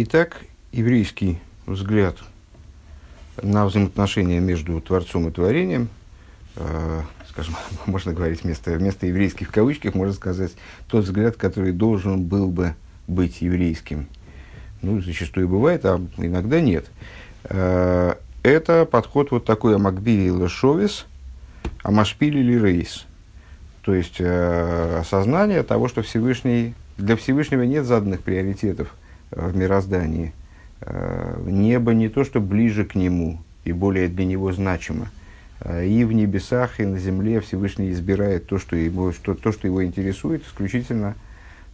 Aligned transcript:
Итак, 0.00 0.42
еврейский 0.70 1.40
взгляд 1.66 2.14
на 3.42 3.66
взаимоотношения 3.66 4.38
между 4.38 4.80
Творцом 4.80 5.26
и 5.26 5.32
Творением, 5.32 5.88
э, 6.54 7.02
скажем, 7.28 7.56
можно 7.86 8.12
говорить 8.12 8.44
вместо, 8.44 8.70
вместо 8.74 9.08
еврейских 9.08 9.48
в 9.48 9.50
кавычках, 9.50 9.96
можно 9.96 10.14
сказать, 10.14 10.52
тот 10.86 11.02
взгляд, 11.02 11.34
который 11.34 11.72
должен 11.72 12.22
был 12.22 12.46
бы 12.46 12.76
быть 13.08 13.42
еврейским. 13.42 14.06
Ну, 14.82 15.00
зачастую 15.00 15.48
бывает, 15.48 15.84
а 15.84 16.00
иногда 16.16 16.60
нет. 16.60 16.86
Э, 17.42 18.14
это 18.44 18.84
подход 18.84 19.32
вот 19.32 19.46
такой 19.46 19.74
Амакбили 19.74 20.30
Лешовис, 20.30 21.06
Амашпили 21.82 22.38
или 22.38 22.56
Рейс. 22.56 23.04
То 23.82 23.94
есть 23.94 24.20
э, 24.20 24.98
осознание 25.00 25.64
того, 25.64 25.88
что 25.88 26.02
Всевышний, 26.02 26.74
для 26.98 27.16
Всевышнего 27.16 27.62
нет 27.62 27.84
заданных 27.84 28.20
приоритетов 28.20 28.94
в 29.30 29.56
мироздании. 29.56 30.32
Э, 30.80 31.40
небо 31.44 31.92
не 31.92 32.08
то, 32.08 32.24
что 32.24 32.40
ближе 32.40 32.84
к 32.84 32.94
нему 32.94 33.40
и 33.64 33.72
более 33.72 34.08
для 34.08 34.24
него 34.24 34.52
значимо. 34.52 35.10
Э, 35.60 35.86
и 35.86 36.04
в 36.04 36.12
небесах, 36.12 36.80
и 36.80 36.86
на 36.86 36.98
земле 36.98 37.40
Всевышний 37.40 37.90
избирает 37.90 38.46
то, 38.46 38.58
что 38.58 38.76
его, 38.76 39.12
что, 39.12 39.34
то, 39.34 39.52
что 39.52 39.66
его 39.66 39.84
интересует, 39.84 40.44
исключительно 40.44 41.14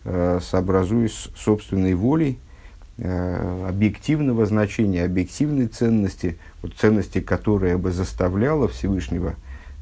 э, 0.04 0.40
сообразуясь 0.42 1.28
собственной 1.36 1.94
волей, 1.94 2.38
объективного 2.96 4.46
значения, 4.46 5.02
объективной 5.02 5.66
ценности, 5.66 6.38
вот 6.62 6.74
ценности, 6.74 7.20
которая 7.20 7.76
бы 7.76 7.90
заставляла 7.90 8.68
Всевышнего 8.68 9.34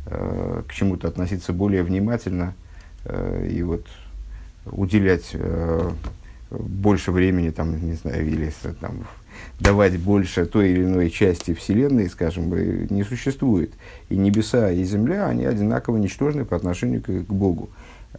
к 0.06 0.72
чему-то 0.72 1.08
относиться 1.08 1.52
более 1.52 1.82
внимательно 1.82 2.54
и 3.46 3.62
вот 3.62 3.86
уделять 4.64 5.36
больше 6.58 7.12
времени, 7.12 7.50
там, 7.50 7.84
не 7.84 7.94
знаю, 7.94 8.26
или 8.26 8.52
там, 8.80 9.04
давать 9.60 9.98
больше 9.98 10.46
той 10.46 10.70
или 10.70 10.84
иной 10.84 11.10
части 11.10 11.54
Вселенной, 11.54 12.08
скажем, 12.08 12.52
не 12.90 13.04
существует. 13.04 13.72
И 14.08 14.16
небеса, 14.16 14.70
и 14.70 14.82
земля, 14.84 15.26
они 15.26 15.44
одинаково 15.44 15.96
ничтожны 15.96 16.44
по 16.44 16.56
отношению 16.56 17.02
к, 17.02 17.06
к 17.06 17.32
Богу. 17.32 17.70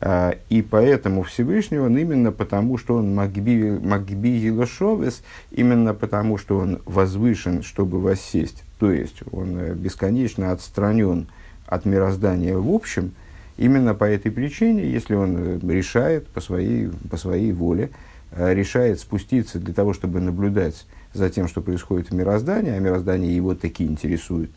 А, 0.02 0.36
и 0.50 0.62
поэтому 0.62 1.24
Всевышний 1.24 1.78
он 1.78 1.98
именно 1.98 2.32
потому, 2.32 2.78
что 2.78 2.96
он 2.96 3.14
Магби, 3.14 3.78
Магби 3.82 4.30
Елошовес, 4.30 5.24
именно 5.52 5.94
потому, 5.94 6.38
что 6.38 6.58
он 6.58 6.82
возвышен, 6.86 7.62
чтобы 7.62 8.00
воссесть, 8.00 8.64
то 8.80 8.92
есть 8.92 9.22
он 9.32 9.58
э, 9.58 9.74
бесконечно 9.76 10.52
отстранен 10.52 11.28
от 11.68 11.86
мироздания 11.86 12.58
в 12.58 12.70
общем, 12.70 13.14
именно 13.58 13.94
по 13.94 14.06
этой 14.06 14.32
причине, 14.32 14.90
если 14.90 15.14
он 15.14 15.38
э, 15.38 15.60
решает 15.72 16.28
по 16.28 16.42
своей, 16.42 16.90
по 17.10 17.18
своей 17.18 17.52
воле, 17.52 17.92
решает 18.36 19.00
спуститься 19.00 19.60
для 19.60 19.74
того, 19.74 19.94
чтобы 19.94 20.20
наблюдать 20.20 20.86
за 21.14 21.30
тем, 21.30 21.48
что 21.48 21.62
происходит 21.62 22.10
в 22.10 22.14
мироздании, 22.14 22.72
а 22.72 22.80
мироздание 22.80 23.36
его 23.36 23.56
таки 23.56 23.86
интересует, 23.86 24.52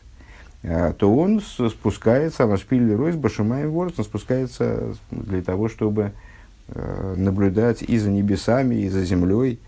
э, 0.63 0.93
то 0.97 1.13
он 1.15 1.41
спускается, 1.41 2.45
на 2.47 2.57
шпиль 2.57 2.93
Ройс 2.93 3.15
Башимаем 3.15 3.71
Ворс, 3.71 3.93
он 3.97 4.05
спускается 4.05 4.95
для 5.11 5.41
того, 5.43 5.69
чтобы 5.69 6.13
э, 6.69 7.13
наблюдать 7.17 7.83
и 7.83 7.97
за 7.97 8.09
небесами, 8.09 8.75
и 8.75 8.89
за 8.89 9.03
землей, 9.03 9.59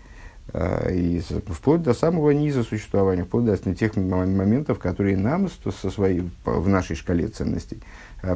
и 0.90 1.22
вплоть 1.46 1.84
до 1.84 1.94
самого 1.94 2.32
низа 2.32 2.64
существования, 2.64 3.22
вплоть 3.22 3.44
до 3.44 3.56
тех 3.72 3.94
моментов, 3.94 4.80
которые 4.80 5.16
нам 5.16 5.48
со 5.48 5.90
своей, 5.90 6.28
в 6.44 6.68
нашей 6.68 6.96
шкале 6.96 7.28
ценностей 7.28 7.78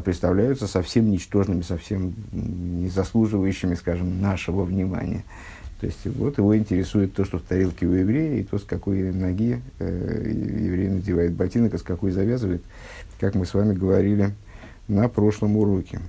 представляются 0.05 0.69
совсем 0.69 1.11
ничтожными, 1.11 1.62
совсем 1.62 2.14
не 2.30 2.89
заслуживающими, 2.89 3.75
скажем, 3.75 4.20
нашего 4.22 4.62
внимания. 4.62 5.25
То 5.84 5.88
есть 5.88 6.16
вот 6.16 6.38
его 6.38 6.56
интересует 6.56 7.12
то, 7.12 7.27
что 7.27 7.38
в 7.38 7.42
тарелке 7.42 7.84
у 7.84 7.92
еврея, 7.92 8.38
и 8.38 8.42
то, 8.42 8.58
с 8.58 8.64
какой 8.64 9.12
ноги 9.12 9.60
э, 9.78 10.32
еврей 10.32 10.88
надевает 10.88 11.32
ботинок, 11.32 11.74
а 11.74 11.78
с 11.78 11.82
какой 11.82 12.10
завязывает, 12.10 12.62
как 13.20 13.34
мы 13.34 13.44
с 13.44 13.52
вами 13.52 13.74
говорили 13.74 14.30
на 14.88 15.10
прошлом 15.10 15.58
уроке. 15.58 16.00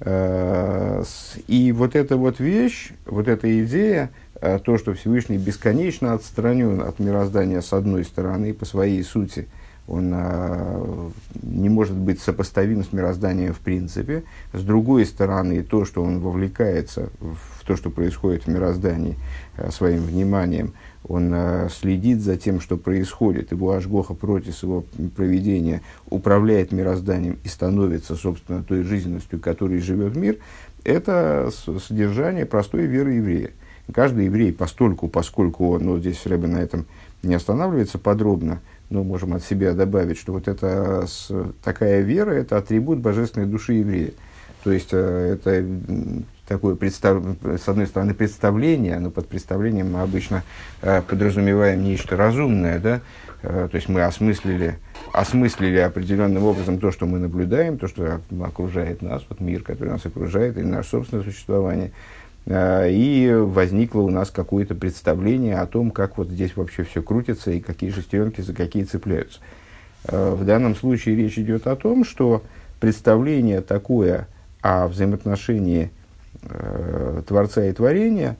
Э, 0.00 1.02
и 1.46 1.72
вот 1.72 1.96
эта 1.96 2.18
вот 2.18 2.40
вещь, 2.40 2.90
вот 3.06 3.26
эта 3.26 3.64
идея, 3.64 4.10
э, 4.34 4.58
то, 4.62 4.76
что 4.76 4.92
Всевышний 4.92 5.38
бесконечно 5.38 6.12
отстранен 6.12 6.82
от 6.82 6.98
мироздания 6.98 7.62
с 7.62 7.72
одной 7.72 8.04
стороны 8.04 8.52
по 8.52 8.66
своей 8.66 9.02
сути– 9.02 9.48
он 9.86 10.12
а, 10.14 11.10
не 11.42 11.68
может 11.68 11.94
быть 11.94 12.20
сопоставим 12.20 12.84
с 12.84 12.92
мирозданием 12.92 13.52
в 13.52 13.58
принципе. 13.58 14.24
С 14.54 14.62
другой 14.62 15.04
стороны, 15.04 15.62
то, 15.62 15.84
что 15.84 16.02
он 16.02 16.20
вовлекается 16.20 17.10
в 17.20 17.53
то, 17.64 17.76
что 17.76 17.90
происходит 17.90 18.44
в 18.44 18.48
мироздании 18.48 19.16
а, 19.56 19.70
своим 19.70 20.02
вниманием, 20.02 20.74
он 21.06 21.30
а, 21.34 21.68
следит 21.68 22.20
за 22.20 22.36
тем, 22.36 22.60
что 22.60 22.76
происходит, 22.76 23.52
его 23.52 23.72
ажгоха 23.72 24.14
против 24.14 24.62
его 24.62 24.84
проведения 25.16 25.82
управляет 26.08 26.72
мирозданием 26.72 27.38
и 27.44 27.48
становится, 27.48 28.16
собственно, 28.16 28.62
той 28.62 28.82
жизненностью, 28.82 29.40
которой 29.40 29.80
живет 29.80 30.16
мир, 30.16 30.38
это 30.84 31.50
содержание 31.86 32.46
простой 32.46 32.86
веры 32.86 33.14
еврея. 33.14 33.50
Каждый 33.92 34.26
еврей, 34.26 34.52
постольку, 34.52 35.08
поскольку 35.08 35.72
он, 35.72 35.84
ну, 35.84 35.98
здесь 35.98 36.24
Рэбе 36.24 36.46
на 36.46 36.58
этом 36.58 36.86
не 37.22 37.34
останавливается 37.34 37.98
подробно, 37.98 38.60
ну, 38.90 39.02
можем 39.02 39.34
от 39.34 39.44
себя 39.44 39.72
добавить, 39.72 40.18
что 40.18 40.32
вот 40.32 40.48
это, 40.48 41.06
с, 41.06 41.30
такая 41.62 42.00
вера– 42.00 42.30
это 42.32 42.56
атрибут 42.56 43.00
божественной 43.00 43.46
души 43.46 43.74
еврея. 43.74 44.12
То 44.62 44.72
есть, 44.72 44.90
э, 44.92 45.34
это 45.34 45.66
такое, 46.46 46.74
представ, 46.74 47.22
с 47.42 47.68
одной 47.68 47.86
стороны, 47.86 48.14
представление, 48.14 48.98
но 48.98 49.10
под 49.10 49.28
представлением 49.28 49.92
мы 49.92 50.02
обычно 50.02 50.42
э, 50.82 51.02
подразумеваем 51.02 51.82
нечто 51.82 52.16
разумное, 52.16 52.78
да, 52.78 53.00
э, 53.42 53.68
то 53.70 53.74
есть 53.74 53.88
мы 53.88 54.02
осмыслили, 54.02 54.78
осмыслили 55.12 55.78
определенным 55.78 56.44
образом 56.44 56.78
то, 56.78 56.90
что 56.90 57.06
мы 57.06 57.18
наблюдаем, 57.18 57.78
то, 57.78 57.88
что 57.88 58.20
окружает 58.42 59.02
нас, 59.02 59.22
вот 59.28 59.40
мир, 59.40 59.62
который 59.62 59.90
нас 59.90 60.04
окружает, 60.04 60.56
или 60.56 60.64
наше 60.64 60.90
собственное 60.90 61.24
существование– 61.24 61.92
Э, 62.46 62.90
и 62.90 63.32
возникло 63.32 64.00
у 64.00 64.10
нас 64.10 64.30
какое-то 64.30 64.74
представление 64.74 65.56
о 65.56 65.66
том, 65.66 65.90
как 65.90 66.18
вот 66.18 66.28
здесь 66.28 66.56
вообще 66.56 66.84
все 66.84 67.02
крутится 67.02 67.50
и 67.50 67.60
какие 67.60 67.90
шестеренки 67.90 68.40
за 68.40 68.52
какие 68.52 68.84
цепляются. 68.84 69.40
Э, 70.04 70.34
в 70.34 70.44
данном 70.44 70.76
случае 70.76 71.16
речь 71.16 71.38
идет 71.38 71.66
о 71.66 71.76
том, 71.76 72.04
что 72.04 72.42
представление 72.80 73.60
такое 73.60 74.28
о 74.60 74.88
взаимоотношении 74.88 75.90
э, 76.42 77.22
Творца 77.26 77.64
и 77.64 77.72
Творения, 77.72 78.36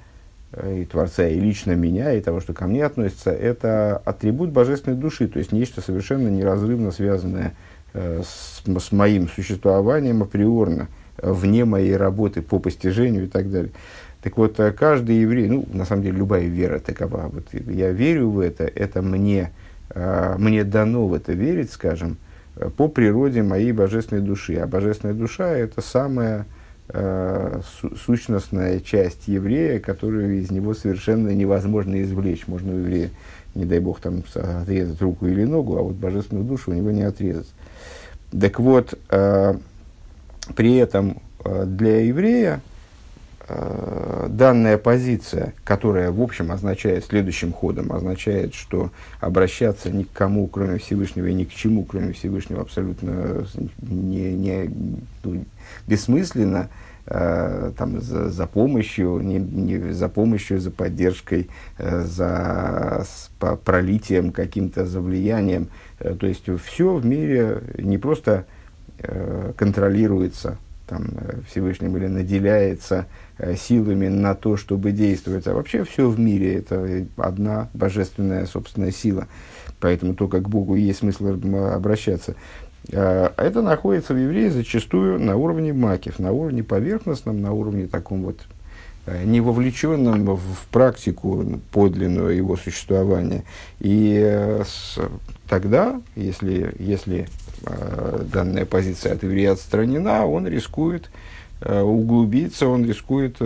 и 0.65 0.85
Творца 0.85 1.27
и 1.27 1.41
лично 1.41 1.73
меня, 1.73 2.13
и 2.13 2.21
того, 2.21 2.41
что 2.41 2.53
ко 2.53 2.67
мне 2.67 2.85
относится, 2.85 3.31
это 3.31 4.01
атрибут 4.05 4.51
божественной 4.51 4.97
души, 4.97 5.27
то 5.27 5.39
есть 5.39 5.53
нечто 5.53 5.81
совершенно 5.81 6.29
неразрывно 6.29 6.93
связанное 6.93 7.55
с, 7.93 8.63
с 8.65 8.93
моим 8.93 9.29
существованием 9.29 10.23
априорно– 10.23 10.89
вне 11.23 11.65
моей 11.65 11.97
работы 11.97 12.43
по 12.43 12.59
постижению 12.59 13.25
и 13.25 13.29
так 13.29 13.51
далее. 13.51 13.73
Так 14.23 14.37
вот, 14.37 14.59
э, 14.59 14.73
каждый 14.73 15.21
еврей, 15.21 15.49
ну, 15.49 15.67
на 15.73 15.85
самом 15.85 16.03
деле, 16.03 16.19
любая 16.19 16.47
вера 16.47 16.79
такова. 16.79 17.31
Вот 17.33 17.47
я 17.53 17.91
верю 17.91 18.31
в 18.31 18.41
это, 18.41 18.65
это 18.65 19.03
мне, 19.03 19.53
э, 19.91 20.35
мне 20.39 20.65
дано 20.65 21.07
в 21.07 21.15
это 21.15 21.33
верить, 21.33 21.71
скажем, 21.71 22.17
э, 22.57 22.71
по 22.71 22.89
природе 22.89 23.43
моей 23.43 23.73
божественной 23.73 24.23
души. 24.23 24.57
А 24.57 24.67
божественная 24.67 25.15
душа– 25.15 25.49
это 25.51 25.83
самая 25.83 26.47
э, 26.95 27.61
сущностная 28.07 28.81
часть 28.81 29.29
еврея, 29.29 29.81
которую 29.81 30.41
из 30.41 30.51
него 30.51 30.75
совершенно 30.75 31.29
невозможно 31.31 32.01
извлечь. 32.03 32.47
Можно 32.47 32.75
у 32.75 32.79
еврея, 32.79 33.11
не 33.55 33.65
дай 33.65 33.81
бог, 33.81 34.01
там, 34.01 34.23
отрезать 34.35 35.01
руку 35.03 35.27
или 35.27 35.45
ногу, 35.45 35.77
а 35.77 35.83
вот 35.83 35.97
божественную 35.97 36.47
душу 36.47 36.71
у 36.71 36.75
него 36.75 36.91
не 36.91 37.03
отрезать. 37.03 37.53
Так 38.39 38.59
вот, 38.59 38.99
э, 39.11 39.55
при 40.57 40.77
этом 40.77 41.19
э, 41.45 41.65
для 41.67 42.05
еврея 42.05 42.61
э, 43.49 44.27
данная 44.29 44.77
позиция, 44.79 45.55
которая 45.65 46.11
в 46.11 46.21
общем 46.21 46.51
означает 46.51 47.05
следующим 47.05 47.53
ходом, 47.53 47.93
означает, 47.93 48.55
что 48.55 48.91
обращаться 49.21 49.91
ни 49.91 50.03
к 50.03 50.13
кому, 50.13 50.49
кроме 50.49 50.79
Всевышнего, 50.79 51.27
и 51.27 51.35
ни 51.35 51.45
к 51.45 51.53
чему, 51.53 51.85
кроме 51.85 52.13
Всевышнего, 52.13 52.63
абсолютно 52.63 53.47
не, 53.83 54.33
не, 54.35 54.71
ну, 55.23 55.45
бессмысленно, 55.87 56.71
э, 57.07 57.73
там, 57.77 58.01
за, 58.01 58.31
за 58.31 58.47
помощью, 58.47 59.21
не, 59.21 59.39
не 59.39 59.93
за 59.93 60.09
помощью, 60.09 60.61
за 60.61 60.71
поддержкой, 60.71 61.49
э, 61.79 62.03
за 62.03 63.05
с, 63.07 63.31
по, 63.39 63.57
пролитием 63.57 64.33
каким-то, 64.33 64.87
за 64.87 65.01
влиянием. 65.01 65.69
Э, 66.01 66.15
то 66.15 66.27
есть 66.27 66.45
все 66.65 66.95
в 66.95 67.05
мире 67.05 67.63
не 67.79 67.99
просто 67.99 68.47
контролируется 69.59 70.57
там, 70.87 71.09
Всевышним 71.51 71.95
или 71.97 72.07
наделяется 72.07 73.07
силами 73.57 74.09
на 74.09 74.35
то, 74.35 74.57
чтобы 74.57 74.93
действовать. 74.93 75.47
А 75.47 75.53
вообще 75.53 75.85
все 75.85 76.09
в 76.09 76.19
мире 76.19 76.55
это 76.55 77.05
одна 77.17 77.69
божественная 77.75 78.47
собственная 78.47 78.93
сила. 78.93 79.27
Поэтому 79.81 80.15
только 80.15 80.41
к 80.41 80.49
Богу 80.49 80.77
есть 80.77 81.01
смысл 81.01 81.37
обращаться. 81.75 82.35
А 82.93 83.33
это 83.37 83.63
находится 83.63 84.15
в 84.15 84.19
евреи 84.19 84.49
зачастую 84.49 85.21
на 85.21 85.37
уровне 85.37 85.73
макив, 85.73 86.19
на 86.19 86.33
уровне 86.33 86.63
поверхностном, 86.63 87.41
на 87.41 87.53
уровне 87.53 87.87
таком 87.87 88.23
вот 88.23 88.41
не 89.07 89.41
вовлеченным 89.41 90.37
в 90.37 90.67
практику 90.71 91.61
подлинного 91.73 92.29
его 92.29 92.57
существования. 92.57 93.45
И 93.81 94.19
с, 94.65 94.99
тогда, 95.47 96.01
если, 96.17 96.75
если 96.79 97.29
данная 98.33 98.65
позиция 98.65 99.13
от 99.13 99.23
еврея 99.23 99.53
отстранена, 99.53 100.27
он 100.27 100.47
рискует 100.47 101.11
углубиться, 101.61 102.67
он 102.67 102.87
рискует 102.87 103.37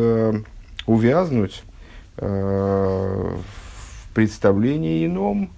увязнуть 0.86 1.64
в 2.16 3.40
представлении 4.14 5.04
ином, 5.06 5.50
Э, 5.50 5.57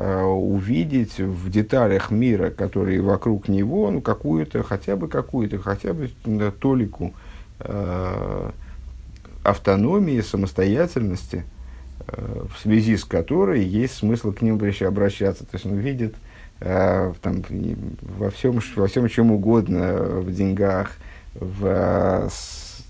увидеть 0.00 1.18
в 1.18 1.50
деталях 1.50 2.10
мира, 2.10 2.50
которые 2.50 3.00
вокруг 3.00 3.48
него, 3.48 3.90
ну, 3.90 4.00
какую-то, 4.00 4.62
хотя 4.62 4.96
бы 4.96 5.08
какую-то, 5.08 5.58
хотя 5.58 5.92
бы 5.92 6.10
толику 6.60 7.14
э, 7.60 8.50
автономии, 9.42 10.20
самостоятельности, 10.20 11.44
э, 12.06 12.42
в 12.54 12.60
связи 12.60 12.96
с 12.96 13.04
которой 13.04 13.64
есть 13.64 13.94
смысл 13.94 14.32
к 14.32 14.42
ним 14.42 14.54
обращаться. 14.54 15.44
То 15.44 15.54
есть 15.54 15.66
он 15.66 15.76
видит 15.76 16.14
э, 16.60 17.12
там, 17.22 17.42
во, 18.00 18.30
всем, 18.30 18.60
во 18.76 18.86
всем 18.86 19.08
чем 19.08 19.32
угодно, 19.32 19.94
в 20.20 20.32
деньгах, 20.32 20.92
в 21.34 22.30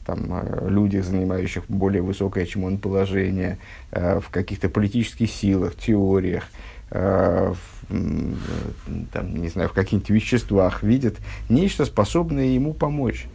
там, 0.09 0.27
э, 0.31 0.69
людях, 0.71 1.05
занимающих 1.05 1.65
более 1.69 2.03
высокое, 2.03 2.47
чем 2.47 2.65
он, 2.65 2.79
положение, 2.79 3.59
э, 3.91 4.21
в 4.21 4.31
каких-то 4.31 4.69
политических 4.69 5.31
силах, 5.31 5.77
теориях, 5.77 6.45
Э, 6.91 7.55
там, 9.13 9.37
не 9.37 9.49
знаю, 9.49 9.69
в 9.69 9.73
каких-нибудь 9.73 10.11
веществах, 10.11 10.83
видит 10.83 11.17
нечто, 11.49 11.85
способное 11.85 12.47
ему 12.47 12.73
помочь. 12.75 13.27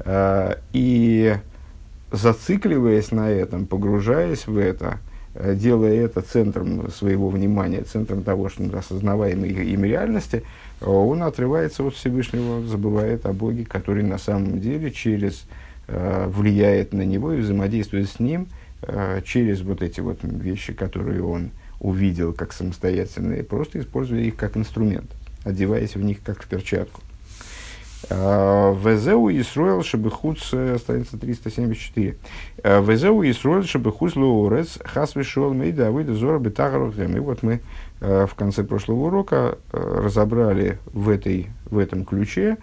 Э, 0.00 0.56
и 0.72 1.36
зацикливаясь 2.12 3.12
на 3.12 3.30
этом, 3.30 3.66
погружаясь 3.66 4.46
в 4.46 4.56
это, 4.58 4.98
э, 5.34 5.54
делая 5.54 5.94
это 5.94 6.22
центром 6.22 6.90
своего 6.90 7.28
внимания, 7.28 7.82
центром 7.82 8.22
того, 8.22 8.48
что 8.48 8.64
осознаваемой 8.76 9.50
им 9.50 9.84
реальности, 9.84 10.42
он 10.80 11.22
отрывается 11.22 11.84
от 11.84 11.94
Всевышнего, 11.94 12.66
забывает 12.66 13.26
о 13.26 13.32
Боге, 13.32 13.64
который 13.64 14.02
на 14.02 14.18
самом 14.18 14.60
деле 14.60 14.90
через 14.90 15.44
влияет 15.88 16.92
на 16.92 17.02
него 17.02 17.32
и 17.32 17.40
взаимодействует 17.40 18.08
с 18.08 18.20
ним 18.20 18.46
через 19.24 19.60
вот 19.60 19.82
эти 19.82 20.00
вот 20.00 20.20
вещи, 20.22 20.72
которые 20.72 21.24
он 21.24 21.50
увидел 21.80 22.32
как 22.32 22.52
самостоятельные, 22.52 23.42
просто 23.42 23.80
используя 23.80 24.20
их 24.20 24.36
как 24.36 24.56
инструмент, 24.56 25.10
одеваясь 25.44 25.96
в 25.96 26.02
них 26.02 26.22
как 26.22 26.42
в 26.42 26.46
перчатку. 26.46 27.00
А, 28.08 28.72
Везеу 28.74 29.30
Исруэл 29.30 29.82
Шабихуц, 29.82 30.42
страница 30.42 31.18
374. 31.18 32.16
А, 32.62 32.80
Везеу 32.80 33.22
Исруэл 33.22 33.64
Шабихуц 33.64 34.16
Лоурец 34.16 34.78
Хасвишол 34.84 35.52
Мейда 35.52 35.90
Выйда 35.90 36.14
Зора 36.14 36.38
Бетагарухем. 36.38 37.16
И 37.16 37.20
вот 37.20 37.42
мы 37.42 37.60
а, 38.00 38.26
в 38.26 38.34
конце 38.34 38.64
прошлого 38.64 39.06
урока 39.06 39.58
разобрали 39.72 40.78
в, 40.92 41.08
этой, 41.08 41.48
в 41.66 41.78
этом 41.78 42.04
ключе 42.04 42.56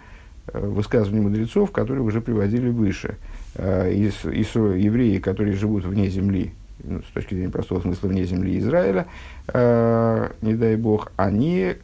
высказывания 0.52 1.20
мудрецов, 1.20 1.70
которые 1.72 2.02
уже 2.02 2.20
приводили 2.20 2.70
выше. 2.70 3.16
Из, 3.58 4.24
из, 4.24 4.54
евреи, 4.54 5.18
которые 5.18 5.54
живут 5.54 5.84
вне 5.84 6.08
земли, 6.08 6.52
ну, 6.84 7.02
с 7.02 7.12
точки 7.12 7.34
зрения 7.34 7.50
простого 7.50 7.80
смысла 7.80 8.08
вне 8.08 8.24
земли 8.24 8.58
Израиля, 8.58 9.06
э, 9.48 10.30
не 10.42 10.54
дай 10.54 10.76
бог, 10.76 11.12
они 11.16 11.74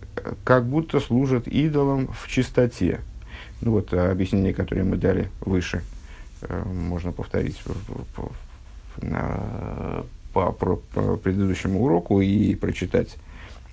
как 0.45 0.65
будто 0.65 1.01
служат 1.01 1.49
идолам 1.49 2.09
в 2.09 2.29
чистоте. 2.29 3.01
Ну 3.61 3.73
вот 3.73 3.93
э, 3.93 4.11
объяснение, 4.11 4.55
которое 4.55 4.85
мы 4.85 4.97
дали 4.97 5.31
выше, 5.41 5.83
э, 6.43 6.63
можно 6.65 7.13
повторить 7.13 7.61
по, 7.63 7.73
по, 8.15 8.33
на, 9.05 10.05
по, 10.33 10.53
по, 10.53 10.77
по 10.77 11.17
предыдущему 11.17 11.83
уроку 11.83 12.21
и 12.21 12.55
прочитать 12.55 13.17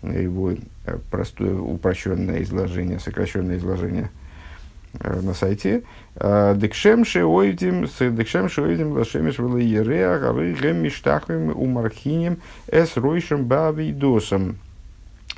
его 0.01 0.51
э, 0.51 0.97
простое 1.09 1.55
упрощенное 1.55 2.41
изложение, 2.43 2.99
сокращенное 2.99 3.57
изложение 3.57 4.09
на 4.99 5.33
сайте. 5.33 5.83
Э, 6.15 6.53
декшем 6.55 7.05
шеоидим, 7.05 7.87
декшем 8.15 8.49
шеоидим 8.49 8.91
лашемиш 8.91 9.39
влиереа, 9.39 10.19
гары 10.19 10.53
гем 10.53 10.77
миштахвим 10.77 11.49
умархиним 11.55 12.39
эс 12.67 12.97
ройшем 12.97 13.45
бавидосом. 13.45 14.57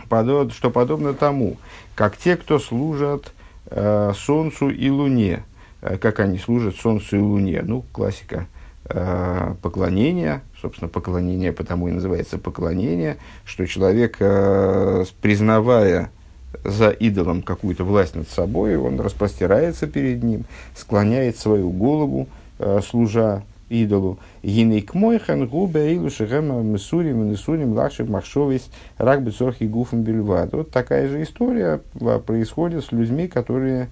Что 0.09 0.69
подобно 0.69 1.13
тому, 1.13 1.57
как 1.95 2.17
те, 2.17 2.35
кто 2.35 2.59
служат 2.59 3.31
э, 3.67 4.11
Солнцу 4.15 4.69
и 4.69 4.89
Луне, 4.89 5.43
э, 5.81 5.97
как 5.97 6.19
они 6.19 6.37
служат 6.37 6.75
Солнцу 6.75 7.17
и 7.17 7.19
Луне. 7.19 7.61
Ну, 7.63 7.83
классика 7.91 8.47
э, 8.85 9.55
поклонения, 9.61 10.41
собственно, 10.61 10.89
поклонение 10.89 11.51
потому 11.51 11.87
и 11.87 11.91
называется 11.91 12.37
поклонение, 12.37 13.17
что 13.45 13.65
человек, 13.65 14.17
э, 14.19 15.05
признавая 15.21 16.11
за 16.63 16.89
идолом 16.89 17.41
какую-то 17.41 17.83
власть 17.83 18.15
над 18.15 18.29
собой, 18.29 18.77
он 18.77 18.99
распростирается 18.99 19.87
перед 19.87 20.23
ним, 20.23 20.45
склоняет 20.75 21.37
свою 21.37 21.69
голову, 21.69 22.27
э, 22.59 22.79
служа 22.87 23.43
идолу. 23.69 24.19
Гинейк 24.43 24.93
мой 24.93 25.19
губе 25.45 25.93
илу 25.95 26.09
шехема 26.09 26.61
месурим 26.61 27.29
несурим 27.29 27.73
лакшев 27.73 28.09
махшовис 28.09 28.69
рак 28.97 29.23
бецорх 29.23 29.61
и 29.61 29.67
гуфом 29.67 30.03
бельвад. 30.03 30.53
Вот 30.53 30.71
такая 30.71 31.07
же 31.09 31.23
история 31.23 31.81
э, 31.99 32.19
происходит 32.25 32.85
с 32.85 32.91
людьми, 32.91 33.27
которые, 33.27 33.89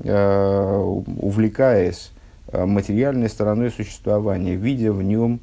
э, 0.00 0.76
увлекаясь 0.76 2.10
материальной 2.52 3.30
стороной 3.30 3.70
существования, 3.70 4.56
видя 4.56 4.92
в 4.92 5.02
нем 5.02 5.40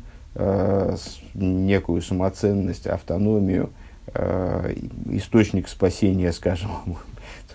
некую 1.34 2.04
самоценность, 2.04 2.86
автономию, 2.86 3.72
источник 5.12 5.68
спасения, 5.68 6.32
скажем, 6.34 6.72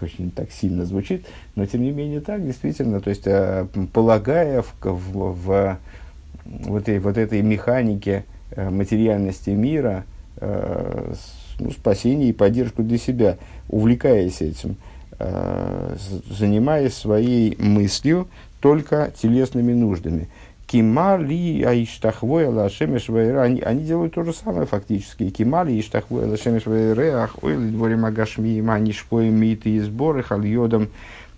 очень 0.01 0.31
так 0.31 0.51
сильно 0.51 0.85
звучит, 0.85 1.27
но 1.55 1.67
тем 1.67 1.83
не 1.83 1.91
менее 1.91 2.21
так, 2.21 2.45
действительно, 2.45 3.01
то 3.01 3.11
есть 3.11 3.27
э, 3.27 3.67
полагая 3.93 4.63
в, 4.63 4.75
в, 4.83 5.33
в 5.33 5.79
вот, 6.45 6.83
этой, 6.83 6.99
вот 6.99 7.17
этой 7.17 7.43
механике 7.43 8.25
э, 8.51 8.69
материальности 8.69 9.51
мира 9.51 10.05
э, 10.37 11.15
ну, 11.59 11.71
спасение 11.71 12.31
и 12.31 12.33
поддержку 12.33 12.83
для 12.83 12.99
себя, 12.99 13.39
увлекаясь 13.69 14.43
этим, 14.43 14.77
э, 15.19 15.97
занимаясь 16.29 16.95
своей 16.95 17.57
мыслью 17.59 18.29
только 18.61 19.13
телесными 19.17 19.73
нуждами– 19.73 20.29
Кимали 20.75 21.63
аиштахвой 21.63 22.49
лашемеш 22.49 23.09
они, 23.09 23.61
они 23.61 23.85
делают 23.85 24.15
то 24.15 24.25
же 24.25 24.33
самое 24.33 24.67
фактически. 24.67 25.31
Кимали 25.31 25.71
аиштахвой 25.71 26.27
лашемеш 26.27 26.67
вейреах 26.67 27.45
ой 27.45 27.57
дворе 27.57 27.95
магашми 27.95 28.61
они 28.69 28.93
шпоем 28.93 29.37
миты 29.37 29.71
и 29.71 29.79
сборы 29.79 30.25
хальодом 30.25 30.89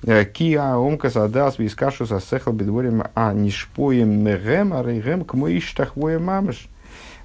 э, 0.05 0.25
Киа 0.25 0.78
омка 0.78 1.11
садас 1.11 1.59
вискашу 1.59 2.07
сасехал 2.07 2.55
бедворем 2.55 3.05
а 3.14 3.35
не 3.35 3.50
шпоем 3.50 4.25
мегем 4.25 4.73
а 4.73 4.83
рейгем 4.83 5.26
к 5.26 5.35
мой 5.35 5.59
иштахвой 5.59 6.19
мамыш. 6.19 6.66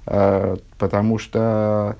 Э, 0.04 0.56
потому 0.76 1.18
что 1.18 1.96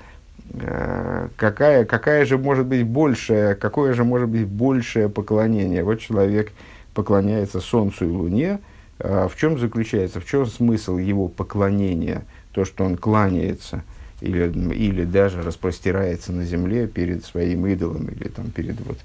э, 0.52 1.28
какая, 1.36 1.86
какая 1.86 2.26
же 2.26 2.36
может 2.36 2.66
быть 2.66 2.84
большее, 2.84 3.54
какое 3.54 3.94
же 3.94 4.04
может 4.04 4.28
быть 4.28 4.46
большее 4.46 5.08
поклонение? 5.08 5.82
Вот 5.82 6.00
человек 6.00 6.52
поклоняется 6.92 7.60
Солнцу 7.60 8.04
и 8.04 8.10
Луне, 8.10 8.58
в 9.02 9.32
чем 9.36 9.58
заключается, 9.58 10.20
в 10.20 10.26
чем 10.26 10.46
смысл 10.46 10.96
его 10.96 11.28
поклонения, 11.28 12.24
то, 12.52 12.64
что 12.64 12.84
он 12.84 12.96
кланяется 12.96 13.82
или, 14.22 14.48
или 14.72 15.04
даже 15.04 15.42
распростирается 15.42 16.32
на 16.32 16.44
земле 16.44 16.86
перед 16.86 17.24
своим 17.24 17.66
идолом 17.66 18.06
или 18.06 18.28
там, 18.28 18.50
перед, 18.50 18.76
вот, 18.80 18.98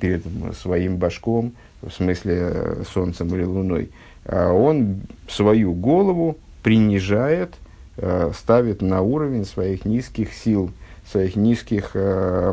перед 0.00 0.24
своим 0.56 0.96
башком, 0.96 1.52
в 1.82 1.90
смысле 1.90 2.34
э, 2.38 2.82
солнцем 2.92 3.34
или 3.34 3.42
луной, 3.42 3.90
а 4.24 4.52
он 4.52 5.00
свою 5.28 5.74
голову 5.74 6.38
принижает, 6.62 7.54
э, 7.96 8.30
ставит 8.34 8.82
на 8.82 9.02
уровень 9.02 9.44
своих 9.44 9.84
низких 9.84 10.32
сил, 10.32 10.70
своих 11.10 11.34
низких, 11.34 11.90
э, 11.94 12.52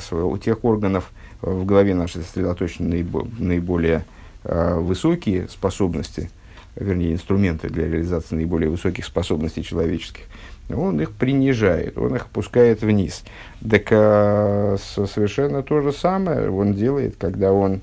своих, 0.00 0.42
тех 0.42 0.64
органов 0.64 1.12
в 1.40 1.64
голове 1.64 1.94
нашей 1.94 2.22
сосредоточены 2.22 3.06
наиболее 3.38 4.04
высокие 4.46 5.48
способности, 5.48 6.30
вернее, 6.76 7.12
инструменты 7.14 7.68
для 7.68 7.88
реализации 7.88 8.36
наиболее 8.36 8.70
высоких 8.70 9.04
способностей 9.04 9.64
человеческих, 9.64 10.24
он 10.74 11.00
их 11.00 11.12
принижает, 11.12 11.96
он 11.96 12.16
их 12.16 12.26
опускает 12.26 12.82
вниз. 12.82 13.24
Так 13.68 13.86
а, 13.90 14.76
совершенно 14.78 15.62
то 15.62 15.80
же 15.80 15.92
самое 15.92 16.50
он 16.50 16.74
делает, 16.74 17.16
когда 17.16 17.52
он 17.52 17.80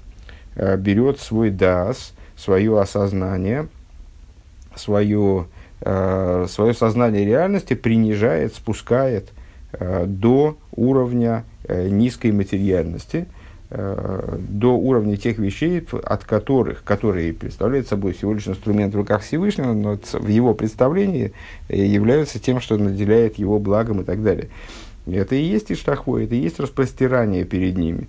а, 0.56 0.76
берет 0.78 1.20
свой 1.20 1.50
дас, 1.50 2.14
свое 2.36 2.80
осознание, 2.80 3.68
свое, 4.76 5.46
свое 5.80 6.74
сознание 6.74 7.26
реальности 7.26 7.76
принижает, 7.76 8.56
спускает 8.56 9.30
до 9.80 10.58
уровня 10.72 11.44
низкой 11.70 12.32
материальности– 12.32 13.28
э, 13.38 13.43
до 13.74 14.78
уровня 14.78 15.18
тех 15.18 15.38
вещей, 15.40 15.86
от 16.04 16.26
которых, 16.26 16.84
которые 16.84 17.34
представляют 17.34 17.88
собой 17.88 18.14
всего 18.14 18.34
лишь 18.34 18.48
инструмент 18.48 18.94
в 18.94 18.98
руках 18.98 19.22
Всевышнего, 19.24 19.74
но 19.74 19.98
в 20.14 20.28
его 20.28 20.54
представлении 20.54 21.34
являются 21.70 22.40
тем, 22.40 22.62
что 22.62 22.78
наделяет 22.78 23.40
его 23.40 23.60
благом 23.60 24.02
и 24.02 24.04
так 24.04 24.22
далее. 24.22 24.50
Это 25.08 25.36
и 25.36 25.42
есть 25.42 25.72
Иштахвой, 25.72 26.26
это 26.26 26.36
и 26.36 26.40
есть 26.40 26.60
распростирание 26.60 27.44
перед 27.44 27.78
ними. 27.78 28.08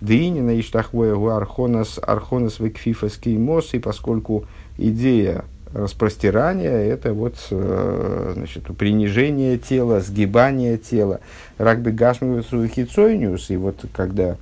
Дынина 0.00 0.58
Иштахвоя 0.58 1.14
Архонас 1.36 2.00
Архонас 2.02 2.58
Векфифас 2.58 3.16
Кеймос, 3.16 3.74
и 3.74 3.78
поскольку 3.78 4.46
идея 4.76 5.44
распростирания– 5.72 6.72
это 6.72 7.12
вот, 7.12 7.36
э, 7.50 8.32
значит, 8.34 8.64
принижение 8.76 9.58
тела, 9.58 10.00
сгибание 10.00 10.76
тела. 10.76 11.20
Рагби 11.56 11.90
Гашмивацу 11.90 12.66
Хицойниус, 12.66 13.50
и 13.50 13.56
вот 13.56 13.76
когда 13.92 14.30
э, 14.30 14.36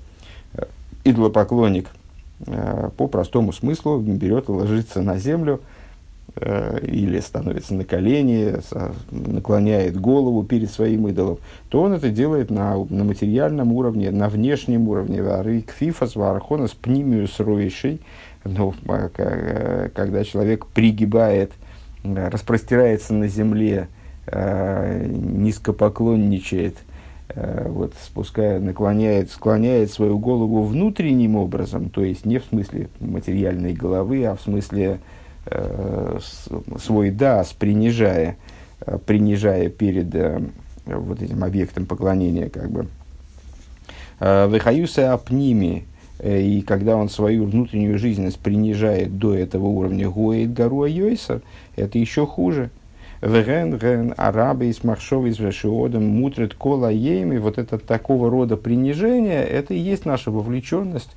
идолопоклонник 1.04 1.88
э, 2.46 2.90
по 2.96 3.06
простому 3.06 3.52
смыслу 3.52 3.98
берет 3.98 4.48
и 4.48 4.52
ложится 4.52 5.02
на 5.02 5.18
землю– 5.18 5.60
Э, 6.36 6.78
или 6.82 7.18
становится 7.18 7.74
на 7.74 7.84
колени, 7.84 8.54
наклоняет 9.10 10.00
голову 10.00 10.44
перед 10.44 10.70
своим 10.70 11.08
идолом, 11.08 11.38
то 11.70 11.82
он 11.82 11.92
это 11.92 12.10
делает 12.10 12.50
на, 12.50 12.76
на 12.88 13.04
материальном 13.04 13.72
уровне, 13.72 14.12
на 14.12 14.28
внешнем 14.28 14.88
уровне. 14.88 15.22
Рик 15.42 15.72
фифас 15.72 16.14
вархонас 16.14 16.70
пнимиус 16.70 17.40
ройший, 17.40 18.00
ну, 18.44 18.74
э, 18.86 19.88
когда 19.92 20.24
человек 20.24 20.66
пригибает, 20.66 21.50
распростирается 22.04 23.12
на 23.12 23.28
земле, 23.28 23.88
низко 24.26 25.72
поклонничает, 25.72 26.76
вот, 27.34 27.94
спуская, 28.02 28.60
наклоняет, 28.60 29.30
склоняет 29.30 29.92
свою 29.92 30.18
голову 30.18 30.62
внутренним 30.62 31.36
образом, 31.36 31.90
то 31.90 32.02
есть 32.02 32.24
не 32.24 32.38
в 32.38 32.44
смысле 32.44 32.88
материальной 33.00 33.72
головы, 33.72 34.24
а 34.24 34.36
в 34.36 34.40
смысле 34.40 35.00
Э, 35.46 36.18
свой 36.78 37.10
дас, 37.10 37.54
принижая, 37.54 38.36
э, 38.84 38.98
принижая 39.04 39.70
перед 39.70 40.14
э, 40.14 40.38
вот 40.84 41.22
этим 41.22 41.42
объектом 41.42 41.86
поклонения, 41.86 42.48
как 42.48 42.70
бы. 42.70 42.86
Вехаюса 44.20 45.14
апними, 45.14 45.86
и 46.22 46.62
когда 46.66 46.96
он 46.96 47.08
свою 47.08 47.46
внутреннюю 47.46 47.98
жизненность 47.98 48.38
принижает 48.38 49.16
до 49.16 49.34
этого 49.34 49.64
уровня 49.64 50.10
гоет 50.10 50.52
гору 50.52 50.84
Йойса, 50.84 51.40
это 51.74 51.98
еще 51.98 52.26
хуже. 52.26 52.68
Веген, 53.20 53.76
ген, 53.78 54.14
арабы 54.16 54.66
из 54.66 54.82
махшовы 54.84 55.28
из 55.28 55.38
вешиодом, 55.38 56.04
мутрит 56.06 56.54
кола 56.54 56.90
ейми, 56.90 57.38
вот 57.38 57.58
это 57.58 57.78
такого 57.78 58.30
рода 58.30 58.56
принижение, 58.56 59.44
это 59.44 59.74
и 59.74 59.78
есть 59.78 60.06
наша 60.06 60.30
вовлеченность, 60.30 61.16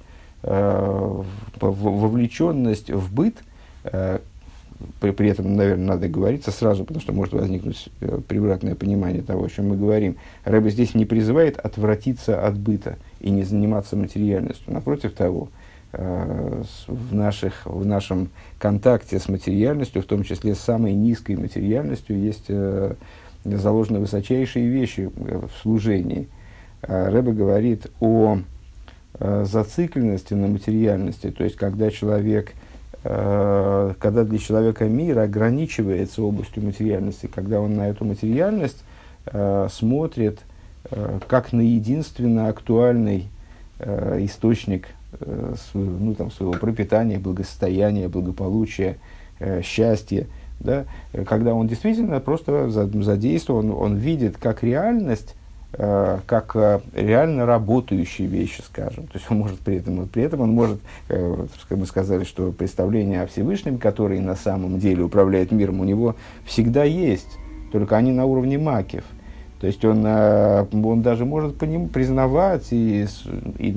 вовлеченность 1.61 2.89
в 2.89 3.13
быт– 3.13 3.35
Э, 3.83 4.19
при, 4.99 5.11
при 5.11 5.29
этом, 5.29 5.55
наверное, 5.55 5.95
надо 5.95 6.09
говориться 6.09 6.51
сразу, 6.51 6.83
потому 6.83 7.01
что 7.01 7.13
может 7.13 7.33
возникнуть 7.33 7.89
э, 8.01 8.19
превратное 8.27 8.75
понимание 8.75 9.21
того, 9.21 9.45
о 9.45 9.49
чем 9.49 9.69
мы 9.69 9.77
говорим. 9.77 10.17
Рэба 10.43 10.69
здесь 10.69 10.93
не 10.93 11.05
призывает 11.05 11.57
отвратиться 11.57 12.45
от 12.45 12.57
быта 12.57 12.97
и 13.19 13.29
не 13.29 13.43
заниматься 13.43 13.95
материальностью. 13.95 14.73
Напротив 14.73 15.13
того, 15.13 15.49
э, 15.49 15.62
в, 15.93 17.13
наших, 17.13 17.65
в 17.65 17.85
нашем 17.85 18.29
контакте 18.57 19.19
с 19.19 19.29
материальностью, 19.29 20.01
в 20.01 20.05
том 20.05 20.23
числе 20.23 20.55
с 20.55 20.59
самой 20.59 20.93
низкой 20.93 21.35
материальностью, 21.35 22.19
есть 22.19 22.49
заложены 23.45 23.99
высочайшие 23.99 24.67
вещи 24.67 25.11
в 25.15 25.49
служении. 25.61 26.27
Рэба 26.81 27.31
говорит 27.31 27.91
о 27.99 28.39
зацикленности 29.19 30.33
на 30.33 30.47
материальности, 30.47 31.29
то 31.29 31.43
есть 31.43 31.57
когда 31.57 31.91
человек– 31.91 32.53
Э, 33.05 33.93
когда 33.99 34.23
для 34.23 34.39
человека 34.39 34.85
мир 34.85 35.19
ограничивается 35.19 36.23
областью 36.23 36.63
материальности, 36.63 37.27
когда 37.33 37.59
он 37.59 37.75
на 37.75 37.89
эту 37.89 38.05
материальность 38.05 38.81
э, 39.25 39.67
смотрит 39.71 40.39
э, 40.89 41.19
как 41.27 41.51
на 41.51 41.61
единственно 41.61 42.47
актуальный 42.47 43.27
э, 43.79 44.19
источник 44.21 44.87
э, 44.87 44.87
ну, 45.73 46.15
там, 46.15 46.31
своего 46.31 46.53
пропитания, 46.53 47.19
благосостояния, 47.19 48.07
благополучия, 48.07 48.97
э, 49.39 49.61
счастья, 49.61 50.27
да, 50.59 50.85
когда 51.25 51.53
он 51.53 51.67
действительно 51.67 52.19
просто 52.19 52.69
задействован, 52.69 53.71
он 53.71 53.95
видит 53.97 54.37
как 54.37 54.63
реальность 54.63 55.35
Э, 55.75 56.19
как 56.27 56.55
э, 56.55 56.81
реально 56.93 57.47
работающие 57.47 58.27
вещи, 58.27 58.61
скажем. 58.61 59.07
То 59.07 59.17
есть 59.17 59.25
он 59.31 59.39
может 59.39 59.57
при 59.59 59.77
этом, 59.77 60.07
при 60.07 60.21
этом 60.21 60.41
он 60.41 60.51
может, 60.51 60.79
э, 61.09 61.47
как 61.67 61.77
мы 61.79 61.87
сказали, 61.87 62.25
что 62.25 62.51
представление 62.51 63.23
о 63.23 63.27
Всевышнем, 63.27 63.79
который 63.79 64.19
на 64.19 64.35
самом 64.35 64.77
деле 64.77 65.03
управляет 65.03 65.51
миром, 65.51 65.79
у 65.79 65.83
него 65.83 66.15
всегда 66.45 66.83
есть, 66.83 67.39
только 67.71 67.97
они 67.97 68.11
на 68.11 68.25
уровне 68.25 68.59
макев. 68.59 69.03
То 69.63 69.67
есть 69.67 69.85
он, 69.85 70.05
он 70.05 71.01
даже 71.01 71.23
может 71.23 71.57
по 71.57 71.63
ним 71.63 71.87
признавать, 71.87 72.67
и, 72.71 73.07
и, 73.59 73.71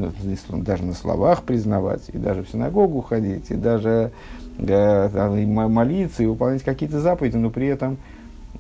даже 0.51 0.85
на 0.85 0.95
словах 0.95 1.45
признавать, 1.45 2.09
и 2.13 2.19
даже 2.19 2.43
в 2.43 2.49
синагогу 2.49 3.03
ходить, 3.03 3.53
и 3.53 3.55
даже 3.55 4.11
и 4.59 5.47
молиться, 5.47 6.25
и 6.25 6.27
выполнять 6.27 6.65
какие-то 6.65 6.99
заповеди, 6.99 7.37
но 7.37 7.51
при 7.51 7.69
этом 7.69 7.99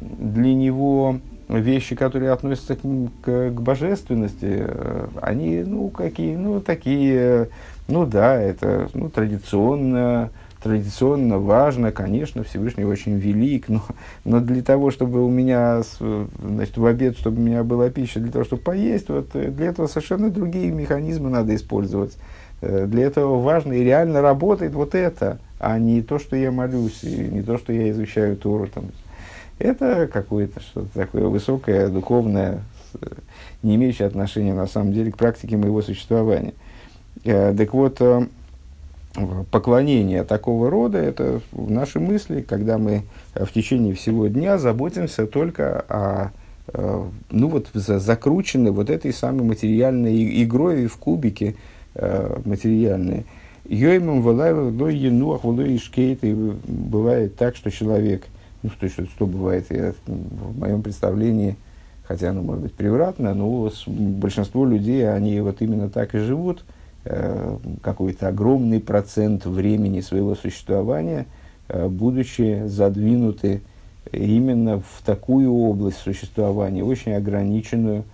для 0.00 0.54
него 0.54 1.18
вещи, 1.48 1.96
которые 1.96 2.30
относятся 2.30 2.76
к, 2.76 2.82
к, 3.22 3.50
к 3.50 3.60
божественности, 3.60 4.62
э, 4.64 5.08
они, 5.20 5.64
ну, 5.66 5.88
какие, 5.88 6.36
ну, 6.36 6.60
такие, 6.60 7.48
ну, 7.88 8.06
да, 8.06 8.40
это, 8.40 8.88
ну, 8.94 9.10
традиционно, 9.10 10.30
традиционно 10.62 11.38
важно, 11.38 11.92
конечно, 11.92 12.42
Всевышний 12.44 12.84
очень 12.84 13.18
велик, 13.18 13.68
но, 13.68 13.82
но 14.24 14.40
для 14.40 14.62
того, 14.62 14.90
чтобы 14.90 15.24
у 15.24 15.30
меня, 15.30 15.82
значит, 16.42 16.76
в 16.76 16.84
обед, 16.84 17.18
чтобы 17.18 17.38
у 17.38 17.44
меня 17.44 17.62
была 17.64 17.90
пища, 17.90 18.20
для 18.20 18.32
того, 18.32 18.44
чтобы 18.44 18.62
поесть, 18.62 19.08
вот, 19.08 19.30
э, 19.34 19.50
для 19.50 19.66
этого 19.66 19.86
совершенно 19.86 20.30
другие 20.30 20.70
механизмы 20.70 21.30
надо 21.30 21.54
использовать. 21.54 22.16
Э, 22.60 22.86
для 22.86 23.04
этого 23.04 23.40
важно 23.40 23.74
и 23.74 23.84
реально 23.84 24.22
работает 24.22 24.74
вот 24.74 24.94
это, 24.94 25.38
а 25.58 25.78
не 25.78 26.02
то, 26.02 26.18
что 26.18 26.36
я 26.36 26.50
молюсь, 26.50 27.02
и 27.02 27.16
не 27.16 27.42
то, 27.42 27.58
что 27.58 27.72
я 27.72 27.90
изучаю 27.90 28.36
Тору, 28.36 28.66
там, 28.66 28.86
это 29.58 30.08
какое-то 30.12 30.60
что-то 30.60 30.88
такое 30.92 31.26
высокое, 31.26 31.88
духовное, 31.88 32.62
не 33.62 33.76
имеющее 33.76 34.06
отношения 34.06 34.54
на 34.54 34.66
самом 34.66 34.92
деле 34.92 35.12
к 35.12 35.16
практике 35.16 35.56
моего 35.56 35.82
существования. 35.82 36.54
Э, 37.24 37.54
так 37.56 37.72
вот, 37.72 38.00
поклонение 39.50 40.24
такого 40.24 40.70
рода– 40.70 40.98
это 41.00 41.40
наши 41.52 42.00
мысли, 42.00 42.40
когда 42.42 42.78
мы 42.78 43.02
в 43.34 43.52
течение 43.52 43.94
всего 43.94 44.26
дня 44.28 44.58
заботимся 44.58 45.26
только 45.26 45.84
о 45.88 46.30
э, 46.68 47.04
ну 47.30 47.48
вот 47.48 47.68
закручены 47.72 48.72
вот 48.72 48.90
этой 48.90 49.12
самой 49.12 49.44
материальной 49.44 50.42
игрой 50.42 50.86
в 50.86 50.96
кубике 50.96 51.56
материальные. 52.44 53.24
Йоймом 53.64 54.20
вылавил 54.20 54.70
до 54.70 54.88
енуах, 54.88 55.44
вылой 55.44 55.76
ишкейт, 55.76 56.24
и 56.24 56.34
бывает 56.34 57.36
так, 57.36 57.56
что 57.56 57.70
человек– 57.70 58.26
ну, 58.66 58.72
что, 58.72 58.88
что, 58.88 59.04
что 59.04 59.26
бывает, 59.26 59.66
я, 59.70 59.94
в 60.06 60.58
моем 60.58 60.82
представлении, 60.82 61.56
хотя 62.02 62.30
оно 62.30 62.42
может 62.42 62.62
быть 62.62 62.72
превратно, 62.72 63.32
но 63.32 63.70
большинство 63.86 64.66
людей, 64.66 65.08
они 65.08 65.40
вот 65.40 65.62
именно 65.62 65.88
так 65.88 66.16
и 66.16 66.18
живут, 66.18 66.60
э, 66.60 66.72
какой-то 67.82 68.28
огромный 68.28 68.80
процент 68.80 69.46
времени 69.46 70.00
своего 70.00 70.34
существования, 70.34 71.26
э, 71.68 71.88
будучи 71.88 72.66
задвинуты 72.66 73.62
именно 74.12 74.80
в 74.80 75.02
такую 75.04 75.52
область 75.52 75.98
существования, 75.98 76.84
очень 76.84 77.12
ограниченную, 77.12 78.04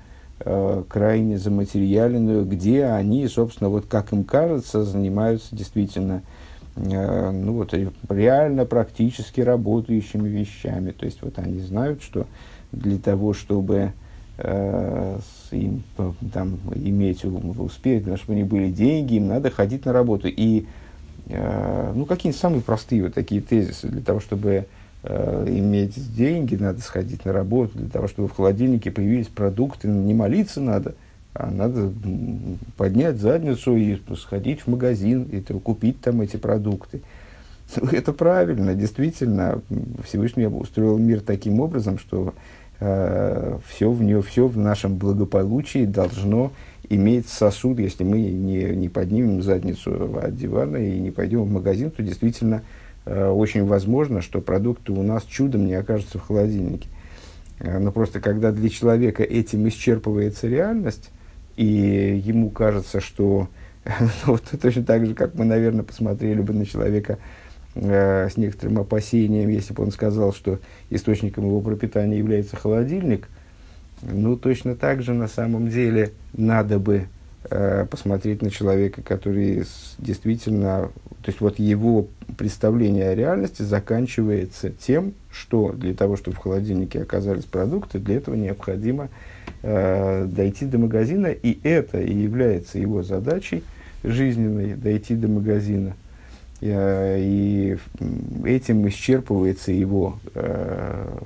э, 0.40 0.84
крайне 0.88 1.38
заматериальную, 1.38 2.44
где 2.44 2.86
они, 2.86 3.26
собственно, 3.28 3.70
вот 3.70 3.86
как 3.86 4.12
им 4.12 4.24
кажется, 4.24 4.84
занимаются 4.84 5.54
действительно 5.54 6.22
Э, 6.76 7.30
ну, 7.30 7.54
вот, 7.54 7.74
реально 8.08 8.64
практически 8.64 9.40
работающими 9.40 10.28
вещами. 10.28 10.92
То 10.92 11.04
есть 11.04 11.22
вот 11.22 11.38
они 11.38 11.60
знают, 11.60 12.02
что 12.02 12.26
для 12.72 12.98
того, 12.98 13.34
чтобы 13.34 13.92
э, 14.38 15.18
им, 15.50 15.82
там, 16.32 16.58
иметь 16.74 17.24
успех, 17.24 18.02
для 18.02 18.12
того, 18.12 18.16
чтобы 18.16 18.32
они 18.34 18.44
были 18.44 18.70
деньги, 18.70 19.14
им 19.14 19.28
надо 19.28 19.50
ходить 19.50 19.84
на 19.84 19.92
работу. 19.92 20.28
И 20.28 20.66
э, 21.26 21.92
ну, 21.94 22.04
какие-нибудь 22.06 22.40
самые 22.40 22.62
простые 22.62 23.04
вот 23.04 23.14
такие 23.14 23.40
тезисы. 23.40 23.88
Для 23.88 24.02
того, 24.02 24.20
чтобы 24.20 24.66
э, 25.02 25.46
иметь 25.48 26.14
деньги, 26.14 26.56
надо 26.56 26.80
сходить 26.80 27.24
на 27.24 27.32
работу. 27.32 27.78
Для 27.78 27.88
того, 27.88 28.08
чтобы 28.08 28.28
в 28.28 28.36
холодильнике 28.36 28.90
появились 28.90 29.28
продукты, 29.28 29.88
не 29.88 30.14
молиться 30.14 30.60
надо– 30.60 30.94
а 31.34 31.50
надо 31.50 31.90
поднять 32.76 33.16
задницу 33.16 33.76
и 33.76 33.98
сходить 34.16 34.60
в 34.60 34.66
магазин 34.66 35.22
и 35.24 35.40
купить 35.40 36.00
там 36.00 36.20
эти 36.20 36.36
продукты. 36.36 37.00
Это 37.92 38.12
правильно, 38.12 38.74
действительно. 38.74 39.62
Всевышний 40.04 40.46
устроил 40.46 40.98
мир 40.98 41.20
таким 41.20 41.60
образом, 41.60 41.98
что 41.98 42.34
э, 42.82 43.58
все 43.68 43.90
в 43.90 44.02
нее, 44.02 44.22
все 44.22 44.46
в 44.48 44.58
нашем 44.58 44.96
благополучии 44.96 45.84
должно 45.84 46.52
иметь 46.88 47.28
сосуд, 47.28 47.78
если 47.78 48.02
мы 48.02 48.20
не, 48.20 48.64
не 48.74 48.88
поднимем 48.88 49.42
задницу 49.42 50.18
от 50.18 50.36
дивана 50.36 50.76
и 50.76 50.98
не 50.98 51.10
пойдем 51.10 51.44
в 51.44 51.50
магазин, 51.50 51.90
то 51.90 52.02
действительно 52.02 52.62
э, 53.04 53.28
очень 53.28 53.64
возможно, 53.64 54.20
что 54.20 54.40
продукты 54.40 54.92
у 54.92 55.02
нас 55.02 55.22
чудом 55.22 55.66
не 55.66 55.74
окажутся 55.74 56.18
в 56.18 56.26
холодильнике. 56.26 56.88
Э, 57.60 57.78
но 57.78 57.92
просто 57.92 58.20
когда 58.20 58.50
для 58.50 58.68
человека 58.68 59.22
этим 59.22 59.68
исчерпывается 59.68 60.48
реальность, 60.48 61.10
и 61.56 62.20
ему 62.24 62.50
кажется, 62.50 63.00
что 63.00 63.48
ну, 63.86 64.08
вот 64.26 64.42
точно 64.60 64.82
так 64.82 65.06
же, 65.06 65.14
как 65.14 65.34
мы, 65.34 65.44
наверное, 65.44 65.84
посмотрели 65.84 66.40
бы 66.40 66.52
на 66.52 66.66
человека 66.66 67.18
с 67.74 68.36
некоторым 68.36 68.80
опасением, 68.80 69.48
если 69.48 69.72
бы 69.72 69.82
он 69.82 69.92
сказал, 69.92 70.34
что 70.34 70.58
источником 70.90 71.46
его 71.46 71.60
пропитания 71.60 72.18
является 72.18 72.56
холодильник, 72.56 73.28
ну, 74.02 74.36
точно 74.36 74.74
так 74.74 75.02
же 75.02 75.14
на 75.14 75.28
самом 75.28 75.68
деле 75.68 76.12
надо 76.32 76.78
бы 76.78 77.06
э, 77.50 77.86
посмотреть 77.88 78.42
на 78.42 78.50
человека, 78.50 79.00
который 79.02 79.64
действительно, 79.98 80.90
то 81.22 81.28
есть 81.28 81.40
вот 81.40 81.58
его 81.58 82.08
представление 82.36 83.10
о 83.10 83.14
реальности 83.14 83.62
заканчивается 83.62 84.70
тем, 84.70 85.14
что 85.30 85.72
для 85.72 85.94
того, 85.94 86.16
чтобы 86.16 86.36
в 86.36 86.40
холодильнике 86.40 87.02
оказались 87.02 87.44
продукты, 87.44 87.98
для 87.98 88.16
этого 88.16 88.34
необходимо 88.34 89.08
э, 89.62 90.26
дойти 90.26 90.66
до 90.66 90.78
магазина, 90.78 91.28
и 91.28 91.58
это 91.62 92.00
и 92.00 92.12
является 92.12 92.78
его 92.78 93.02
задачей 93.02 93.62
жизненной, 94.02 94.74
дойти 94.74 95.14
до 95.14 95.28
магазина. 95.28 95.94
Э, 96.62 97.16
и 97.18 97.76
этим 98.44 98.86
исчерпывается 98.86 99.72
его 99.72 100.18
э, 100.34 101.18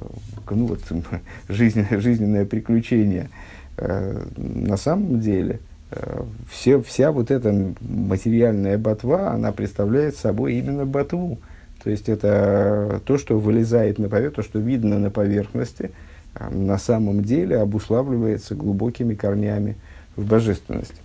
ну, 0.51 0.67
вот, 0.67 0.81
жизнь, 1.49 1.87
жизненное 1.91 2.47
приключение. 2.47 3.29
Э, 3.77 4.25
на 4.37 4.79
самом 4.79 5.21
деле, 5.21 5.61
все, 6.51 6.83
вся 6.83 7.13
вот 7.13 7.31
эта 7.31 7.53
материальная 7.81 8.77
ботва, 8.77 9.31
она 9.31 9.53
представляет 9.53 10.17
собой 10.17 10.55
именно 10.55 10.85
ботву. 10.85 11.39
То 11.85 11.91
есть 11.91 12.09
это 12.09 13.01
то, 13.05 13.19
что 13.19 13.39
вылезает 13.39 13.99
на 13.99 14.09
поверхность, 14.09 14.37
то, 14.37 14.43
что 14.43 14.59
видно 14.59 14.99
на 14.99 15.11
поверхности, 15.11 15.93
на 16.51 16.77
самом 16.79 17.23
деле 17.23 17.59
обуславливается 17.59 18.57
глубокими 18.57 19.15
корнями 19.15 19.77
в 20.17 20.27
божественности. 20.27 20.97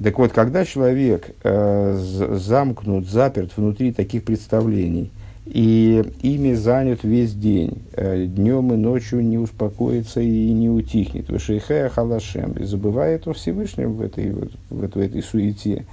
Так 0.00 0.18
вот, 0.18 0.32
когда 0.32 0.64
человек 0.64 1.34
э, 1.42 1.96
замкнут, 1.98 3.06
заперт 3.06 3.52
внутри 3.56 3.92
таких 3.92 4.24
представлений, 4.24 5.10
и 5.44 6.02
ими 6.22 6.54
занят 6.54 7.00
весь 7.02 7.34
день, 7.34 7.82
э, 7.92 8.24
днем 8.26 8.72
и 8.72 8.76
ночью 8.76 9.22
не 9.22 9.36
успокоится 9.36 10.20
и 10.20 10.52
не 10.52 10.70
утихнет, 10.70 11.28
вышейхая 11.28 11.90
халашем, 11.90 12.52
и 12.52 12.64
забывает 12.64 13.28
о 13.28 13.34
Всевышнем 13.34 13.92
в 13.92 14.00
этой, 14.00 14.30
в, 14.30 14.48
в, 14.70 14.88
в 14.88 14.98
этой 14.98 15.22
суете. 15.22 15.84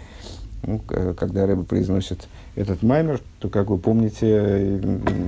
Ну, 0.65 0.79
когда 0.79 1.46
Рэба 1.46 1.63
произносит 1.63 2.27
этот 2.56 2.84
маймер, 2.84 3.22
то, 3.39 3.50
как 3.50 3.70
вы 3.70 3.77
помните, 3.79 4.27
э, 4.29 4.79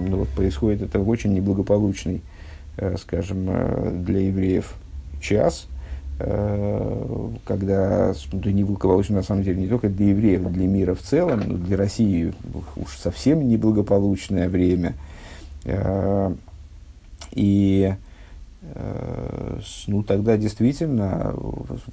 ну, 0.07 0.17
вот 0.17 0.29
происходит 0.29 0.81
это 0.81 0.99
в 0.99 1.09
очень 1.09 1.33
неблагополучный, 1.33 2.21
э, 2.77 2.95
скажем, 2.97 3.47
э, 3.49 4.01
для 4.05 4.27
евреев 4.27 4.75
час– 5.19 5.67
Э, 5.75 5.80
когда, 7.45 8.13
да 8.31 8.51
не 8.51 8.63
благополучно 8.63 9.17
на 9.17 9.23
самом 9.23 9.43
деле 9.43 9.61
не 9.61 9.67
только 9.67 9.89
для 9.89 10.09
евреев, 10.09 10.51
для 10.51 10.67
мира 10.67 10.93
в 10.93 11.01
целом, 11.01 11.41
но 11.45 11.57
для 11.57 11.77
России 11.77 12.33
уж 12.75 12.97
совсем 12.97 13.47
неблагополучное 13.47 14.49
время. 14.49 14.93
Э, 15.63 16.33
и 17.31 17.93
э, 18.61 19.59
ну, 19.87 20.03
тогда 20.03 20.37
действительно 20.37 21.33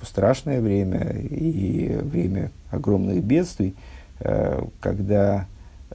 страшное 0.03 0.61
время 0.61 1.17
и 1.31 1.99
время 2.03 2.51
огромных 2.71 3.23
бедствий, 3.23 3.75
когда 4.81 5.47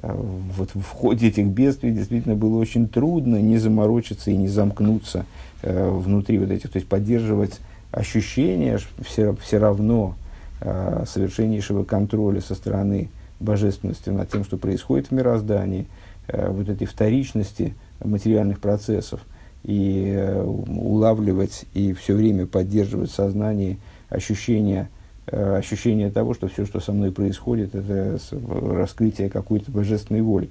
вот 0.02 0.70
в 0.74 0.90
ходе 0.90 1.28
этих 1.28 1.48
бедствий 1.48 1.92
действительно 1.92 2.36
было 2.36 2.58
очень 2.58 2.88
трудно 2.88 3.36
не 3.42 3.58
заморочиться 3.58 4.32
и 4.32 4.38
не 4.38 4.48
замкнуться 4.48 5.26
внутри 5.62 6.40
вот 6.40 6.50
этих, 6.50 6.70
то 6.72 6.78
есть 6.78 6.88
поддерживать 6.88 7.60
ощущение 7.94 8.80
все, 9.02 9.36
все 9.36 9.60
равно 9.60 10.16
э, 10.62 11.06
совершеннейшего 11.08 11.84
контроля 11.84 12.42
со 12.42 12.56
стороны 12.56 13.10
божественности 13.40 14.10
над 14.10 14.32
тем, 14.32 14.44
что 14.44 14.58
происходит 14.58 15.08
в 15.08 15.12
мироздании, 15.12 15.88
э, 16.28 16.50
вот 16.50 16.70
этой 16.70 16.88
вторичности 16.88 17.76
материальных 18.04 18.60
процессов, 18.60 19.22
и 19.64 20.12
э, 20.16 20.44
улавливать 20.44 21.66
и 21.74 21.94
все 21.94 22.16
время 22.16 22.48
поддерживать 22.48 23.12
в 23.12 23.16
сознании 23.16 23.78
ощущение, 24.10 24.90
э, 25.28 25.58
ощущение 25.58 26.10
того, 26.10 26.34
что 26.34 26.48
все, 26.48 26.66
что 26.66 26.80
со 26.80 26.94
мной 26.94 27.12
происходит, 27.12 27.76
это 27.76 28.18
раскрытие 28.32 29.30
какой-то 29.30 29.72
божественной 29.72 30.22
воли. 30.22 30.50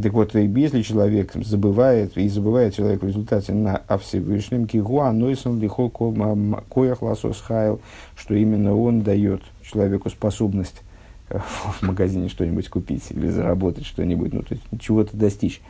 Так 0.00 0.12
вот, 0.12 0.34
если 0.34 0.82
человек 0.82 1.32
забывает, 1.34 2.16
и 2.18 2.28
забывает 2.28 2.74
человек 2.74 3.02
в 3.02 3.06
результате 3.06 3.52
на 3.52 3.76
о 3.76 3.98
Всевышнем, 3.98 4.66
кигуа 4.66 5.12
нойсон 5.12 5.60
лихо 5.60 5.88
коях 5.88 7.00
ласос 7.02 7.40
хайл, 7.40 7.80
что 8.16 8.34
именно 8.34 8.76
он 8.76 9.02
дает 9.02 9.42
человеку 9.62 10.10
способность 10.10 10.82
э, 11.28 11.38
в 11.80 11.82
магазине 11.82 12.28
что-нибудь 12.28 12.68
купить 12.68 13.04
или 13.10 13.28
заработать 13.28 13.86
что-нибудь, 13.86 14.32
ну, 14.32 14.42
то 14.42 14.54
есть 14.54 14.64
чего-то 14.80 15.16
достичь. 15.16 15.60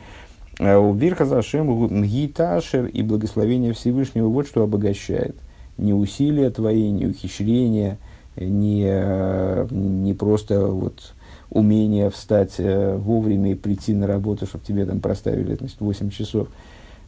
А 0.59 0.79
у 0.79 0.95
Вирха 0.95 1.25
Зашем 1.25 2.03
гиташер 2.03 2.85
и 2.85 3.03
благословение 3.03 3.73
Всевышнего 3.73 4.27
вот 4.27 4.47
что 4.47 4.63
обогащает. 4.63 5.35
Не 5.77 5.93
усилия 5.93 6.49
твои, 6.49 6.89
не 6.89 7.05
ухищрения, 7.05 7.99
не, 8.37 8.85
э, 8.87 9.67
не 9.69 10.13
просто 10.15 10.65
вот 10.65 11.13
умение 11.49 12.09
встать 12.09 12.55
э, 12.57 12.95
вовремя 12.95 13.51
и 13.51 13.55
прийти 13.55 13.93
на 13.93 14.07
работу, 14.07 14.45
чтобы 14.45 14.63
тебе 14.63 14.85
там 14.85 14.99
проставили 14.99 15.55
значит, 15.55 15.79
8 15.79 16.09
часов. 16.09 16.47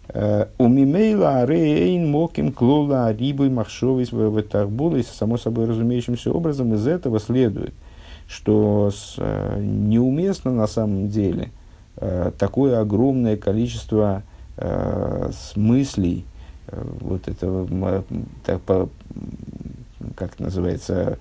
Э, 0.09 0.47
у 0.57 0.67
мимейла 0.67 1.45
рейн 1.45 2.09
моким 2.09 2.51
клола 2.51 3.11
рибой 3.13 3.49
махшовой 3.49 4.03
и 4.03 5.03
само 5.03 5.37
собой 5.37 5.65
разумеющимся 5.65 6.31
образом 6.31 6.73
из 6.73 6.87
этого 6.87 7.19
следует, 7.19 7.73
что 8.27 8.91
э, 9.17 9.59
неуместно 9.61 10.51
на 10.51 10.67
самом 10.67 11.09
деле 11.09 11.49
э, 11.97 12.31
такое 12.37 12.79
огромное 12.79 13.37
количество 13.37 14.23
э, 14.57 15.31
смыслей, 15.33 16.25
э, 16.67 16.83
вот 17.01 17.27
по, 18.65 18.89
как 20.15 20.35
это 20.35 20.43
называется, 20.43 21.17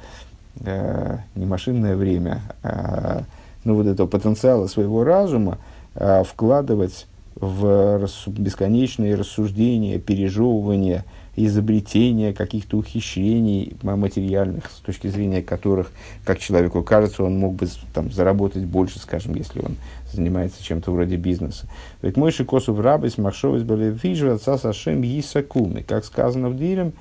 э, 0.60 1.18
не 1.34 1.46
машинное 1.46 1.96
время, 1.96 2.42
а 2.62 3.22
ну, 3.64 3.74
вот 3.74 3.86
этого 3.86 4.06
потенциала 4.06 4.68
своего 4.68 5.04
разума 5.04 5.58
э, 5.94 6.22
вкладывать 6.24 7.06
в 7.34 7.98
рас, 7.98 8.24
бесконечные 8.28 9.14
рассуждения, 9.14 9.98
пережевывания, 9.98 11.04
изобретения 11.34 12.32
каких-то 12.32 12.78
ухищрений 12.78 13.76
материальных, 13.82 14.70
с 14.70 14.78
точки 14.80 15.08
зрения 15.08 15.42
которых, 15.42 15.90
как 16.24 16.38
человеку 16.38 16.82
кажется, 16.82 17.24
он 17.24 17.38
мог 17.38 17.56
бы 17.56 17.68
там, 17.92 18.10
заработать 18.10 18.64
больше, 18.64 18.98
скажем, 18.98 19.34
если 19.34 19.60
он 19.60 19.76
занимается 20.10 20.62
чем-то 20.62 20.92
вроде 20.92 21.16
бизнеса. 21.16 21.66
Ведь 22.00 22.16
мой 22.16 22.30
шикосов 22.30 22.80
рабис 22.80 23.18
маршовис 23.18 23.64
были 23.64 23.94
фижу 23.94 24.32
отца 24.32 24.56
сашем 24.56 25.02
гисакуны. 25.02 25.82
Как 25.82 26.06
сказано 26.06 26.48
в 26.48 26.56
Дилем, 26.56 26.94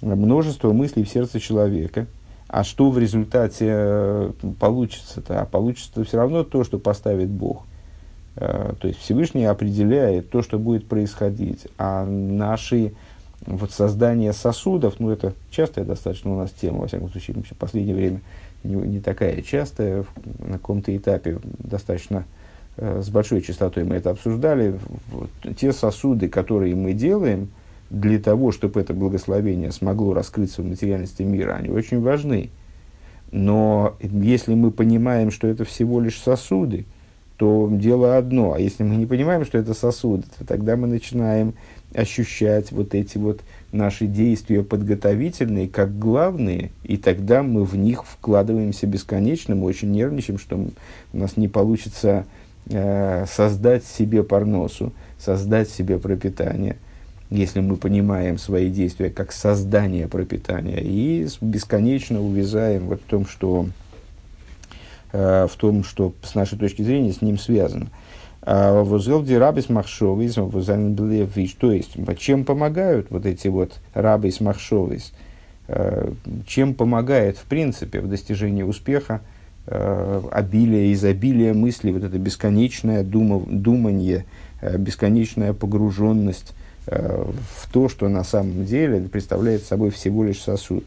множество 0.00 0.72
мыслей 0.72 1.04
в 1.04 1.10
сердце 1.10 1.40
человека– 1.40 2.06
а 2.48 2.64
что 2.64 2.90
в 2.90 2.98
результате 2.98 3.66
э, 3.68 4.32
получится-то? 4.58 5.40
А 5.40 5.44
получится 5.44 6.04
все 6.04 6.16
равно 6.16 6.44
то, 6.44 6.64
что 6.64 6.78
поставит 6.78 7.28
Бог. 7.28 7.64
Э, 8.36 8.74
то 8.78 8.88
есть 8.88 9.00
Всевышний 9.00 9.44
определяет 9.44 10.30
то, 10.30 10.42
что 10.42 10.58
будет 10.58 10.86
происходить. 10.86 11.66
А 11.78 12.04
наши 12.04 12.92
вот 13.46 13.72
создание 13.72 14.32
сосудов, 14.32 15.00
ну 15.00 15.10
это 15.10 15.34
частая 15.50 15.84
достаточно 15.84 16.32
у 16.32 16.38
нас 16.38 16.50
тема, 16.50 16.78
во 16.78 16.86
всяком 16.86 17.10
случае, 17.10 17.36
в 17.42 17.56
последнее 17.56 17.94
время 17.94 18.20
не, 18.62 18.74
не 18.74 19.00
такая 19.00 19.42
частая, 19.42 20.04
на 20.38 20.54
каком-то 20.54 20.96
этапе 20.96 21.38
достаточно 21.58 22.24
э, 22.76 23.02
с 23.02 23.08
большой 23.08 23.42
частотой 23.42 23.84
мы 23.84 23.96
это 23.96 24.10
обсуждали. 24.10 24.78
Вот, 25.10 25.30
те 25.56 25.72
сосуды, 25.72 26.28
которые 26.28 26.74
мы 26.74 26.92
делаем, 26.92 27.50
для 27.94 28.18
того, 28.18 28.50
чтобы 28.50 28.80
это 28.80 28.92
благословение 28.92 29.70
смогло 29.70 30.14
раскрыться 30.14 30.62
в 30.62 30.66
материальности 30.66 31.22
мира, 31.22 31.54
они 31.54 31.70
очень 31.70 32.00
важны. 32.00 32.50
Но 33.30 33.96
если 34.00 34.54
мы 34.54 34.70
понимаем, 34.70 35.30
что 35.30 35.46
это 35.46 35.64
всего 35.64 36.00
лишь 36.00 36.18
сосуды, 36.18 36.86
то 37.36 37.68
дело 37.70 38.16
одно. 38.16 38.54
А 38.54 38.60
если 38.60 38.84
мы 38.84 38.96
не 38.96 39.06
понимаем, 39.06 39.44
что 39.44 39.58
это 39.58 39.74
сосуды, 39.74 40.24
то 40.38 40.44
тогда 40.46 40.76
мы 40.76 40.86
начинаем 40.86 41.54
ощущать 41.94 42.72
вот 42.72 42.94
эти 42.94 43.18
вот 43.18 43.40
наши 43.72 44.06
действия 44.06 44.62
подготовительные 44.62 45.68
как 45.68 45.98
главные, 45.98 46.70
и 46.82 46.96
тогда 46.96 47.42
мы 47.42 47.64
в 47.64 47.76
них 47.76 48.04
вкладываемся 48.04 48.86
бесконечно, 48.86 49.54
мы 49.54 49.66
очень 49.66 49.90
нервничаем, 49.90 50.38
что 50.38 50.56
у 51.12 51.16
нас 51.16 51.36
не 51.36 51.48
получится 51.48 52.26
э, 52.66 53.26
создать 53.26 53.84
себе 53.84 54.24
парносу, 54.24 54.92
создать 55.18 55.68
себе 55.68 55.98
пропитание– 55.98 56.76
если 57.34 57.60
мы 57.60 57.76
понимаем 57.76 58.38
свои 58.38 58.70
действия 58.70 59.10
как 59.10 59.32
создание 59.32 60.06
пропитания, 60.08 60.78
и 60.80 61.26
бесконечно 61.40 62.22
увязаем 62.22 62.86
вот 62.86 63.00
в 63.00 63.04
том, 63.04 63.26
что, 63.26 63.66
э, 65.12 65.48
в 65.50 65.56
том, 65.56 65.82
что 65.82 66.14
с 66.22 66.34
нашей 66.34 66.58
точки 66.58 66.82
зрения 66.82 67.12
с 67.12 67.22
ним 67.22 67.38
связано. 67.38 67.88
А 68.42 68.82
Возел 68.82 69.22
дирабис 69.22 69.68
махшовис, 69.68 70.34
то 70.34 71.72
есть, 71.72 71.96
чем 72.18 72.44
помогают 72.44 73.06
вот 73.10 73.26
эти 73.26 73.48
вот 73.48 73.80
рабис 73.94 74.40
махшовис, 74.40 75.12
э, 75.66 76.12
чем 76.46 76.74
помогает 76.74 77.38
в 77.38 77.44
принципе 77.44 78.00
в 78.00 78.08
достижении 78.08 78.62
успеха 78.62 79.22
э, 79.66 80.22
обилие, 80.30 80.92
изобилие 80.92 81.52
мыслей, 81.52 81.90
вот 81.92 82.04
это 82.04 82.18
бесконечное 82.18 83.02
думав, 83.02 83.44
думание, 83.48 84.24
бесконечная 84.78 85.52
погруженность 85.52 86.54
в 86.86 87.72
то, 87.72 87.88
что 87.88 88.08
на 88.08 88.24
самом 88.24 88.64
деле 88.64 89.00
представляет 89.08 89.64
собой 89.64 89.90
всего 89.90 90.24
лишь 90.24 90.42
сосуд. 90.42 90.84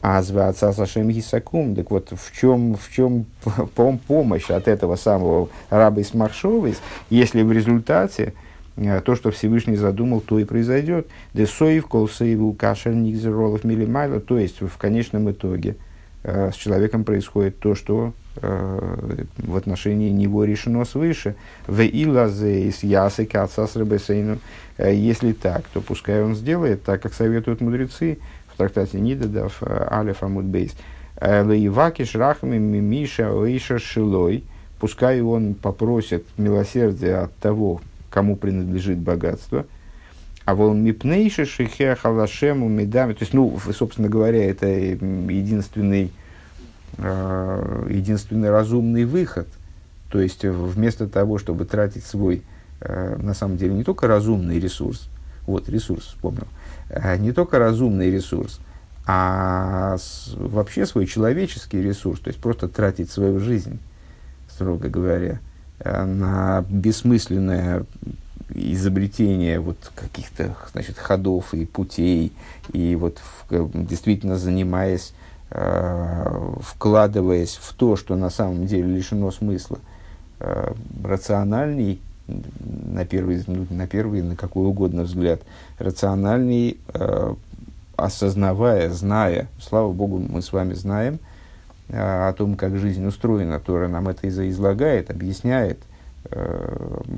А 0.00 0.20
зваться 0.22 0.72
Сашем 0.72 1.10
Гисакум, 1.10 1.76
так 1.76 1.92
вот, 1.92 2.12
в 2.12 2.36
чем, 2.36 2.74
в 2.74 2.90
чем 2.90 3.24
помощь 4.06 4.50
от 4.50 4.66
этого 4.66 4.96
самого 4.96 5.48
раба 5.70 6.02
Исмаршовис, 6.02 6.80
если 7.08 7.42
в 7.42 7.52
результате 7.52 8.34
э, 8.76 9.00
то, 9.00 9.14
что 9.14 9.30
Всевышний 9.30 9.76
задумал, 9.76 10.20
то 10.20 10.40
и 10.40 10.44
произойдет. 10.44 11.06
Десоев, 11.34 11.86
колсоеву, 11.86 12.52
кашер, 12.52 12.94
нигзеролов, 12.94 13.62
милимайла, 13.62 14.18
то 14.18 14.38
есть 14.38 14.60
в 14.60 14.76
конечном 14.76 15.30
итоге 15.30 15.70
э, 15.70 15.91
с 16.24 16.54
человеком 16.54 17.04
происходит 17.04 17.58
то, 17.58 17.74
что 17.74 18.12
э, 18.36 19.24
в 19.38 19.56
отношении 19.56 20.10
него 20.10 20.44
решено 20.44 20.84
свыше. 20.84 21.34
В 21.66 21.80
илазе 21.82 22.68
из 22.68 22.82
ясы 22.82 23.26
кацас 23.26 23.76
Если 24.78 25.32
так, 25.32 25.64
то 25.72 25.80
пускай 25.80 26.22
он 26.22 26.34
сделает 26.34 26.84
так, 26.84 27.02
как 27.02 27.14
советуют 27.14 27.60
мудрецы, 27.60 28.18
в 28.52 28.56
трактате 28.56 29.00
Нидадов 29.00 29.62
э, 29.62 29.88
Алиф 29.90 30.22
Амуд 30.22 30.44
Бейс. 30.44 30.74
Э, 31.16 31.42
Лаиваки 31.42 32.04
шрахами 32.04 32.58
мимиша 32.58 33.32
оиша 33.32 33.78
шилой. 33.78 34.44
Пускай 34.78 35.20
он 35.20 35.54
попросит 35.54 36.24
милосердия 36.36 37.24
от 37.24 37.36
того, 37.36 37.80
кому 38.10 38.36
принадлежит 38.36 38.98
богатство. 38.98 39.66
А 40.44 40.54
вол 40.54 40.74
мипнейши 40.74 41.44
шихе 41.44 41.94
халашему 41.94 42.68
медами. 42.68 43.12
То 43.12 43.22
есть, 43.22 43.32
ну, 43.32 43.58
собственно 43.72 44.08
говоря, 44.08 44.44
это 44.44 44.66
единственный, 44.66 46.12
э, 46.98 47.86
единственный 47.90 48.50
разумный 48.50 49.04
выход. 49.04 49.48
То 50.10 50.20
есть, 50.20 50.44
вместо 50.44 51.08
того, 51.08 51.38
чтобы 51.38 51.64
тратить 51.64 52.04
свой, 52.04 52.42
на 52.80 53.32
самом 53.32 53.56
деле, 53.56 53.72
не 53.72 53.84
только 53.84 54.08
разумный 54.08 54.58
ресурс, 54.58 55.08
вот, 55.46 55.68
ресурс, 55.68 56.04
вспомнил, 56.06 56.48
Э, 56.92 57.16
не 57.16 57.32
только 57.32 57.58
разумный 57.58 58.10
ресурс, 58.10 58.60
а 59.06 59.96
вообще 60.36 60.86
свой 60.86 61.06
человеческий 61.06 61.80
ресурс, 61.80 62.20
то 62.20 62.28
есть 62.28 62.38
просто 62.38 62.68
тратить 62.68 63.10
свою 63.10 63.40
жизнь, 63.40 63.80
строго 64.48 64.88
говоря, 64.88 65.40
э, 65.80 66.04
на 66.04 66.64
бессмысленное 66.68 67.84
изобретение 68.54 69.60
вот 69.60 69.76
каких-то 69.94 70.56
значит, 70.72 70.98
ходов 70.98 71.54
и 71.54 71.64
путей, 71.64 72.32
и 72.72 72.94
вот 72.96 73.18
в, 73.48 73.70
действительно 73.86 74.36
занимаясь, 74.36 75.12
э, 75.50 76.54
вкладываясь 76.60 77.56
в 77.56 77.72
то, 77.74 77.96
что 77.96 78.16
на 78.16 78.30
самом 78.30 78.66
деле 78.66 78.84
лишено 78.84 79.30
смысла, 79.30 79.78
э, 80.40 80.72
рациональней 81.02 82.00
на 82.26 83.04
первый, 83.04 83.42
ну, 83.46 83.66
на 83.70 83.86
первый, 83.86 84.22
на 84.22 84.36
какой 84.36 84.66
угодно 84.66 85.02
взгляд, 85.02 85.40
рациональней, 85.78 86.78
э, 86.94 87.34
осознавая, 87.96 88.90
зная, 88.90 89.48
слава 89.60 89.92
Богу, 89.92 90.18
мы 90.18 90.40
с 90.40 90.52
вами 90.52 90.74
знаем 90.74 91.18
э, 91.88 92.28
о 92.28 92.32
том, 92.32 92.54
как 92.56 92.78
жизнь 92.78 93.04
устроена. 93.04 93.60
Тора 93.60 93.88
нам 93.88 94.08
это 94.08 94.28
излагает, 94.28 95.10
объясняет, 95.10 95.78
э, 95.78 95.91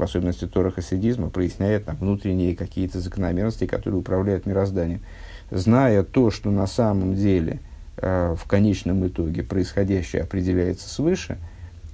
особенности 0.01 0.47
Тора 0.47 0.71
хасидизма, 0.71 1.31
проясняет 1.31 1.87
нам 1.87 1.97
внутренние 1.97 2.57
какие-то 2.57 3.01
закономерности, 3.01 3.67
которые 3.67 4.01
управляют 4.01 4.47
мирозданием. 4.47 5.01
Зная 5.51 6.03
то, 6.03 6.31
что 6.31 6.51
на 6.51 6.67
самом 6.67 7.15
деле 7.15 7.61
э, 7.99 8.35
в 8.39 8.47
конечном 8.47 9.07
итоге 9.07 9.43
происходящее 9.43 10.23
определяется 10.23 10.89
свыше– 10.89 11.39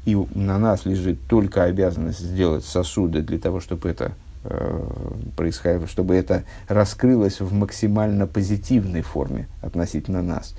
и 0.06 0.16
на 0.34 0.58
нас 0.58 0.86
лежит 0.86 1.18
только 1.28 1.64
обязанность 1.64 2.20
сделать 2.20 2.64
сосуды 2.64 3.22
для 3.22 3.38
того, 3.38 3.60
чтобы 3.60 3.88
это 3.90 4.12
э, 4.44 4.88
происходило, 5.36 5.86
чтобы 5.86 6.14
это 6.14 6.44
раскрылось 6.68 7.40
в 7.40 7.52
максимально 7.52 8.26
позитивной 8.26 9.02
форме 9.02 9.46
относительно 9.60 10.22
нас. 10.22 10.54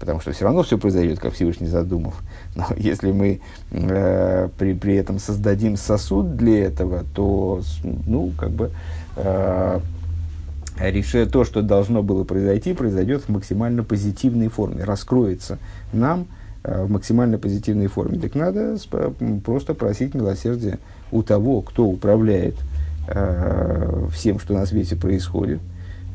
Потому 0.00 0.20
что 0.20 0.32
все 0.32 0.44
равно 0.44 0.64
все 0.64 0.78
произойдет, 0.78 1.20
как 1.20 1.34
Всевышний 1.34 1.68
задумал. 1.68 2.14
Но 2.56 2.66
если 2.76 3.12
мы 3.12 3.40
э, 3.70 4.48
при, 4.58 4.74
при 4.74 4.96
этом 4.96 5.20
создадим 5.20 5.76
сосуд 5.76 6.36
для 6.36 6.64
этого, 6.64 7.04
то, 7.14 7.62
ну, 7.84 8.32
как 8.36 8.50
бы, 8.50 8.72
э, 9.16 9.80
решая 10.80 11.26
то, 11.26 11.44
что 11.44 11.62
должно 11.62 12.02
было 12.02 12.24
произойти, 12.24 12.72
произойдет 12.72 13.22
в 13.22 13.28
максимально 13.28 13.84
позитивной 13.84 14.48
форме, 14.48 14.82
раскроется 14.82 15.58
нам– 15.92 16.26
Э, 16.62 16.84
в 16.84 16.90
максимально 16.90 17.38
позитивной 17.38 17.86
форме. 17.86 18.18
Так 18.18 18.34
надо 18.34 18.76
просто 19.44 19.72
просить 19.72 20.14
милосердия 20.14 20.78
у 21.10 21.22
того, 21.22 21.62
кто 21.62 21.86
управляет 21.86 22.54
э, 23.08 24.08
всем, 24.12 24.38
что 24.38 24.52
на 24.52 24.66
свете 24.66 24.94
происходит, 24.94 25.60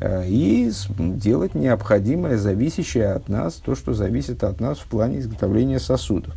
и 0.01 0.71
делать 0.99 1.55
необходимое, 1.55 2.37
зависящее 2.37 3.11
от 3.13 3.29
нас, 3.29 3.55
то, 3.55 3.75
что 3.75 3.93
зависит 3.93 4.43
от 4.43 4.59
нас 4.59 4.79
в 4.79 4.87
плане 4.87 5.19
изготовления 5.19 5.79
сосудов. 5.79 6.33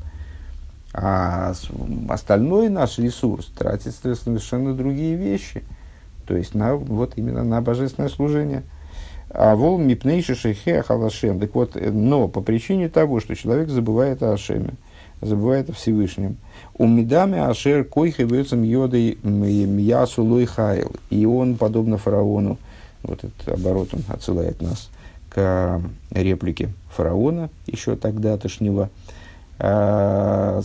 А 0.93 1.53
остальной 2.09 2.69
наш 2.69 2.99
ресурс 2.99 3.47
тратится 3.47 4.15
совершенно 4.15 4.75
другие 4.75 5.17
вещи, 5.17 5.63
то 6.27 6.37
есть 6.37 6.55
на, 6.55 6.77
вот 6.77 7.15
именно 7.17 7.45
на 7.45 7.61
божественное 7.61 8.09
служение– 8.09 8.63
а 9.31 9.55
вол 9.57 9.79
мипнейши 9.79 10.35
шейхе 10.35 10.83
халашем. 10.83 11.39
Так 11.39 11.55
вот, 11.55 11.77
э, 11.77 11.91
но 11.91 12.29
по 12.29 12.41
причине 12.41 12.89
того, 12.89 13.21
что 13.21 13.37
человек 13.37 13.69
забывает 13.69 14.23
о 14.23 14.33
Ашеме, 14.33 14.75
забывает 15.21 15.69
о 15.69 15.75
Всевышнем. 15.75 16.37
У 16.75 16.87
медами 16.87 17.39
ашер 17.39 17.85
койхи 17.85 18.23
вецам 18.23 18.63
йодой 18.63 19.19
мьясу 19.23 20.25
лой 20.25 20.47
хайл. 20.47 20.93
И 21.11 21.27
он, 21.27 21.57
подобно 21.57 21.99
фараону, 21.99 22.57
вот 23.03 23.25
этот 23.25 23.49
оборот 23.49 23.91
он 23.93 24.03
отсылает 24.09 24.61
нас 24.61 24.91
к 25.29 25.81
реплике 26.11 26.71
фараона, 26.91 27.51
еще 27.67 27.97
тогда-тошнего, 27.97 28.91
а, 29.59 30.63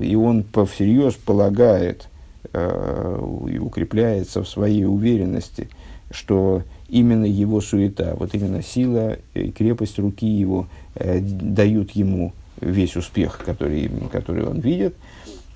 и 0.00 0.16
он 0.16 0.44
всерьез 0.66 1.14
полагает 1.14 2.08
э, 2.52 3.44
и 3.48 3.58
укрепляется 3.58 4.42
в 4.42 4.48
своей 4.48 4.84
уверенности, 4.84 5.68
что 6.10 6.62
именно 6.88 7.24
его 7.24 7.60
суета, 7.60 8.14
вот 8.18 8.34
именно 8.34 8.62
сила 8.62 9.18
и 9.34 9.50
крепость 9.50 9.98
руки 9.98 10.26
его 10.26 10.66
э, 10.94 11.20
дают 11.20 11.92
ему 11.92 12.32
весь 12.60 12.96
успех, 12.96 13.40
который, 13.44 13.90
который 14.10 14.46
он 14.46 14.60
видит. 14.60 14.96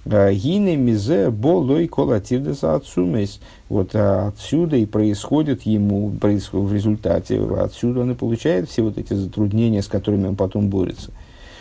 А, 0.05 0.33
Гине 0.33 0.77
мизе 0.77 1.31
болой 1.31 1.89
колативдеса 1.89 2.75
отсумес. 2.75 3.41
Вот 3.69 3.95
а 3.95 4.29
отсюда 4.29 4.77
и 4.77 4.87
происходит 4.87 5.63
ему, 5.63 6.11
происходит 6.11 6.71
в 6.71 6.75
результате, 6.75 7.41
отсюда 7.41 8.01
он 8.01 8.13
и 8.13 8.15
получает 8.15 8.69
все 8.69 8.83
вот 8.83 8.99
эти 8.99 9.15
затруднения, 9.15 9.83
с 9.83 9.89
которыми 9.89 10.29
он 10.29 10.37
потом 10.37 10.69
борется. 10.69 11.11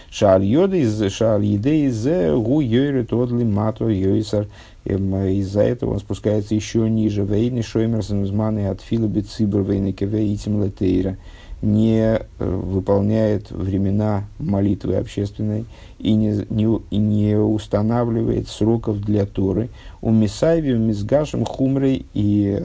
Шааль 0.10 0.44
йоды 0.44 0.82
из 0.82 1.02
шааль 1.14 1.46
еды 1.46 1.86
из 1.86 2.06
гу 2.06 2.60
йойры 2.60 3.06
тодли 3.06 3.46
мато 3.46 3.88
йойсар 3.88 4.48
из-за 4.84 5.62
этого 5.62 5.94
он 5.94 6.00
спускается 6.00 6.54
еще 6.54 6.90
ниже. 6.90 7.24
Вейны 7.24 7.62
шоймерсен 7.62 8.26
зманы 8.26 8.68
от 8.68 8.82
филобит 8.82 9.30
цибр 9.30 9.62
вейны 9.62 9.94
кевеитим 9.94 10.62
летейра 10.64 11.18
не 11.62 12.18
э, 12.18 12.22
выполняет 12.40 13.52
времена 13.52 14.26
молитвы 14.40 14.96
общественной 14.96 15.66
и 16.00 16.14
не, 16.14 16.46
не, 16.50 16.98
не 16.98 17.38
устанавливает 17.38 18.48
сроков 18.48 19.00
для 19.02 19.26
Торы. 19.26 19.70
У 20.02 20.12
Мисайви, 20.12 20.74
Мизгашем, 20.74 21.46
Хумрой 21.46 22.06
и 22.14 22.64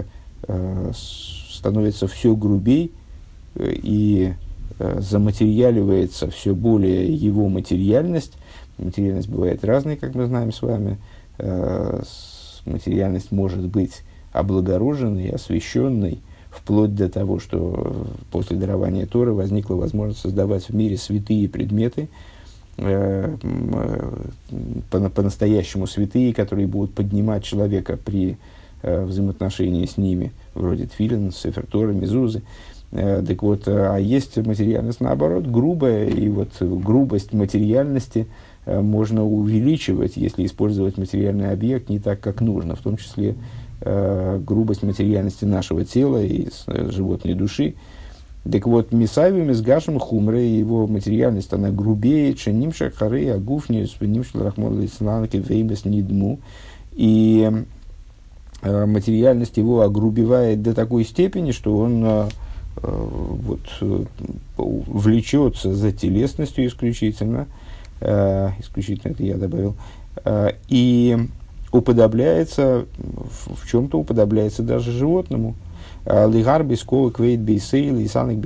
э, 0.49 0.93
становится 1.53 2.09
все 2.09 2.35
грубей 2.35 2.93
э, 3.55 3.73
и 3.75 4.33
э, 4.79 5.01
заматериаливается 5.01 6.31
все 6.31 6.55
более 6.55 7.13
его 7.13 7.49
материальность. 7.49 8.33
Материальность 8.79 9.29
бывает 9.29 9.65
разной, 9.65 9.97
как 9.97 10.15
мы 10.15 10.27
знаем 10.27 10.53
с 10.53 10.63
вами. 10.63 10.99
Э, 11.39 12.03
материальность 12.65 13.31
может 13.31 13.67
быть 13.67 14.03
облагороженной, 14.33 15.31
освященной, 15.31 16.21
вплоть 16.57 16.95
до 16.95 17.09
того, 17.09 17.39
что 17.39 18.07
после 18.31 18.57
дарования 18.57 19.07
Торы 19.07 19.33
возникла 19.33 19.75
возможность 19.75 20.21
создавать 20.21 20.69
в 20.69 20.75
мире 20.75 20.97
святые 20.97 21.49
предметы, 21.49 22.09
э, 22.79 23.37
э, 23.43 24.11
по- 24.91 25.11
по-настоящему 25.11 25.87
святые, 25.87 26.35
которые 26.35 26.67
будут 26.67 26.95
поднимать 26.95 27.45
человека 27.45 27.97
при 27.97 28.37
взаимоотношения 28.83 29.87
с 29.87 29.97
ними, 29.97 30.33
вроде 30.55 30.87
Тфилин, 30.87 31.33
Сефертора, 31.33 31.93
Мезузы. 31.93 32.43
Так 32.93 33.43
вот, 33.43 33.67
а 33.67 33.97
есть 33.97 34.37
материальность, 34.37 35.01
наоборот, 35.01 35.47
грубая, 35.47 36.07
и 36.07 36.29
вот 36.29 36.51
грубость 36.61 37.33
материальности 37.33 38.29
можно 38.65 39.25
увеличивать, 39.25 40.17
если 40.17 40.47
использовать 40.47 40.99
материальный 40.99 41.51
объект 41.51 41.89
не 41.89 41.99
так, 41.99 42.21
как 42.21 42.41
нужно, 42.41 42.77
в 42.77 42.81
том 42.81 42.97
числе 42.97 43.35
грубость 43.81 44.83
материальности 44.83 45.45
нашего 45.45 45.85
тела 45.85 46.23
и 46.23 46.49
животной 46.67 47.35
души, 47.35 47.75
так 48.51 48.67
вот, 48.67 48.93
Мисави 48.93 49.43
Мизгашем 49.43 49.99
Хумры, 49.99 50.41
его 50.41 50.87
материальность, 50.87 51.53
она 51.53 51.71
грубее, 51.71 52.35
чем 52.35 52.61
Нимша 52.61 52.91
Хары, 52.91 53.29
Агуфни, 53.31 53.87
Нимша 54.01 54.39
Рахмон 54.39 54.81
Лисланки, 54.81 55.37
Веймес 55.37 55.85
Нидму. 55.85 56.39
И 56.93 57.51
э, 58.63 58.87
материальность 58.87 59.57
его 59.57 59.83
огрубевает 59.83 60.63
до 60.63 60.75
такой 60.75 61.05
степени, 61.05 61.51
что 61.51 61.77
он 61.77 62.05
э, 62.05 62.29
э 62.83 63.09
вот, 63.09 63.61
э, 63.81 64.05
влечется 64.57 65.75
за 65.75 65.91
телесностью 65.91 66.67
исключительно, 66.67 67.47
э, 68.01 68.51
исключительно 68.61 69.13
это 69.13 69.25
я 69.25 69.37
добавил, 69.37 69.75
э, 70.25 70.53
и 70.69 71.19
уподобляется, 71.77 72.87
в, 72.97 73.69
чем-то 73.69 73.99
уподобляется 73.99 74.63
даже 74.63 74.93
животному– 74.93 75.55
להרבות 76.07 77.11
כבוד 77.11 77.41
ביתו 77.41 77.99
ותענוג 77.99 78.39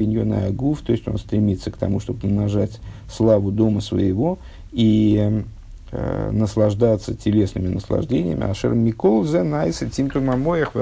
הגוף, 0.48 0.80
то 0.80 0.92
есть 0.92 1.06
он 1.06 1.18
стремится 1.18 1.70
к 1.70 1.76
тому, 1.76 2.00
чтобы 2.00 2.26
умножать 2.26 2.80
славу 3.06 3.50
дома 3.50 3.82
своего 3.82 4.38
и 4.72 5.44
э, 5.92 6.30
наслаждаться 6.30 7.14
телесными 7.14 7.68
наслаждениями. 7.68 8.50
אשר 8.50 8.72
מכל 8.72 9.24
זה 9.24 9.42
נעשה 9.42 9.90
טמטום 9.90 10.36
המוח. 10.36 10.72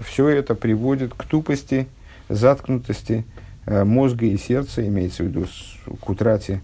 Все 0.00 0.28
это 0.28 0.54
приводит 0.54 1.12
к 1.14 1.24
тупости, 1.24 1.88
заткнутости 2.28 3.24
э, 3.66 3.82
мозга 3.82 4.26
и 4.26 4.38
сердца, 4.38 4.86
имеется 4.86 5.24
в 5.24 5.26
виду 5.26 5.46
к 6.00 6.08
утрате 6.08 6.62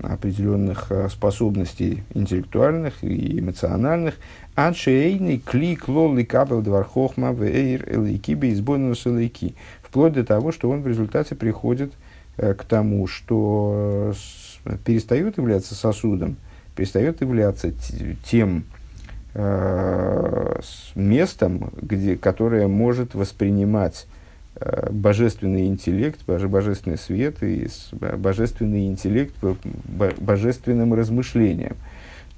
определенных 0.00 0.90
э, 0.90 1.08
способностей 1.08 2.02
интеллектуальных 2.14 3.02
и 3.02 3.38
эмоциональных, 3.38 4.16
Аншейный 4.54 5.38
клик 5.38 5.88
лол 5.88 6.16
и 6.18 6.24
кабел 6.24 6.62
двархохма 6.62 7.32
вейр 7.32 7.84
элейки 7.88 8.32
бейсбонус 8.34 9.06
элейки. 9.06 9.54
Вплоть 9.82 10.12
до 10.12 10.24
того, 10.24 10.52
что 10.52 10.70
он 10.70 10.82
в 10.82 10.88
результате 10.88 11.34
приходит 11.34 11.92
э, 12.36 12.54
к 12.54 12.64
тому, 12.64 13.06
что 13.06 14.14
э, 14.64 14.76
перестает 14.84 15.38
являться 15.38 15.74
сосудом, 15.74 16.36
перестает 16.76 17.20
являться 17.20 17.72
тем 18.24 18.64
местом, 20.94 21.72
где, 21.82 22.16
которое 22.16 22.68
может 22.68 23.16
воспринимать 23.16 24.06
божественный 24.90 25.66
интеллект, 25.66 26.20
боже, 26.26 26.48
божественный 26.48 26.98
свет 26.98 27.42
и 27.42 27.68
божественный 27.92 28.86
интеллект 28.86 29.34
божественным 30.18 30.94
размышлением. 30.94 31.76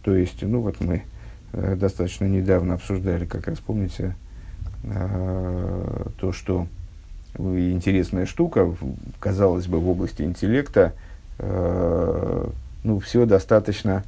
То 0.03 0.15
есть, 0.17 0.43
ну 0.43 0.61
вот 0.61 0.81
мы 0.81 1.03
Э, 1.57 1.75
достаточно 1.75 2.27
недавно 2.27 2.75
обсуждали, 2.75 3.25
как 3.25 3.49
раз 3.49 3.59
помните, 3.59 4.15
э, 4.85 6.07
то, 6.21 6.33
что 6.33 6.67
интересная 7.39 8.27
штука, 8.27 8.75
казалось 9.21 9.67
бы, 9.67 9.79
в 9.79 9.89
области 9.89 10.23
интеллекта, 10.23 10.93
э, 11.39 12.49
ну, 12.85 12.99
все 12.99 13.27
достаточно 13.27 14.05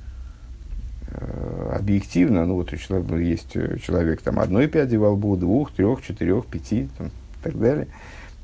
объективно, 1.72 2.44
ну, 2.44 2.56
вот 2.56 2.70
у 2.70 2.76
человека 2.76 3.16
есть 3.16 3.52
человек 3.82 4.20
там 4.20 4.38
одной 4.38 4.68
пяди 4.68 4.96
во 4.96 5.12
лбу, 5.12 5.36
двух, 5.36 5.72
трех, 5.72 6.02
четырех, 6.02 6.44
пяти, 6.44 6.90
там, 6.98 7.10
так 7.42 7.58
далее, 7.58 7.86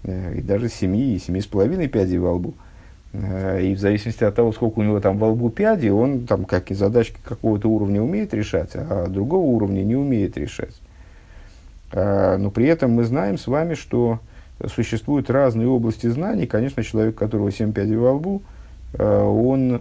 и 0.04 0.40
даже 0.42 0.68
семи 0.68 1.14
и 1.14 1.18
семи 1.18 1.40
с 1.40 1.46
половиной 1.46 1.88
пядей 1.88 2.18
во 2.18 2.32
лбу. 2.32 2.54
Э, 3.14 3.62
и 3.62 3.74
в 3.74 3.78
зависимости 3.78 4.24
от 4.24 4.34
того, 4.34 4.52
сколько 4.52 4.80
у 4.80 4.82
него 4.82 5.00
там 5.00 5.18
во 5.18 5.28
лбу 5.28 5.48
пяди, 5.48 5.88
он 5.88 6.26
там 6.26 6.44
как 6.44 6.70
и 6.70 6.74
задачки 6.74 7.16
какого-то 7.24 7.68
уровня 7.68 8.02
умеет 8.02 8.34
решать, 8.34 8.70
а 8.74 9.06
другого 9.06 9.46
уровня 9.46 9.82
не 9.82 9.94
умеет 9.94 10.36
решать. 10.36 10.74
Э, 11.92 12.36
но 12.36 12.50
при 12.50 12.66
этом 12.66 12.90
мы 12.90 13.04
знаем 13.04 13.38
с 13.38 13.46
вами, 13.46 13.74
что 13.74 14.18
существуют 14.66 15.30
разные 15.30 15.68
области 15.68 16.08
знаний. 16.08 16.46
Конечно, 16.46 16.82
человек, 16.82 17.14
у 17.14 17.18
которого 17.18 17.52
7 17.52 17.72
пядей 17.72 17.96
во 17.96 18.12
лбу, 18.12 18.42
э, 18.94 19.22
он 19.22 19.80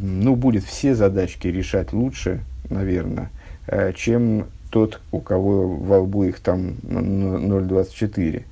ну, 0.00 0.36
будет 0.36 0.64
все 0.64 0.94
задачки 0.94 1.48
решать 1.48 1.92
лучше, 1.92 2.40
наверное, 2.70 3.30
чем 3.94 4.46
тот, 4.74 5.00
у 5.12 5.20
кого 5.20 5.68
во 5.68 6.00
лбу 6.00 6.24
их 6.24 6.40
там 6.40 6.74
0,24 6.82 8.44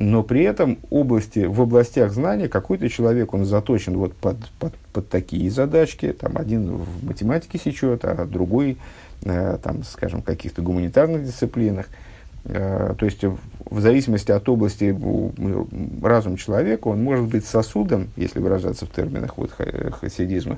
но 0.00 0.22
при 0.22 0.42
этом 0.44 0.78
области, 0.88 1.40
в 1.40 1.60
областях 1.60 2.10
знания 2.12 2.48
какой-то 2.48 2.88
человек, 2.88 3.34
он 3.34 3.44
заточен 3.44 3.98
вот 3.98 4.14
под, 4.14 4.38
под, 4.58 4.74
под 4.94 5.08
такие 5.10 5.50
задачки, 5.50 6.16
там 6.18 6.38
один 6.38 6.76
в 6.76 7.04
математике 7.06 7.58
сечет, 7.58 8.06
а 8.06 8.24
другой, 8.24 8.78
э, 9.24 9.58
там, 9.62 9.84
скажем, 9.84 10.22
в 10.22 10.24
каких-то 10.24 10.62
гуманитарных 10.62 11.26
дисциплинах. 11.26 11.90
Э, 12.46 12.94
то 12.98 13.04
есть, 13.04 13.22
в 13.22 13.80
зависимости 13.80 14.30
от 14.30 14.48
области 14.48 14.96
разум 16.02 16.38
человека, 16.38 16.88
он 16.88 17.04
может 17.04 17.26
быть 17.26 17.44
сосудом, 17.44 18.08
если 18.16 18.38
выражаться 18.38 18.86
в 18.86 18.90
терминах 18.90 19.36
вот, 19.36 19.50
хасидизма, 20.00 20.56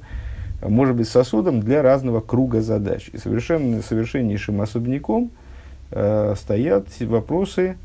может 0.63 0.97
быть 0.97 1.09
сосудом 1.09 1.61
для 1.61 1.83
разного 1.83 2.21
круга 2.21 2.61
задач. 2.61 3.11
И 3.13 3.19
совершенно, 3.19 3.83
совершеннейшим 3.83 4.61
особняком 4.61 5.31
э, 5.91 6.35
стоят 6.37 6.87
вопросы, 7.01 7.77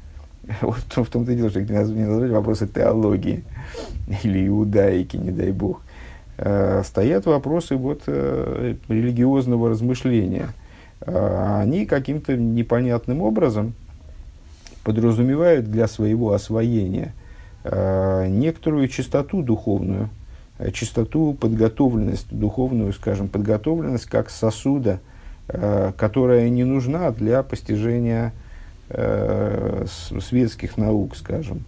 Вот 0.61 1.07
в 1.07 1.09
том-то 1.09 1.31
и 1.31 1.35
дело, 1.35 1.49
что 1.49 1.61
не 1.61 2.05
назвать 2.05 2.31
вопросы 2.31 2.67
теологии 2.67 3.43
или 4.23 4.47
иудаики, 4.47 5.17
не 5.17 5.31
дай 5.31 5.51
бог. 5.51 5.81
Э, 6.37 6.83
стоят 6.85 7.25
вопросы 7.25 7.75
вот, 7.75 8.03
э, 8.07 8.75
религиозного 8.87 9.69
размышления. 9.69 10.49
Э, 11.01 11.59
они 11.61 11.85
каким-то 11.85 12.35
непонятным 12.35 13.21
образом 13.21 13.73
подразумевают 14.83 15.69
для 15.69 15.87
своего 15.87 16.31
освоения 16.31 17.13
некоторую 17.69 18.87
чистоту 18.87 19.43
духовную, 19.43 20.09
чистоту, 20.73 21.33
подготовленность 21.33 22.27
духовную, 22.31 22.93
скажем, 22.93 23.27
подготовленность 23.27 24.05
как 24.05 24.29
сосуда, 24.29 24.99
которая 25.47 26.49
не 26.49 26.63
нужна 26.63 27.11
для 27.11 27.41
постижения 27.43 28.33
э, 28.89 29.85
светских 30.19 30.77
наук, 30.77 31.15
скажем. 31.15 31.63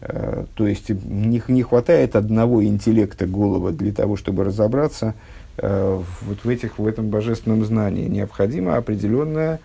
Э, 0.00 0.44
то 0.54 0.66
есть 0.66 0.90
не, 0.90 1.42
не 1.48 1.62
хватает 1.62 2.16
одного 2.16 2.64
интеллекта 2.64 3.26
голова 3.26 3.70
для 3.72 3.92
того, 3.92 4.16
чтобы 4.16 4.44
разобраться 4.44 5.14
э, 5.56 6.02
вот 6.22 6.38
в, 6.44 6.48
этих, 6.48 6.78
в 6.78 6.86
этом 6.86 7.08
божественном 7.08 7.64
знании. 7.64 8.06
Необходимо 8.06 8.76
определенное 8.76 9.60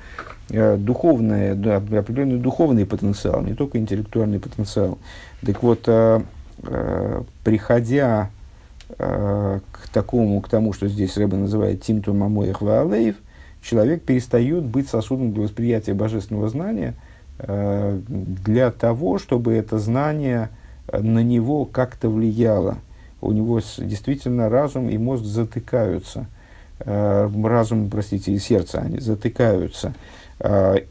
э, 0.50 0.78
духовное, 0.78 1.56
да, 1.56 1.78
определенный 1.78 2.40
духовный 2.40 2.86
потенциал, 2.86 3.42
не 3.42 3.54
только 3.54 3.78
интеллектуальный 3.78 4.40
потенциал. 4.40 4.98
Так 5.46 5.62
вот, 5.62 5.84
э, 5.88 6.22
э, 6.64 7.22
приходя 7.44 8.30
э, 8.98 9.60
к 9.72 9.90
такому, 9.90 10.42
к 10.42 10.50
тому, 10.50 10.74
что 10.74 10.88
здесь 10.88 11.18
Рэба 11.18 11.38
называет 11.38 11.82
Тимту 11.82 12.14
Мамоях 12.14 12.62
Ваалеев, 12.62 13.16
человек 13.62 14.04
перестает 14.04 14.64
быть 14.64 14.90
сосудом 14.90 15.34
для 15.34 15.44
восприятия 15.44 15.94
божественного 15.94 16.50
знания 16.50 16.96
э, 17.40 18.00
для 18.08 18.72
того, 18.72 19.20
чтобы 19.20 19.54
это 19.54 19.80
знание 19.80 20.50
на 20.92 21.24
него 21.24 21.66
как-то 21.66 22.10
влияло. 22.10 22.78
У 23.22 23.32
него 23.32 23.62
действительно 23.78 24.50
разум 24.50 24.90
и 24.90 24.98
мозг 24.98 25.24
затыкаются. 25.24 26.28
Э, 26.80 27.30
разум, 27.44 27.90
простите, 27.90 28.34
и 28.34 28.40
сердце, 28.40 28.80
они 28.80 29.00
затыкаются. 29.00 29.94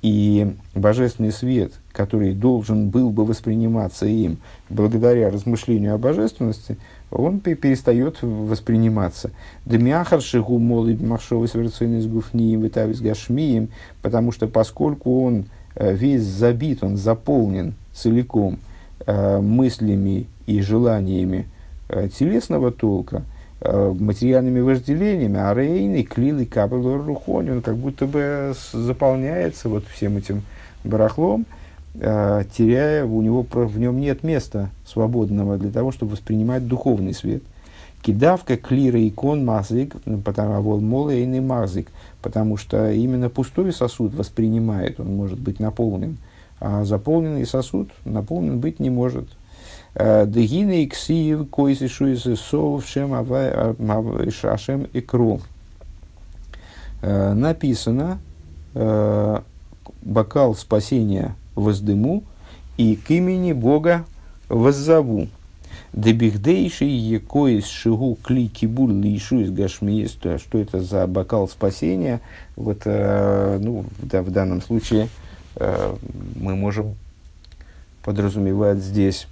И 0.01 0.57
божественный 0.75 1.33
свет, 1.33 1.73
который 1.93 2.33
должен 2.33 2.89
был 2.89 3.11
бы 3.11 3.27
восприниматься 3.27 4.07
им 4.07 4.39
благодаря 4.71 5.31
размышлению 5.31 5.95
о 5.95 5.99
божественности, 5.99 6.79
он 7.13 7.41
перестает 7.41 8.23
восприниматься. 8.23 9.31
Дмяхар 9.67 10.21
шигу 10.21 10.59
молит 10.59 11.01
маршовый 11.01 11.49
совершенный 11.49 12.01
с 12.01 12.07
гуфнием 12.07 12.63
витавис 12.63 13.01
гашмием, 13.01 13.69
потому 14.01 14.33
что 14.33 14.47
поскольку 14.47 15.25
он 15.25 15.47
э, 15.75 15.95
весь 15.95 16.23
забит, 16.23 16.83
он 16.83 16.97
заполнен 16.97 17.75
целиком 17.93 18.59
э, 19.07 19.41
мыслями 19.41 20.27
и 20.47 20.61
желаниями 20.63 21.47
э, 21.89 22.09
телесного 22.09 22.71
толка, 22.71 23.23
материальными 23.65 24.59
вожделениями, 24.59 25.39
а 25.39 25.55
рейный, 25.55 26.03
клилы, 26.03 26.47
капель, 26.47 26.79
рухони, 26.79 27.51
он 27.51 27.63
как 27.63 27.77
будто 27.77 28.07
бы 28.07 28.55
заполняется 28.73 29.69
вот 29.69 29.85
всем 29.87 30.17
этим 30.17 30.43
барахлом, 30.83 31.47
э, 31.95 32.45
теряя, 32.57 33.05
у 33.05 33.23
него 33.23 33.47
в 33.51 33.79
нем 33.79 34.01
нет 34.01 34.23
места 34.23 34.71
свободного 34.87 35.59
для 35.59 35.71
того, 35.71 35.93
чтобы 35.93 36.13
воспринимать 36.13 36.67
духовный 36.67 37.15
свет. 37.15 37.43
Кидавка 38.03 38.57
клира 38.57 39.07
икон 39.07 39.45
мазик, 39.45 39.95
потому 40.25 40.61
вол 40.61 40.81
молы 40.81 41.23
и 41.23 41.27
не 41.27 41.41
потому 42.21 42.57
что 42.57 42.91
именно 42.91 43.29
пустой 43.29 43.73
сосуд 43.73 44.15
воспринимает, 44.15 44.99
он 44.99 45.15
может 45.15 45.39
быть 45.39 45.61
наполнен, 45.61 46.19
а 46.59 46.85
заполненный 46.85 47.47
сосуд 47.47 47.91
наполнен 48.05 48.59
быть 48.59 48.81
не 48.81 48.91
может. 48.91 49.29
Э, 49.95 50.27
Дегины 50.27 50.85
иксиев 50.85 51.49
койси 51.49 51.87
шуисы 51.87 52.37
сов 52.37 52.87
шем 52.87 53.15
ашем 54.45 54.89
икру. 54.93 55.41
Э, 57.03 57.35
написано 57.35 58.19
э, 58.75 59.41
бокал 60.03 60.55
спасения 60.55 61.37
воздыму 61.55 62.25
и 62.77 62.97
к 62.97 63.11
имени 63.11 63.53
Бога 63.53 64.05
воззову. 64.49 65.29
Дебихдейший 65.93 66.89
екоис 66.89 67.67
шигу 67.67 68.17
кли 68.23 68.49
кибуль 68.49 68.93
лишу 68.93 69.41
из 69.41 69.51
гашмиес, 69.51 70.13
что 70.13 70.59
это 70.59 70.81
за 70.81 71.07
бокал 71.07 71.49
спасения, 71.49 72.21
вот, 72.57 72.83
э, 72.87 73.59
ну, 73.61 73.85
да, 73.99 74.23
в 74.23 74.31
данном 74.31 74.63
случае 74.63 75.09
э, 75.57 75.95
мы 76.37 76.57
можем 76.57 76.95
подразумевать 78.03 78.79
здесь 78.79 79.27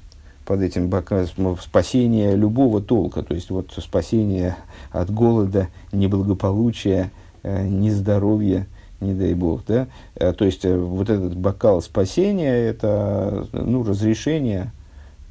под 0.45 0.61
этим 0.61 0.89
бокалом 0.89 1.59
спасение 1.61 2.37
любого 2.37 2.83
толка, 2.83 3.23
то 3.23 3.35
есть 3.35 3.51
вот 3.51 3.73
спасение 3.79 4.57
от 4.91 5.11
голода, 5.11 5.69
неблагополучия, 5.93 7.11
э, 7.43 7.67
нездоровья, 7.67 8.67
не 9.01 9.15
дай 9.15 9.35
бог, 9.35 9.65
да, 9.67 9.89
э, 10.15 10.33
то 10.33 10.45
есть 10.45 10.65
э, 10.65 10.77
вот 10.77 11.09
этот 11.11 11.37
бокал 11.37 11.83
спасения, 11.83 12.53
это, 12.53 13.47
ну, 13.53 13.83
разрешение 13.83 14.73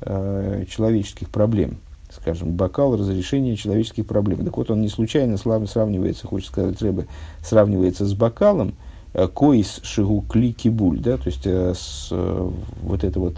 э, 0.01 0.65
человеческих 0.69 1.29
проблем, 1.29 1.77
скажем, 2.11 2.51
бокал 2.51 2.97
разрешения 2.97 3.55
человеческих 3.55 4.05
проблем. 4.05 4.43
Так 4.43 4.57
вот, 4.57 4.71
он 4.71 4.81
не 4.81 4.89
случайно 4.89 5.37
слав, 5.37 5.69
сравнивается, 5.69 6.27
хочет 6.27 6.49
сказать, 6.49 6.81
Рэбе, 6.81 7.07
сравнивается 7.43 8.05
с 8.05 8.13
бокалом, 8.13 8.73
э, 9.13 9.27
коис 9.27 9.81
шигу 9.83 10.21
кли 10.21 10.53
кибуль, 10.53 10.99
да, 10.99 11.17
то 11.17 11.27
есть 11.27 11.45
э, 11.45 11.73
с, 11.75 12.09
э, 12.11 12.49
вот 12.81 13.03
это 13.03 13.19
вот 13.19 13.37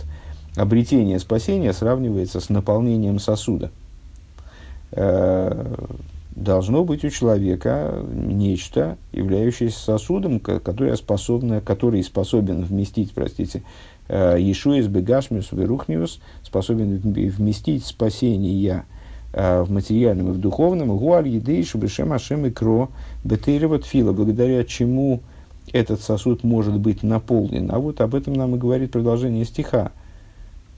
обретение 0.55 1.19
спасения 1.19 1.73
сравнивается 1.73 2.39
с 2.39 2.49
наполнением 2.49 3.19
сосуда. 3.19 3.71
Э, 4.91 5.75
должно 6.43 6.83
быть 6.83 7.05
у 7.05 7.09
человека 7.09 8.03
нечто, 8.13 8.97
являющееся 9.11 9.79
сосудом, 9.79 10.39
которое 10.39 10.95
способно, 10.95 11.61
который 11.61 12.03
способен 12.03 12.63
вместить, 12.63 13.13
простите, 13.13 13.63
э, 14.07 14.37
Иешуис 14.39 14.87
Бегашмиус 14.87 15.51
Верухниус, 15.51 16.19
способен 16.43 16.97
вместить 16.97 17.85
спасение 17.85 18.85
э, 19.33 19.61
в 19.61 19.71
материальном 19.71 20.31
и 20.31 20.33
в 20.33 20.39
духовном, 20.39 20.97
Гуаль 20.97 21.27
Едей 21.27 21.63
Шубешем 21.63 22.11
Ашем 22.13 22.45
и 22.45 22.51
Кро 22.51 22.89
Бетейрева 23.23 23.79
Тфила, 23.79 24.11
благодаря 24.11 24.63
чему 24.63 25.21
этот 25.71 26.01
сосуд 26.01 26.43
может 26.43 26.77
быть 26.79 27.03
наполнен. 27.03 27.71
А 27.71 27.79
вот 27.79 28.01
об 28.01 28.15
этом 28.15 28.33
нам 28.33 28.55
и 28.55 28.59
говорит 28.59 28.91
продолжение 28.91 29.45
стиха. 29.45 29.91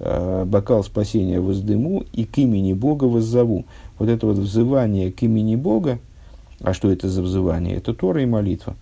Э, 0.05 0.43
бокал 0.43 0.83
спасения 0.83 1.39
воздыму 1.39 2.03
и 2.11 2.25
к 2.25 2.37
имени 2.37 2.73
Бога 2.73 3.05
воззову. 3.05 3.63
Вот 3.97 4.09
это 4.09 4.27
вот 4.27 4.35
взывание 4.35 5.13
к 5.13 5.23
имени 5.23 5.55
Бога, 5.55 5.97
а 6.59 6.73
что 6.73 6.91
это 6.91 7.07
за 7.07 7.21
взывание? 7.21 7.77
Это 7.77 7.93
Тора 7.93 8.21
и 8.21 8.25
молитва. 8.25 8.75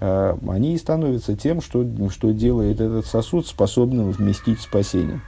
Э, 0.00 0.36
они 0.46 0.76
становятся 0.76 1.34
тем, 1.34 1.62
что, 1.62 1.86
что 2.10 2.32
делает 2.32 2.78
этот 2.82 3.06
сосуд 3.06 3.46
способным 3.46 4.10
вместить 4.10 4.60
спасение. 4.60 5.22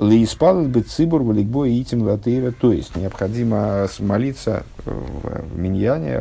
Лейспалат 0.00 0.68
бы 0.68 0.80
цибур 0.80 1.22
валикбо 1.22 1.66
и 1.66 1.80
итим 1.80 2.02
латейра. 2.02 2.50
То 2.50 2.72
есть, 2.72 2.96
необходимо 2.96 3.86
молиться 4.00 4.64
в 4.84 5.58
миньяне, 5.58 6.20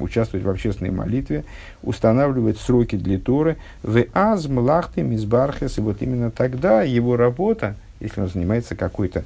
участвовать 0.00 0.44
в 0.44 0.50
общественной 0.50 0.90
молитве, 0.90 1.44
устанавливать 1.82 2.58
сроки 2.58 2.96
для 2.96 3.18
Торы. 3.18 3.56
В 3.82 4.04
аз 4.12 4.48
млахты 4.48 5.02
мизбархес. 5.02 5.78
И 5.78 5.80
вот 5.80 6.02
именно 6.02 6.30
тогда 6.30 6.82
его 6.82 7.16
работа, 7.16 7.76
если 8.00 8.20
он 8.20 8.28
занимается 8.28 8.74
какой-то 8.74 9.24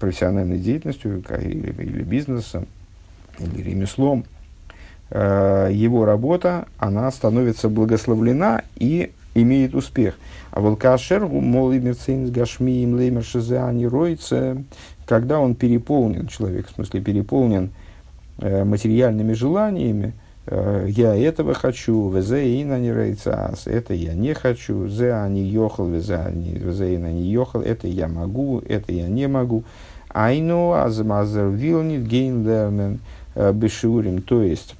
профессиональной 0.00 0.58
деятельностью 0.58 1.22
или, 1.40 1.72
или 1.80 2.02
бизнесом, 2.02 2.66
или 3.38 3.62
ремеслом, 3.62 4.24
э, 5.10 5.68
его 5.72 6.04
работа, 6.04 6.66
она 6.78 7.08
становится 7.12 7.68
благословлена 7.68 8.62
и 8.74 9.12
имеет 9.34 9.74
успех. 9.74 10.14
А 10.50 10.60
волкашер, 10.60 11.26
мол, 11.26 11.72
мерцейнс 11.72 12.30
гашми 12.30 12.82
им 12.82 12.96
леймер 12.96 13.24
шизеани 13.24 13.84
роица, 13.84 14.62
когда 15.06 15.40
он 15.40 15.54
переполнен, 15.54 16.26
человек, 16.26 16.68
в 16.68 16.74
смысле, 16.74 17.00
переполнен 17.00 17.70
э, 18.38 18.64
материальными 18.64 19.32
желаниями, 19.32 20.12
э, 20.46 20.86
я 20.88 21.16
этого 21.16 21.54
хочу, 21.54 22.10
везе 22.10 22.60
ина 22.62 22.78
не 22.78 22.92
рейцас, 22.92 23.66
это 23.66 23.94
я 23.94 24.14
не 24.14 24.34
хочу, 24.34 24.88
зе 24.88 25.14
они 25.14 25.42
йохал, 25.42 25.88
везе 25.88 26.14
ина 26.94 27.12
не 27.12 27.30
йохал, 27.30 27.62
это 27.62 27.88
я 27.88 28.08
могу, 28.08 28.60
это 28.60 28.92
я 28.92 29.08
не 29.08 29.28
могу. 29.28 29.64
Айну 30.08 30.72
азмазер 30.72 31.48
вилнит 31.48 32.06
гейн 32.06 32.46
лернен 32.46 33.00
э, 33.34 33.52
бешурим, 33.52 34.20
то 34.20 34.42
есть 34.42 34.74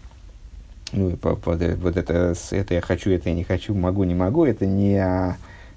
ну, 0.93 1.17
по, 1.17 1.37
по, 1.37 1.53
вот 1.53 1.97
это, 1.97 2.35
это 2.51 2.75
я 2.75 2.81
хочу, 2.81 3.11
это 3.11 3.31
я 3.31 3.35
не 3.35 3.45
хочу, 3.45 3.75
могу, 3.75 4.05
не 4.05 4.15
могу, 4.15 4.45
это 4.45 4.67
не 4.67 4.99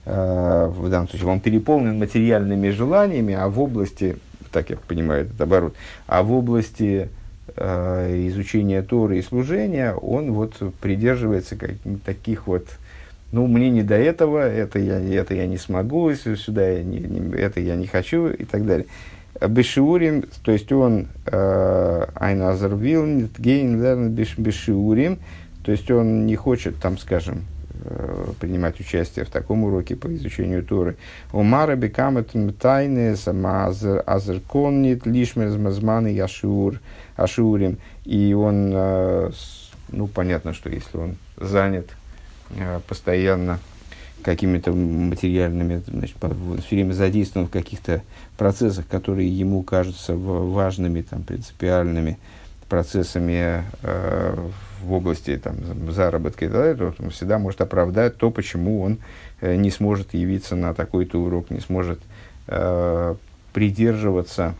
э, 0.06 0.72
в 0.74 0.90
данном 0.90 1.08
случае 1.08 1.30
он 1.30 1.40
переполнен 1.40 1.98
материальными 1.98 2.70
желаниями, 2.70 3.34
а 3.34 3.48
в 3.48 3.60
области, 3.60 4.18
так 4.52 4.70
я 4.70 4.78
понимаю 4.78 5.26
этот 5.26 5.40
оборот, 5.40 5.76
а 6.08 6.22
в 6.22 6.34
области 6.34 7.10
э, 7.56 8.28
изучения 8.28 8.82
Торы 8.82 9.20
и 9.20 9.22
служения 9.22 9.94
он 9.94 10.34
вот 10.34 10.56
придерживается 10.82 11.56
как, 11.56 11.72
таких 12.06 12.48
вот, 12.48 12.68
ну, 13.32 13.48
мне 13.48 13.70
не 13.70 13.84
до 13.84 13.96
этого, 13.96 14.40
это 14.40 14.80
я, 14.80 15.00
это 15.00 15.34
я 15.34 15.48
не 15.48 15.58
смогу, 15.58 16.14
сюда 16.14 16.68
я 16.68 16.84
не, 16.84 17.00
не, 17.00 17.38
это 17.38 17.62
я 17.62 17.76
не 17.76 17.88
хочу 17.88 18.28
и 18.28 18.44
так 18.44 18.66
далее. 18.66 18.88
Бешиурим, 19.42 20.26
то 20.44 20.52
есть 20.52 20.72
он 20.72 21.08
э, 21.26 22.06
Айназарвил, 22.16 23.30
Гейн 23.38 23.82
Лерн 23.82 24.10
Бешиурим, 24.10 25.20
то 25.64 25.72
есть 25.72 25.90
он 25.92 26.26
не 26.26 26.36
хочет 26.36 26.78
там, 26.78 26.98
скажем, 26.98 27.46
э, 27.84 28.28
принимать 28.40 28.80
участие 28.80 29.26
в 29.26 29.30
таком 29.30 29.64
уроке 29.64 29.96
по 29.96 30.14
изучению 30.16 30.64
Торы. 30.64 30.96
Умара 31.34 31.76
бекамет 31.76 32.32
тайны 32.60 33.16
азерконнит 34.06 35.06
лишмер 35.06 35.58
мазманы 35.58 36.08
яшур 36.08 36.80
ашурим. 37.18 37.78
И 38.06 38.34
он, 38.34 38.72
э, 38.74 39.32
ну, 39.90 40.08
понятно, 40.08 40.54
что 40.54 40.70
если 40.70 40.98
он 40.98 41.18
занят 41.38 41.90
постоянно 42.88 43.60
какими-то 44.26 44.74
материальными, 44.74 45.84
значит, 45.88 46.18
все 46.66 46.76
время 46.76 46.94
задействован 46.94 47.48
в 47.48 47.52
каких-то 47.52 48.02
процессах, 48.38 48.88
которые 48.88 49.30
ему 49.30 49.62
кажутся 49.62 50.16
важными, 50.16 51.04
там, 51.04 51.22
принципиальными 51.22 52.18
процессами 52.68 53.64
э, 53.84 54.36
в 54.82 54.92
области 54.92 55.38
там, 55.38 55.56
заработка 55.92 56.46
и 56.46 56.48
так 56.48 56.58
далее, 56.58 56.76
то 56.76 56.96
он 56.98 57.12
всегда 57.12 57.38
может 57.38 57.62
оправдать 57.62 58.18
то, 58.18 58.32
почему 58.32 58.82
он 58.82 58.98
э, 59.42 59.56
не 59.56 59.70
сможет 59.70 60.16
явиться 60.16 60.56
на 60.56 60.74
такой-то 60.74 61.22
урок, 61.22 61.52
не 61.52 61.60
сможет 61.60 62.00
э, 62.48 63.16
придерживаться 63.54 64.56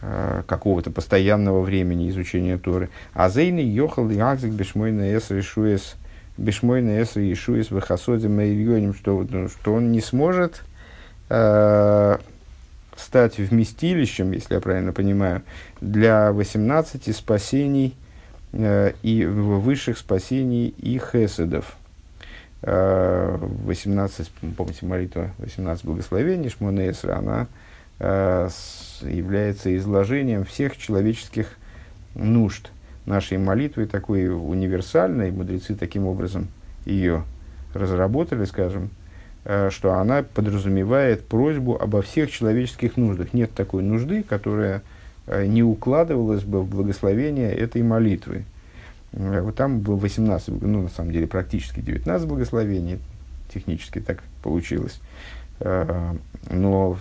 э, 0.00 0.42
какого-то 0.46 0.90
постоянного 0.90 1.60
времени 1.60 2.08
изучения 2.08 2.56
Торы. 2.56 2.88
А 3.12 3.28
зейни 3.28 3.60
йохал 3.60 4.08
и 4.08 4.18
акзик 4.18 4.52
бешмойна 4.52 5.14
эс 5.14 5.30
решуес 5.30 5.96
Бешмойна 6.38 7.02
Эсра 7.02 7.20
Ишуис 7.32 7.70
Вахасоде 7.72 8.28
Маильоним, 8.28 8.94
что, 8.94 9.26
что 9.48 9.74
он 9.74 9.90
не 9.90 10.00
сможет 10.00 10.62
э, 11.28 12.16
стать 12.96 13.38
вместилищем, 13.38 14.30
если 14.30 14.54
я 14.54 14.60
правильно 14.60 14.92
понимаю, 14.92 15.42
для 15.80 16.32
18 16.32 17.14
спасений 17.14 17.96
э, 18.52 18.92
и 19.02 19.24
высших 19.24 19.98
спасений 19.98 20.68
и 20.68 21.00
хеседов. 21.00 21.76
Э, 22.62 23.36
18, 23.64 24.30
помните, 24.56 24.86
молитва 24.86 25.32
18 25.38 25.84
благословений 25.84 26.50
Шмона 26.50 26.88
Эсра, 26.88 27.16
она 27.16 27.48
э, 27.98 28.48
является 29.02 29.76
изложением 29.76 30.44
всех 30.44 30.76
человеческих 30.76 31.56
нужд– 32.14 32.70
нашей 33.08 33.38
молитвы 33.38 33.86
такой 33.86 34.28
универсальной, 34.28 35.30
мудрецы 35.30 35.74
таким 35.74 36.06
образом 36.06 36.48
ее 36.84 37.24
разработали, 37.74 38.44
скажем, 38.44 38.90
э, 39.44 39.70
что 39.70 39.94
она 39.94 40.22
подразумевает 40.22 41.26
просьбу 41.26 41.80
обо 41.80 42.02
всех 42.02 42.30
человеческих 42.30 42.96
нуждах. 42.96 43.32
Нет 43.32 43.52
такой 43.52 43.82
нужды, 43.82 44.22
которая 44.22 44.82
э, 45.26 45.46
не 45.46 45.62
укладывалась 45.62 46.44
бы 46.44 46.62
в 46.62 46.68
благословение 46.68 47.52
этой 47.52 47.82
молитвы. 47.82 48.44
Э, 49.12 49.40
вот 49.42 49.56
там 49.56 49.80
было 49.80 49.96
18, 49.96 50.62
ну, 50.62 50.82
на 50.82 50.88
самом 50.88 51.12
деле, 51.12 51.26
практически 51.26 51.80
19 51.80 52.28
благословений, 52.28 52.98
технически 53.52 54.00
так 54.00 54.22
получилось. 54.42 55.00
Э, 55.60 56.14
но 56.50 56.96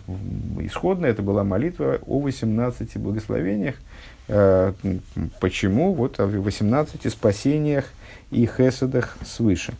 исходно 0.59 1.05
это 1.05 1.21
была 1.21 1.43
молитва 1.43 1.99
о 2.05 2.19
18 2.19 2.97
благословениях. 2.97 3.75
Э, 4.27 4.73
почему? 5.39 5.93
Вот 5.93 6.19
о 6.19 6.27
18 6.27 7.11
спасениях 7.11 7.85
и 8.31 8.45
хесадах 8.45 9.17
свыше. 9.25 9.73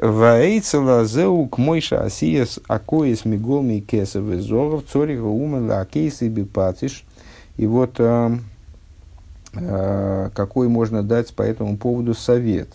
Ваэйцела 0.00 1.06
к 1.48 1.58
мойша 1.58 2.02
асиес 2.02 2.60
акоис 2.68 3.24
миголми 3.24 3.80
кесов 3.80 4.24
зоров 4.40 4.84
цорига 4.90 5.24
умела 5.24 5.80
акейсы 5.80 6.28
бипатиш. 6.28 7.04
И 7.56 7.66
вот 7.66 7.96
э, 7.98 8.38
какой 9.52 10.68
можно 10.68 11.02
дать 11.02 11.34
по 11.34 11.42
этому 11.42 11.76
поводу 11.76 12.14
совет. 12.14 12.68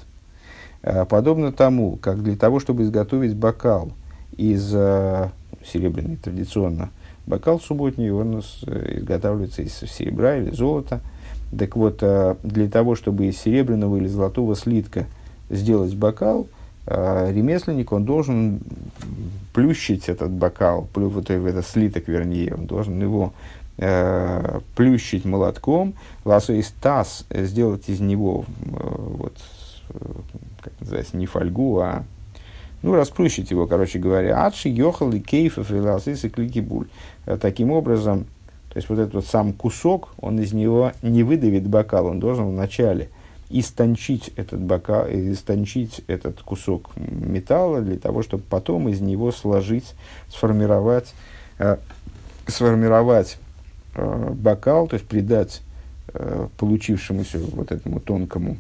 Подобно 1.10 1.52
тому, 1.52 1.96
как 1.96 2.22
для 2.22 2.36
того, 2.36 2.60
чтобы 2.60 2.84
изготовить 2.84 3.36
бокал 3.36 3.92
из 4.38 4.72
э, 4.74 5.30
серебряный 5.64 6.18
традиционно, 6.18 6.90
бокал 7.26 7.60
субботний, 7.60 8.10
он 8.10 8.42
э, 8.68 8.98
изготавливается 9.00 9.62
из 9.62 9.74
серебра 9.74 10.38
или 10.38 10.52
золота. 10.52 11.02
Так 11.58 11.76
вот, 11.76 12.00
э, 12.02 12.36
для 12.44 12.70
того, 12.70 12.96
чтобы 12.96 13.28
из 13.28 13.38
серебряного 13.38 13.98
или 13.98 14.08
золотого 14.08 14.56
слитка 14.56 15.06
сделать 15.50 15.96
бокал, 15.96 16.48
э, 16.86 17.32
ремесленник, 17.34 17.92
он 17.92 18.06
должен 18.06 18.60
плющить 19.54 20.10
этот 20.10 20.32
бокал, 20.32 20.88
вот 20.94 21.30
этот 21.30 21.66
слиток, 21.66 22.08
вернее, 22.08 22.54
он 22.56 22.66
должен 22.66 23.02
его 23.02 23.34
э, 23.78 24.60
плющить 24.76 25.26
молотком, 25.26 25.94
ласо 26.26 26.54
из 26.54 26.70
таз 26.82 27.26
сделать 27.30 27.90
из 27.90 28.00
него, 28.00 28.46
вот, 28.60 29.38
как 30.62 30.74
называется, 30.80 31.16
не 31.16 31.26
фольгу, 31.26 31.80
а 31.80 32.04
ну, 32.86 32.94
расплющить 32.94 33.50
его, 33.50 33.66
короче 33.66 33.98
говоря, 33.98 34.46
адши, 34.46 34.70
йохал 34.70 35.12
и 35.12 35.20
кейфов, 35.20 35.72
и 35.72 35.80
ласыс, 35.80 36.24
и 36.24 36.30
кликибуль. 36.30 36.88
Таким 37.42 37.72
образом, 37.72 38.26
то 38.70 38.78
есть 38.78 38.90
вот 38.90 39.00
этот 39.00 39.16
вот 39.16 39.26
сам 39.26 39.54
кусок, 39.54 40.10
он 40.20 40.40
из 40.40 40.54
него 40.54 40.92
не 41.02 41.24
выдавит 41.24 41.68
бокал, 41.68 42.06
он 42.06 42.20
должен 42.20 42.46
вначале 42.46 43.10
истончить 43.50 44.32
этот 44.36 44.62
бокал, 44.62 45.08
истончить 45.10 46.02
этот 46.06 46.44
кусок 46.44 46.92
металла 46.96 47.82
для 47.82 47.98
того, 47.98 48.22
чтобы 48.22 48.44
потом 48.48 48.88
из 48.88 49.02
него 49.02 49.32
сложить, 49.32 49.96
сформировать, 50.30 51.16
э, 51.58 51.78
сформировать 52.46 53.40
э, 53.96 54.30
бокал, 54.32 54.88
то 54.88 54.94
есть 54.94 55.08
придать 55.08 55.64
э, 56.14 56.50
получившемуся 56.60 57.40
вот 57.40 57.72
этому 57.72 58.00
тонкому 58.00 58.58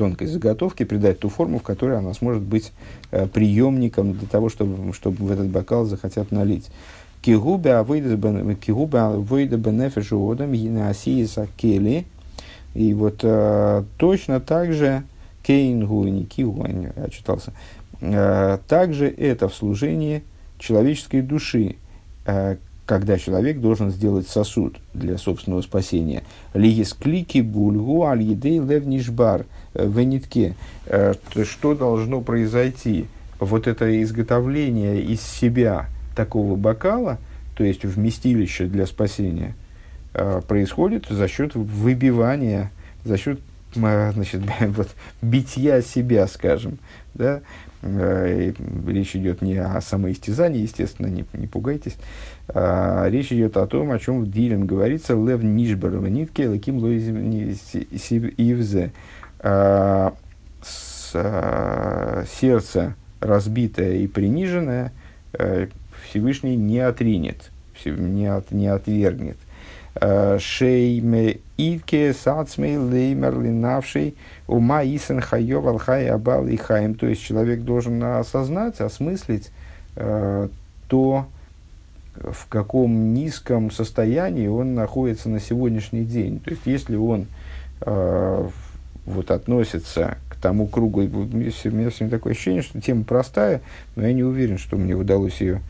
тонкой 0.00 0.28
заготовки, 0.28 0.84
придать 0.84 1.18
ту 1.18 1.28
форму, 1.28 1.58
в 1.58 1.62
которой 1.62 1.98
она 1.98 2.14
сможет 2.14 2.42
быть 2.42 2.72
э, 3.10 3.26
приемником 3.26 4.14
для 4.14 4.26
того, 4.26 4.48
чтобы, 4.48 4.94
чтобы 4.94 5.26
в 5.26 5.30
этот 5.30 5.48
бокал 5.48 5.84
захотят 5.84 6.32
налить. 6.32 6.70
Кигуба 7.20 7.82
выйда 7.82 8.16
бенефишу 9.58 10.30
одам 10.30 10.52
асииса 10.88 11.48
кели. 11.58 12.06
И 12.72 12.94
вот 12.94 13.20
э, 13.24 13.84
точно 13.98 14.40
так 14.40 14.72
же 14.72 15.02
кейнгу, 15.42 16.04
не 16.04 16.24
кигу, 16.24 16.66
я 16.66 17.10
читался, 17.10 17.52
э, 18.00 18.56
также 18.68 19.06
это 19.06 19.50
в 19.50 19.54
служении 19.54 20.22
человеческой 20.58 21.20
души, 21.20 21.76
э, 22.24 22.56
когда 22.86 23.18
человек 23.18 23.60
должен 23.60 23.90
сделать 23.90 24.28
сосуд 24.28 24.78
для 24.94 25.18
собственного 25.18 25.60
спасения. 25.60 26.22
Лигис 26.54 26.94
клики 26.94 27.40
бульгу 27.40 28.04
аль 28.04 28.22
едей 28.22 28.60
нишбар 28.60 29.44
в 29.74 30.00
нитке. 30.00 30.54
Э, 30.86 31.14
что 31.44 31.74
должно 31.74 32.20
произойти? 32.20 33.06
Вот 33.38 33.66
это 33.66 34.02
изготовление 34.02 35.02
из 35.02 35.22
себя– 35.22 35.86
такого 36.14 36.56
бокала, 36.56 37.18
то 37.54 37.64
есть 37.64 37.84
вместилища 37.84 38.66
для 38.66 38.86
спасения, 38.86 39.54
э, 40.14 40.42
происходит 40.46 41.06
за 41.08 41.28
счет 41.28 41.54
выбивания, 41.54 42.70
за 43.04 43.16
счет 43.16 43.40
э, 43.76 44.12
значит, 44.12 44.42
вот, 44.60 44.88
битья 45.22 45.80
себя, 45.80 46.26
скажем. 46.26 46.78
Да? 47.14 47.40
Э, 47.82 48.52
речь 48.86 49.16
идет 49.16 49.40
не 49.40 49.56
о 49.56 49.80
самоистязании, 49.80 50.60
естественно, 50.62 51.06
не, 51.06 51.24
не 51.32 51.46
пугайтесь. 51.46 51.96
А 52.48 53.08
речь 53.08 53.32
идет 53.32 53.56
о 53.56 53.66
том, 53.66 53.92
о 53.92 53.98
чем 53.98 54.22
в 54.22 54.30
Дилем 54.30 54.66
говорится, 54.66 55.14
лев 55.14 55.42
нишбар 55.42 55.92
нитке 56.02 56.48
лаким 56.48 56.78
ивзе. 58.36 58.92
А, 59.42 60.14
сердце 61.12 62.94
разбитое 63.20 63.94
и 63.94 64.06
приниженное, 64.06 64.92
Всевышний 66.08 66.56
не 66.56 66.78
отринет, 66.78 67.50
не, 67.84 68.26
от, 68.26 68.50
не 68.52 68.68
отвергнет. 68.68 69.36
Э, 69.94 70.38
Шейме 70.38 71.38
итке 71.56 72.14
сацмей 72.14 72.76
леймер 72.76 73.40
линавший 73.40 74.14
ума 74.46 74.84
исен 74.84 75.20
хайов 75.20 75.66
алхай 75.66 76.08
абал 76.08 76.46
и 76.46 76.56
хаим. 76.56 76.94
То 76.94 77.06
есть 77.06 77.22
человек 77.22 77.62
должен 77.62 78.02
осознать, 78.02 78.80
осмыслить 78.80 79.50
э, 79.96 80.48
то, 80.88 81.26
в 82.14 82.48
каком 82.48 83.14
низком 83.14 83.70
состоянии 83.70 84.46
он 84.46 84.74
находится 84.74 85.28
на 85.28 85.40
сегодняшний 85.40 86.04
день. 86.04 86.40
То 86.40 86.50
есть 86.50 86.62
если 86.66 86.96
он 86.96 87.26
э, 87.80 88.48
вот 89.06 89.30
относится 89.30 90.18
к 90.28 90.36
тому 90.36 90.66
кругу, 90.66 91.00
у 91.00 91.04
меня 91.04 91.50
сегодня 91.50 92.10
такое 92.10 92.32
ощущение, 92.32 92.62
что 92.62 92.80
тема 92.80 93.04
простая, 93.04 93.62
но 93.96 94.06
я 94.06 94.12
не 94.12 94.22
уверен, 94.22 94.58
что 94.58 94.76
мне 94.76 94.94
удалось 94.94 95.40
ее 95.40 95.60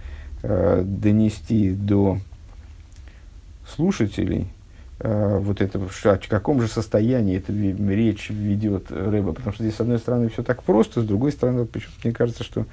э, 0.43 0.83
донести 0.85 1.71
до 1.71 2.19
слушателей 3.75 4.49
э, 5.01 5.39
вот 5.41 5.61
это, 5.61 5.79
в 5.79 6.29
каком 6.29 6.61
же 6.61 6.69
состоянии 6.69 7.39
эта 7.39 7.53
речь 7.53 8.31
ведет 8.31 8.91
рыба. 8.91 9.33
Потому 9.33 9.55
что 9.55 9.65
здесь, 9.65 9.77
с 9.77 9.81
одной 9.81 9.99
стороны, 9.99 10.29
все 10.29 10.43
так 10.43 10.63
просто, 10.63 11.01
с 11.01 11.05
другой 11.05 11.33
стороны, 11.33 11.65
почему-то 11.65 12.01
мне 12.05 12.13
кажется, 12.13 12.45
что 12.45 12.67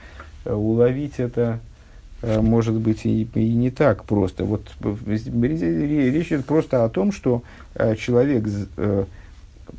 э, 0.46 0.54
уловить 0.54 1.16
это 1.18 1.60
э, 2.22 2.42
может 2.42 2.76
быть 2.76 3.06
и, 3.06 3.24
и 3.24 3.54
не 3.54 3.72
так 3.72 4.04
просто. 4.04 4.46
Вот 4.46 4.68
речь 4.82 6.28
идет 6.28 6.46
просто 6.46 6.84
о 6.84 6.90
том, 6.90 7.12
что 7.12 7.44
э, 7.76 7.96
человек, 7.96 8.46
э, 8.78 9.06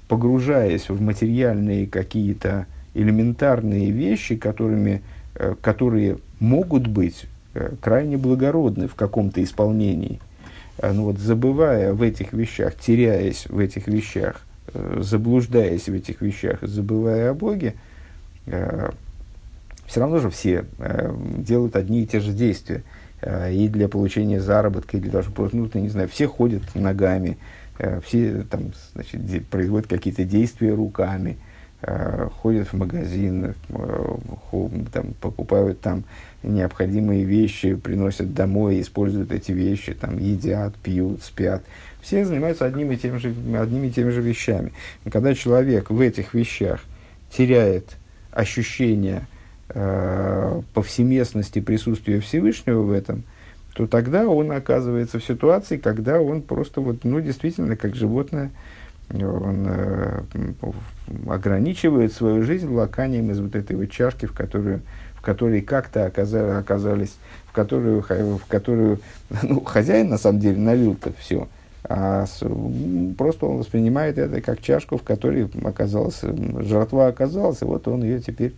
погружаясь 0.09 0.89
в 0.89 1.01
материальные 1.01 1.87
какие-то 1.87 2.67
элементарные 2.95 3.91
вещи, 3.91 4.37
которыми, 4.37 5.03
э, 5.35 5.55
которые 5.61 6.19
могут 6.41 6.87
быть 6.87 7.27
Э, 7.59 7.75
крайне 7.81 8.17
благородны 8.17 8.87
в 8.87 8.95
каком-то 8.95 9.43
исполнении. 9.43 10.21
Э, 10.79 10.93
ну 10.93 11.05
вот, 11.05 11.19
забывая 11.19 11.93
в 11.93 12.03
этих 12.03 12.33
вещах, 12.33 12.75
теряясь 12.77 13.47
в 13.49 13.59
этих 13.59 13.89
вещах, 13.89 14.43
заблуждаясь 14.99 15.89
в 15.89 15.95
этих 15.95 16.21
вещах, 16.21 16.59
забывая 16.61 17.31
о 17.31 17.35
Боге, 17.35 17.75
все 18.45 20.01
равно 20.01 20.19
же 20.19 20.29
все 20.29 20.67
делают 21.39 21.75
одни 21.75 22.03
и 22.03 22.07
те 22.07 22.21
же 22.21 22.33
действия. 22.33 22.83
И 23.51 23.67
для 23.69 23.89
получения 23.89 24.43
заработка, 24.43 24.99
и 24.99 25.01
для 25.01 25.11
того, 25.11 25.23
чтобы, 25.23 25.49
ну, 25.53 25.71
не 25.73 25.89
знаю, 25.89 26.07
все 26.09 26.27
ходят 26.27 26.63
ногами, 26.75 27.39
все 28.05 28.43
там, 28.51 28.73
значит, 28.95 29.47
производят 29.47 29.89
какие-то 29.89 30.25
действия 30.25 30.75
руками, 30.75 31.37
ходят 32.43 32.69
в 32.69 32.73
магазин, 32.73 33.55
там, 34.93 35.15
покупают 35.21 35.81
там 35.81 36.05
необходимые 36.43 37.25
вещи 37.25 37.75
приносят 37.75 38.35
домой, 38.35 38.81
используют 38.81 39.33
эти 39.33 39.53
вещи, 39.53 39.95
там, 39.95 40.19
едят, 40.19 40.75
пьют, 40.77 41.23
спят. 41.23 41.63
Все 42.01 42.25
занимаются 42.25 42.65
одними 42.65 42.95
и, 42.95 42.97
тем 42.97 43.19
же, 43.19 43.35
одними 43.57 43.89
и 43.89 43.91
теми 43.91 44.11
же 44.11 44.23
вещами. 44.23 44.73
И 45.05 45.11
когда 45.11 45.35
человек 45.35 45.91
в 45.91 46.01
этих 46.01 46.35
вещах 46.35 46.81
теряет 47.31 47.97
ощущение 48.31 49.27
э, 49.69 50.63
повсеместности 50.75 51.61
присутствия 51.61 52.21
Всевышнего 52.21 52.83
в 52.83 52.93
этом, 52.93 53.25
то 53.79 53.87
тогда 53.87 54.27
он 54.27 54.51
оказывается 54.51 55.21
в 55.21 55.25
ситуации, 55.25 55.77
когда 55.77 56.21
он 56.21 56.43
просто, 56.43 56.81
вот, 56.81 57.05
ну, 57.05 57.21
действительно, 57.21 57.77
как 57.77 57.95
животное, 57.95 58.51
он 59.09 59.67
э, 59.69 60.23
ограничивает 61.29 62.13
свою 62.13 62.43
жизнь 62.43 62.69
лаканием 62.69 63.31
из 63.31 63.39
вот 63.39 63.55
этой 63.55 63.77
вот 63.77 63.89
чашки, 63.93 64.27
в 64.27 64.33
которую 64.33 64.81
в 65.15 65.21
которой 65.21 65.61
как-то 65.61 66.07
оказали, 66.07 66.51
оказались, 66.59 67.15
в 67.47 67.53
которую, 67.53 68.03
в 68.03 68.41
которую 68.49 68.99
ну, 69.45 69.61
хозяин 69.61 70.09
на 70.09 70.19
самом 70.19 70.41
деле 70.41 70.59
налил-то 70.59 71.13
все. 71.17 71.47
А 71.85 72.27
с, 72.27 72.43
просто 73.17 73.47
он 73.47 73.59
воспринимает 73.59 74.19
это 74.19 74.41
как 74.41 74.61
чашку, 74.61 74.97
в 74.97 75.05
которой 75.05 75.49
оказалась, 75.63 76.21
жертва 76.23 77.07
оказалась, 77.07 77.63
и 77.63 77.65
вот 77.65 77.87
он 77.87 78.03
ее 78.03 78.21
теперь 78.21 78.55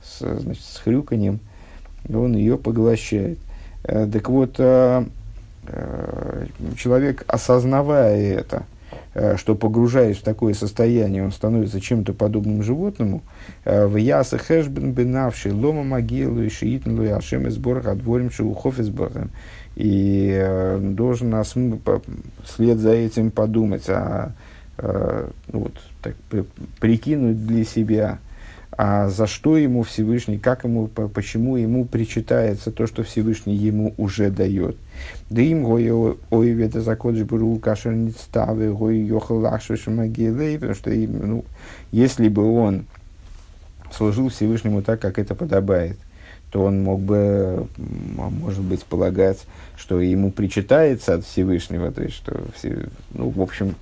с, 0.00 0.20
значит, 0.20 0.62
с 0.62 0.78
хрюканьем, 0.78 1.40
он 2.08 2.36
ее 2.36 2.56
поглощает. 2.56 3.40
Э, 3.84 4.06
так 4.10 4.28
вот, 4.28 4.56
э, 4.58 5.04
э, 5.66 6.46
человек, 6.76 7.24
осознавая 7.26 8.34
это, 8.34 8.64
что 9.36 9.56
погружаясь 9.56 10.18
в 10.18 10.22
такое 10.22 10.54
состояние, 10.54 11.24
он 11.24 11.32
становится 11.32 11.80
чем-то 11.80 12.12
подобным 12.12 12.62
животному. 12.62 13.22
В 13.64 13.96
яса 13.96 14.38
хэшбен 14.38 14.92
бенавший 14.92 15.50
лома 15.50 15.82
могилу 15.82 16.42
и 16.42 16.48
шиитн 16.48 16.96
луи 16.96 17.08
ашем 17.08 17.48
из 17.48 17.56
борха 17.56 17.96
дворим 17.96 18.30
шеухов 18.30 18.78
из 18.78 18.92
И 19.74 20.78
должен 20.80 21.30
нас 21.30 21.54
вслед 22.44 22.78
за 22.78 22.92
этим 22.92 23.32
подумать, 23.32 23.88
а, 23.88 24.32
ну, 24.78 25.58
вот, 25.58 25.74
так, 26.02 26.14
прикинуть 26.78 27.44
для 27.44 27.64
себя, 27.64 28.18
а 28.72 29.08
за 29.08 29.26
что 29.26 29.56
ему 29.56 29.82
Всевышний, 29.82 30.38
как 30.38 30.64
ему, 30.64 30.86
почему 30.86 31.56
ему 31.56 31.84
причитается 31.84 32.70
то, 32.70 32.86
что 32.86 33.02
Всевышний 33.02 33.54
ему 33.54 33.94
уже 33.96 34.30
дает. 34.30 34.76
Да 35.28 35.42
им 35.42 35.64
гой 35.64 35.90
ой 36.30 36.50
вета 36.50 36.80
закодж 36.80 37.22
буру 37.24 37.56
кашер 37.56 37.92
ництавы 37.92 38.72
гой 38.72 38.98
йохал 38.98 39.40
могилей, 39.86 40.54
потому 40.54 40.74
что 40.74 40.90
ну, 40.90 41.44
если 41.90 42.28
бы 42.28 42.44
он 42.44 42.84
служил 43.92 44.28
Всевышнему 44.28 44.82
так, 44.82 45.00
как 45.00 45.18
это 45.18 45.34
подобает, 45.34 45.96
то 46.50 46.64
он 46.64 46.82
мог 46.82 47.00
бы, 47.00 47.66
может 47.76 48.62
быть, 48.62 48.84
полагать, 48.84 49.38
что 49.76 50.00
ему 50.00 50.30
причитается 50.30 51.14
от 51.14 51.24
Всевышнего, 51.24 51.92
то 51.92 52.02
есть, 52.02 52.16
что, 52.16 52.40
все, 52.56 52.88
ну, 53.14 53.30
в 53.30 53.40
общем, 53.40 53.74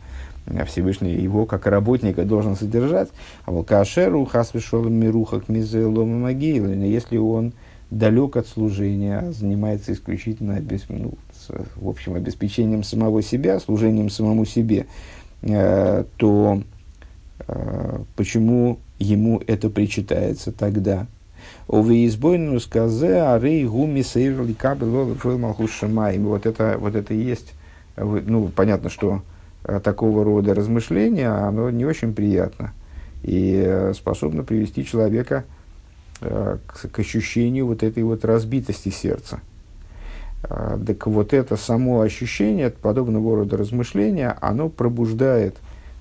Всевышний 0.64 1.14
его 1.14 1.46
как 1.46 1.66
работника 1.66 2.24
должен 2.24 2.56
содержать. 2.56 3.08
А 3.44 3.52
волкашеру 3.52 4.24
хасвишолом 4.24 4.94
мирухак 4.94 5.48
мизелом 5.48 6.22
могилы, 6.22 6.70
если 6.86 7.16
он 7.16 7.52
далек 7.90 8.36
от 8.36 8.46
служения, 8.46 9.30
занимается 9.32 9.92
исключительно 9.92 10.62
ну, 10.88 11.14
с, 11.32 11.50
в 11.76 11.88
общем, 11.88 12.14
обеспечением 12.14 12.82
самого 12.82 13.22
себя, 13.22 13.60
служением 13.60 14.10
самому 14.10 14.44
себе, 14.44 14.86
э, 15.42 16.04
то 16.16 16.62
э, 17.46 17.98
почему 18.16 18.78
ему 18.98 19.40
это 19.46 19.70
причитается 19.70 20.52
тогда? 20.52 21.06
Овеизбойну 21.66 22.60
сказе 22.60 23.22
арей 23.22 23.64
гуми 23.64 24.02
сейрли 24.02 24.52
кабело 24.52 25.04
Вот 25.04 26.46
это, 26.46 26.76
вот 26.78 26.94
это 26.94 27.14
и 27.14 27.22
есть. 27.22 27.54
Ну, 27.96 28.48
понятно, 28.54 28.90
что 28.90 29.22
Э, 29.22 29.37
такого 29.82 30.24
рода 30.24 30.54
размышления, 30.54 31.30
оно 31.30 31.70
не 31.70 31.84
очень 31.84 32.14
приятно 32.14 32.72
и 33.22 33.62
э, 33.64 33.92
способно 33.94 34.42
привести 34.42 34.84
человека 34.84 35.44
э, 36.20 36.58
к, 36.66 36.98
ощущению 36.98 37.66
вот 37.66 37.82
этой 37.82 38.02
вот 38.02 38.24
разбитости 38.24 38.88
сердца. 38.88 39.40
Так 40.40 41.08
вот 41.08 41.32
это 41.34 41.56
само 41.56 42.00
ощущение 42.00 42.70
подобного 42.70 43.38
рода 43.38 43.56
размышления, 43.56 44.38
оно 44.40 44.68
пробуждает 44.68 45.56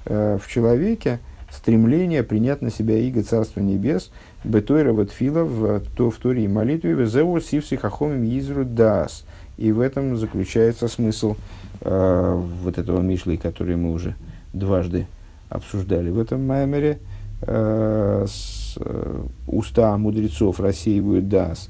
в 0.06 0.44
человеке 0.48 1.20
стремление 1.50 2.22
принять 2.22 2.62
на 2.62 2.70
себя 2.70 2.98
иго 3.00 3.24
Царства 3.24 3.62
Небес, 3.62 4.12
бетойра 4.44 4.94
вот 4.94 5.12
фила 5.12 5.44
в, 5.44 5.82
в 5.98 6.18
Торе 6.18 6.46
и 6.46 6.48
молитве, 6.48 6.94
везеу 6.94 7.40
сивси 7.40 7.76
изру 7.76 8.64
дас. 8.64 9.26
И 9.58 9.72
в 9.72 9.80
этом 9.80 10.18
заключается 10.18 10.88
смысл 10.88 11.36
э, 11.82 12.44
вот 12.64 12.78
этого 12.78 13.02
Мишлы, 13.02 13.38
который 13.38 13.76
мы 13.76 13.92
уже 13.92 14.16
дважды 14.54 15.08
обсуждали 15.50 16.10
в 16.10 16.20
этом 16.20 16.46
Маймере, 16.46 17.00
э, 17.42 18.26
с, 18.28 18.78
э, 18.80 19.24
уста 19.48 19.98
мудрецов 19.98 20.60
рассеивают 20.60 21.28
дас, 21.28 21.70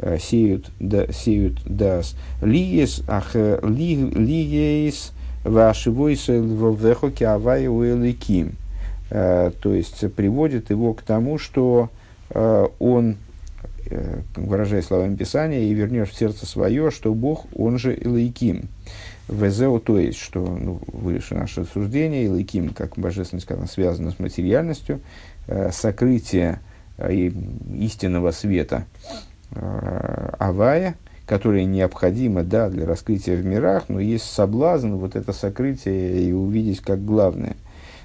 э, 0.00 0.18
сеют, 0.18 0.70
да, 0.80 1.06
сеют 1.12 1.60
дас. 1.64 2.16
Лиес, 2.42 3.02
ах, 3.06 3.30
э, 3.34 3.60
ли, 3.62 3.94
лиес, 3.94 5.12
вашивойся 5.44 6.38
вехоки 6.38 7.24
авай 7.24 7.68
уэликим. 7.68 8.52
Э, 9.10 9.52
то 9.62 9.72
есть 9.72 10.12
приводит 10.14 10.70
его 10.70 10.92
к 10.92 11.02
тому, 11.02 11.38
что 11.38 11.90
э, 12.30 12.66
он 12.78 13.16
выражая 14.36 14.82
словами 14.82 15.16
Писания, 15.16 15.60
и 15.60 15.74
вернешь 15.74 16.10
в 16.10 16.16
сердце 16.16 16.46
свое, 16.46 16.90
что 16.90 17.14
Бог, 17.14 17.46
он 17.54 17.78
же 17.78 17.94
Илайким. 17.94 18.68
Везеу, 19.28 19.78
то 19.78 19.98
есть, 19.98 20.18
что 20.18 20.40
ну, 20.40 20.80
выше 20.86 21.34
наше 21.34 21.64
суждение, 21.64 22.24
и 22.24 22.28
лайким, 22.28 22.70
как 22.70 22.96
божественность, 22.96 23.46
когда 23.46 23.66
связано 23.66 24.10
с 24.10 24.18
материальностью, 24.18 25.00
э, 25.46 25.70
сокрытие 25.70 26.60
э, 26.96 27.30
истинного 27.78 28.30
света 28.30 28.86
э, 29.50 30.30
Авая, 30.38 30.96
которое 31.26 31.66
необходимо 31.66 32.42
да, 32.42 32.70
для 32.70 32.86
раскрытия 32.86 33.36
в 33.36 33.44
мирах, 33.44 33.84
но 33.88 34.00
есть 34.00 34.24
соблазн 34.24 34.94
вот 34.94 35.14
это 35.14 35.34
сокрытие 35.34 36.22
и 36.22 36.32
увидеть 36.32 36.80
как 36.80 37.04
главное. 37.04 37.56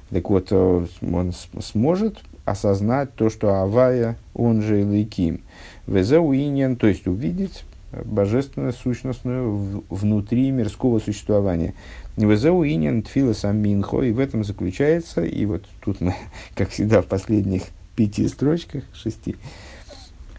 Так 0.09 0.29
вот, 0.29 0.47
э, 0.51 0.85
он 1.01 1.33
сможет 1.61 2.19
осознать 2.43 3.13
то, 3.15 3.29
что 3.29 3.61
Авая, 3.61 4.17
он 4.33 4.61
же 4.61 4.81
Илайким. 4.81 5.41
Везеу 5.87 6.33
иньян, 6.33 6.75
то 6.75 6.87
есть 6.87 7.07
увидеть 7.07 7.65
божественную, 8.05 8.73
сущностную 8.73 9.83
внутри 9.89 10.51
мирского 10.51 10.99
существования. 10.99 11.73
Везеу 12.17 12.63
инин 12.63 13.03
тфилас 13.03 13.45
аминхо, 13.45 14.03
и 14.03 14.11
в 14.11 14.19
этом 14.19 14.43
заключается, 14.43 15.23
и 15.23 15.45
вот 15.45 15.65
тут 15.81 16.01
мы, 16.01 16.15
как 16.55 16.69
всегда, 16.69 17.01
в 17.01 17.05
последних 17.05 17.63
пяти 17.95 18.27
строчках, 18.27 18.83
шести, 18.93 19.35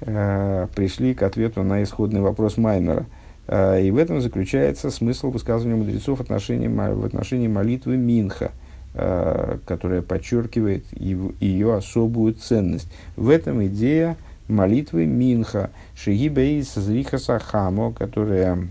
э, 0.00 0.66
пришли 0.74 1.14
к 1.14 1.22
ответу 1.22 1.62
на 1.62 1.82
исходный 1.82 2.20
вопрос 2.20 2.56
Маймера. 2.56 3.06
Э, 3.46 3.80
и 3.82 3.90
в 3.90 3.98
этом 3.98 4.20
заключается 4.20 4.90
смысл 4.90 5.30
высказывания 5.30 5.76
мудрецов 5.76 6.18
в 6.18 6.22
отношении, 6.22 6.68
в 6.68 7.04
отношении 7.04 7.48
молитвы 7.48 7.96
Минха, 7.96 8.52
э, 8.94 9.58
которая 9.66 10.02
подчеркивает 10.02 10.84
ее 10.92 11.74
особую 11.74 12.34
ценность. 12.34 12.88
В 13.16 13.28
этом 13.28 13.64
идея 13.66 14.16
молитвы 14.48 15.06
Минха, 15.06 15.70
Шигибейс 15.96 16.74
Зриха 16.74 17.18
Сахамо, 17.18 17.92
которая, 17.92 18.68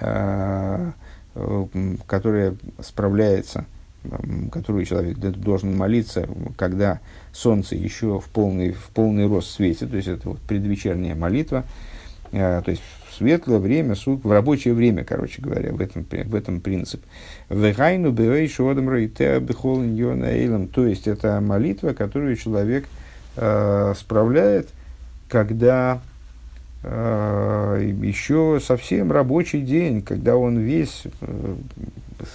э, 0.00 0.90
которая 2.06 2.54
справляется, 2.80 3.64
которую 4.52 4.84
человек 4.84 5.18
должен 5.18 5.76
молиться, 5.76 6.28
когда 6.56 7.00
солнце 7.32 7.74
еще 7.76 8.20
в 8.20 8.26
полный, 8.26 8.72
в 8.72 8.88
полный 8.94 9.26
рост 9.26 9.50
светит, 9.50 9.90
то 9.90 9.96
есть 9.96 10.08
это 10.08 10.30
вот 10.30 10.40
предвечерняя 10.40 11.14
молитва, 11.14 11.64
э, 12.32 12.62
то 12.64 12.70
есть 12.70 12.82
в 13.08 13.14
светлое 13.16 13.58
время, 13.58 13.94
суд, 13.94 14.24
в 14.24 14.30
рабочее 14.30 14.74
время, 14.74 15.04
короче 15.04 15.40
говоря, 15.40 15.72
в 15.72 15.80
этом, 15.80 16.04
в 16.04 16.34
этом 16.34 16.60
принцип. 16.60 17.02
То 17.48 17.66
есть 20.86 21.06
это 21.08 21.40
молитва, 21.40 21.92
которую 21.94 22.36
человек 22.36 22.86
э, 23.36 23.94
справляет, 23.96 24.68
когда 25.28 26.00
э, 26.82 27.92
еще 28.02 28.60
совсем 28.62 29.12
рабочий 29.12 29.60
день, 29.60 30.02
когда 30.02 30.36
он 30.36 30.58
весь, 30.58 31.04
э, 31.20 31.54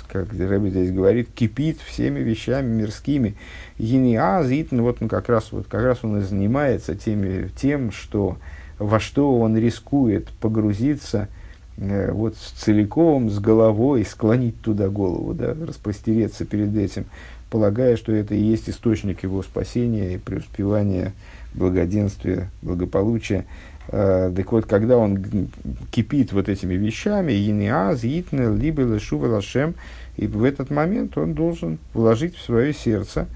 как 0.10 0.34
Рэбби 0.34 0.70
здесь 0.70 0.92
говорит, 0.92 1.30
кипит 1.34 1.80
всеми 1.80 2.20
вещами 2.20 2.68
мирскими. 2.68 3.36
Гениаз, 3.80 4.48
ну 4.72 4.84
вот 4.84 5.02
он 5.02 5.10
как 5.10 5.30
раз, 5.30 5.52
вот 5.52 5.68
как 5.68 5.84
раз 5.84 6.00
он 6.04 6.20
и 6.20 6.22
занимается 6.22 6.96
теми, 6.96 7.50
тем, 7.50 7.92
что, 7.92 8.38
во 8.78 9.00
что 9.00 9.40
он 9.40 9.58
рискует 9.58 10.30
погрузиться 10.42 11.30
э, 11.78 12.12
вот 12.12 12.36
целиком, 12.36 13.30
с 13.30 13.40
головой, 13.40 14.06
склонить 14.06 14.62
туда 14.62 14.90
голову, 14.90 15.34
да, 15.34 15.56
распростереться 15.66 16.46
перед 16.46 16.76
этим, 16.76 17.06
полагая, 17.52 17.98
что 17.98 18.14
это 18.14 18.34
и 18.34 18.40
есть 18.40 18.70
источник 18.70 19.22
его 19.24 19.44
спасения 19.44 20.16
и 20.16 20.18
преуспевания 20.18 21.14
благоденствия, 21.54 22.50
благополучия. 22.62 23.46
Э, 23.90 24.32
так 24.34 24.52
вот, 24.54 24.66
когда 24.66 24.98
он 24.98 25.50
кипит 25.92 26.32
вот 26.32 26.48
этими 26.48 26.76
вещами, 26.76 27.34
Иниаз, 27.34 28.00
Итнел, 28.04 28.56
либо 28.56 28.84
Лешува 28.84 29.28
Лашем, 29.28 29.76
и 30.16 30.28
в 30.28 30.44
этот 30.46 30.72
момент 30.72 31.18
он 31.18 31.34
должен 31.34 31.78
вложить 31.94 32.38
в 32.38 32.42
свое 32.42 32.74
сердце 32.74 33.28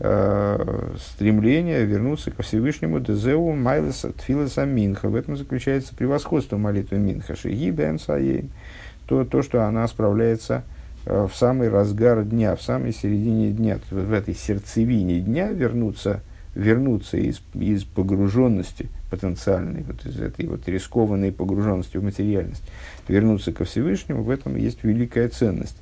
э, 0.00 0.94
стремление 0.98 1.84
вернуться 1.84 2.30
ко 2.30 2.42
Всевышнему 2.42 3.00
Дезеу 3.00 3.52
Майлеса 3.52 4.12
Тфилеса 4.12 4.64
Минха. 4.64 5.10
В 5.10 5.14
этом 5.14 5.36
заключается 5.36 5.94
превосходство 5.94 6.56
молитвы 6.56 6.96
Минха. 6.96 7.36
Шиги 7.36 7.70
Бен 7.70 7.98
То, 9.06 9.24
то, 9.24 9.42
что 9.42 9.66
она 9.66 9.86
справляется 9.88 10.62
э, 10.64 10.77
в 11.04 11.30
самый 11.34 11.68
разгар 11.68 12.24
дня, 12.24 12.54
в 12.56 12.62
самой 12.62 12.92
середине 12.92 13.50
дня, 13.50 13.78
в 13.90 14.12
этой 14.12 14.34
сердцевине 14.34 15.20
дня 15.20 15.50
вернуться 15.50 16.22
вернуться 16.58 17.16
из, 17.16 17.40
из 17.54 17.84
погруженности 17.84 18.88
потенциальной, 19.10 19.84
вот 19.84 20.04
из 20.04 20.20
этой 20.20 20.46
вот 20.46 20.66
рискованной 20.66 21.30
погруженности 21.30 21.96
в 21.96 22.02
материальность, 22.02 22.64
вернуться 23.06 23.52
ко 23.52 23.64
Всевышнему, 23.64 24.24
в 24.24 24.30
этом 24.30 24.56
есть 24.56 24.82
великая 24.82 25.28
ценность. 25.28 25.76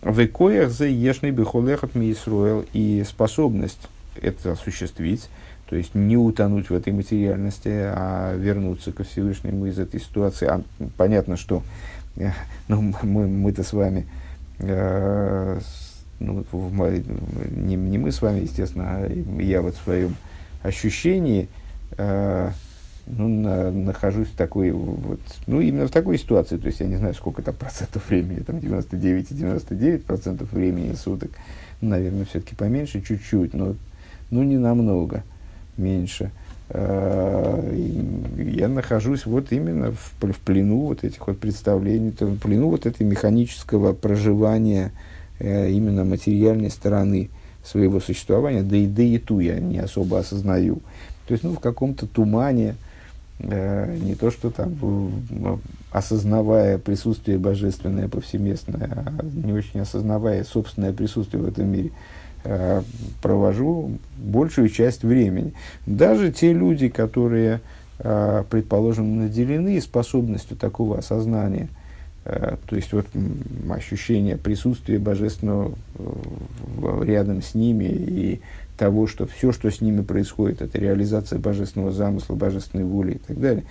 В 0.00 0.24
икоях 0.24 0.70
за 0.70 0.86
ешный 0.86 1.30
бихолехат 1.30 1.94
миисруэл 1.94 2.64
и 2.72 3.04
способность 3.06 3.88
это 4.20 4.52
осуществить, 4.52 5.28
то 5.68 5.76
есть 5.76 5.94
не 5.94 6.16
утонуть 6.16 6.70
в 6.70 6.74
этой 6.74 6.94
материальности, 6.94 7.68
а 7.68 8.34
вернуться 8.34 8.92
ко 8.92 9.04
Всевышнему 9.04 9.66
из 9.66 9.78
этой 9.78 10.00
ситуации. 10.00 10.46
А, 10.46 10.62
понятно, 10.96 11.36
что 11.36 11.62
э, 12.16 12.30
ну, 12.68 12.94
мы, 13.02 13.26
мы-то 13.26 13.62
с 13.62 13.74
вами 13.74 14.06
э, 14.06 14.27
ну, 14.60 16.44
в, 16.50 16.90
не, 17.56 17.76
не 17.76 17.98
мы 17.98 18.10
с 18.10 18.20
вами, 18.20 18.40
естественно, 18.40 18.84
а 18.88 19.08
я 19.40 19.62
вот 19.62 19.76
в 19.76 19.82
своем 19.82 20.16
ощущении 20.62 21.48
э, 21.96 22.50
ну, 23.06 23.28
на, 23.28 23.70
нахожусь 23.70 24.28
в 24.28 24.36
такой 24.36 24.72
вот, 24.72 25.20
ну, 25.46 25.60
именно 25.60 25.86
в 25.86 25.90
такой 25.90 26.18
ситуации, 26.18 26.56
то 26.56 26.66
есть 26.66 26.80
я 26.80 26.86
не 26.86 26.96
знаю, 26.96 27.14
сколько 27.14 27.42
там 27.42 27.54
процентов 27.54 28.08
времени, 28.08 28.40
там 28.40 28.56
99,99 28.56 29.98
процентов 30.00 30.52
времени 30.52 30.94
суток, 30.94 31.30
наверное, 31.80 32.24
все-таки 32.24 32.54
поменьше 32.56 33.00
чуть-чуть, 33.00 33.54
но 33.54 33.76
ну, 34.30 34.42
не 34.42 34.58
намного 34.58 35.22
меньше. 35.76 36.24
Э, 36.24 36.47
я 36.70 38.68
нахожусь 38.68 39.24
вот 39.24 39.52
именно 39.52 39.92
в, 39.92 40.12
в 40.20 40.38
плену 40.40 40.80
вот 40.80 41.02
этих 41.02 41.26
вот 41.26 41.38
представлений, 41.38 42.12
в 42.18 42.38
плену 42.38 42.68
вот 42.68 42.84
этой 42.84 43.04
механического 43.06 43.94
проживания 43.94 44.92
э, 45.38 45.70
именно 45.70 46.04
материальной 46.04 46.70
стороны 46.70 47.30
своего 47.64 48.00
существования, 48.00 48.62
да 48.62 48.76
и 48.76 48.86
да 48.86 49.02
и 49.02 49.18
ту 49.18 49.40
я 49.40 49.58
не 49.58 49.78
особо 49.78 50.18
осознаю. 50.18 50.80
То 51.26 51.32
есть, 51.32 51.42
ну, 51.42 51.52
в 51.52 51.60
каком-то 51.60 52.06
тумане, 52.06 52.76
э, 53.38 53.96
не 54.02 54.14
то 54.14 54.30
что 54.30 54.50
там, 54.50 54.76
осознавая 55.90 56.76
присутствие 56.76 57.38
божественное 57.38 58.08
повсеместное, 58.08 58.90
а 59.06 59.24
не 59.24 59.54
очень 59.54 59.80
осознавая 59.80 60.44
собственное 60.44 60.92
присутствие 60.92 61.42
в 61.42 61.48
этом 61.48 61.68
мире– 61.72 61.92
Э, 62.00 62.17
провожу 63.20 63.98
большую 64.16 64.68
часть 64.68 65.02
времени. 65.02 65.52
Даже 65.86 66.32
те 66.32 66.52
люди, 66.52 66.88
которые, 66.88 67.60
э, 67.98 68.44
предположим, 68.48 69.18
наделены 69.18 69.80
способностью 69.80 70.56
такого 70.56 70.98
осознания, 70.98 71.68
э, 72.24 72.56
то 72.66 72.76
есть 72.76 72.92
вот 72.92 73.06
ощущение 73.70 74.36
присутствия 74.36 74.98
божественного 74.98 75.74
рядом 77.02 77.42
с 77.42 77.54
ними 77.54 77.84
и 77.84 78.40
того, 78.76 79.08
что 79.08 79.26
все, 79.26 79.50
что 79.52 79.70
с 79.70 79.80
ними 79.80 80.02
происходит, 80.02 80.62
это 80.62 80.78
реализация 80.78 81.38
божественного 81.38 81.90
замысла, 81.90 82.36
божественной 82.36 82.84
воли 82.84 83.14
и 83.14 83.18
так 83.18 83.40
далее. 83.40 83.64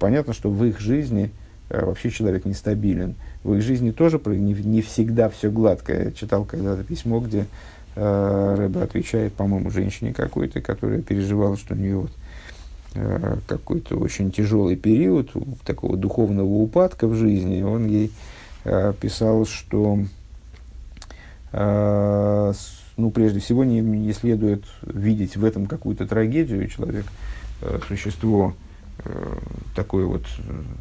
Понятно, 0.00 0.32
что 0.32 0.50
в 0.50 0.64
их 0.64 0.80
жизни 0.80 1.30
вообще 1.70 2.10
человек 2.10 2.44
нестабилен. 2.44 3.14
В 3.44 3.54
их 3.54 3.62
жизни 3.62 3.90
тоже 3.90 4.20
не, 4.26 4.82
всегда 4.82 5.28
все 5.28 5.50
гладко. 5.50 5.92
Я 5.92 6.10
читал 6.12 6.44
когда-то 6.44 6.82
письмо, 6.82 7.20
где 7.20 7.40
э, 7.40 7.44
Рэбе 7.96 8.82
отвечает, 8.82 9.34
по-моему, 9.34 9.70
женщине 9.70 10.12
какой-то, 10.12 10.60
которая 10.60 11.00
переживала, 11.00 11.56
что 11.56 11.74
у 11.74 11.76
нее 11.76 11.98
вот, 11.98 12.12
э, 12.94 13.36
какой-то 13.46 13.96
очень 13.96 14.32
тяжелый 14.32 14.76
период 14.76 15.32
такого 15.64 15.96
духовного 15.96 16.46
упадка 16.46 17.06
в 17.06 17.14
жизни. 17.14 17.62
Он 17.62 17.86
ей 17.86 18.10
э, 18.64 18.92
писал, 19.00 19.46
что 19.46 20.00
э, 21.52 22.52
ну, 22.96 23.10
прежде 23.10 23.40
всего, 23.40 23.64
не, 23.64 23.80
не 23.80 24.12
следует 24.12 24.64
видеть 24.82 25.36
в 25.36 25.44
этом 25.44 25.66
какую-то 25.66 26.06
трагедию. 26.06 26.68
Человек, 26.68 27.06
э, 27.62 27.78
существо 27.86 28.54
э, 29.04 29.38
такое 29.76 30.06
вот, 30.06 30.24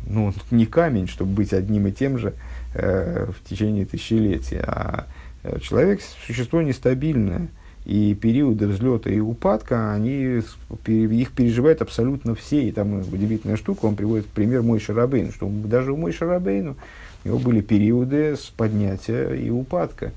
ну, 0.07 0.33
не 0.49 0.65
камень, 0.65 1.07
чтобы 1.07 1.31
быть 1.31 1.53
одним 1.53 1.87
и 1.87 1.91
тем 1.91 2.17
же 2.17 2.33
э, 2.73 3.29
в 3.31 3.47
течение 3.47 3.85
тысячелетия, 3.85 4.63
а 4.65 5.05
Э, 5.05 5.22
человек– 5.61 6.01
существо 6.25 6.61
нестабильное, 6.61 7.49
и 7.85 8.15
периоды 8.15 8.67
взлета 8.67 9.09
и 9.09 9.19
упадка, 9.19 9.93
они, 9.93 10.41
их 10.85 11.31
переживают 11.31 11.81
абсолютно 11.81 12.33
все. 12.33 12.63
И 12.63 12.71
там 12.71 12.99
удивительная 12.99 13.57
штука, 13.57 13.85
он 13.85 13.95
приводит 13.95 14.25
пример 14.27 14.61
мой 14.61 14.79
Шарабейн, 14.79 15.31
что 15.31 15.49
даже 15.49 15.91
у 15.91 15.97
мой 15.97 16.13
Шарабейну 16.13 16.77
у 17.23 17.27
него 17.27 17.39
были 17.39 17.61
периоды 17.61 18.37
с 18.37 18.45
поднятия 18.45 19.33
и 19.33 19.49
упадка. 19.49 20.11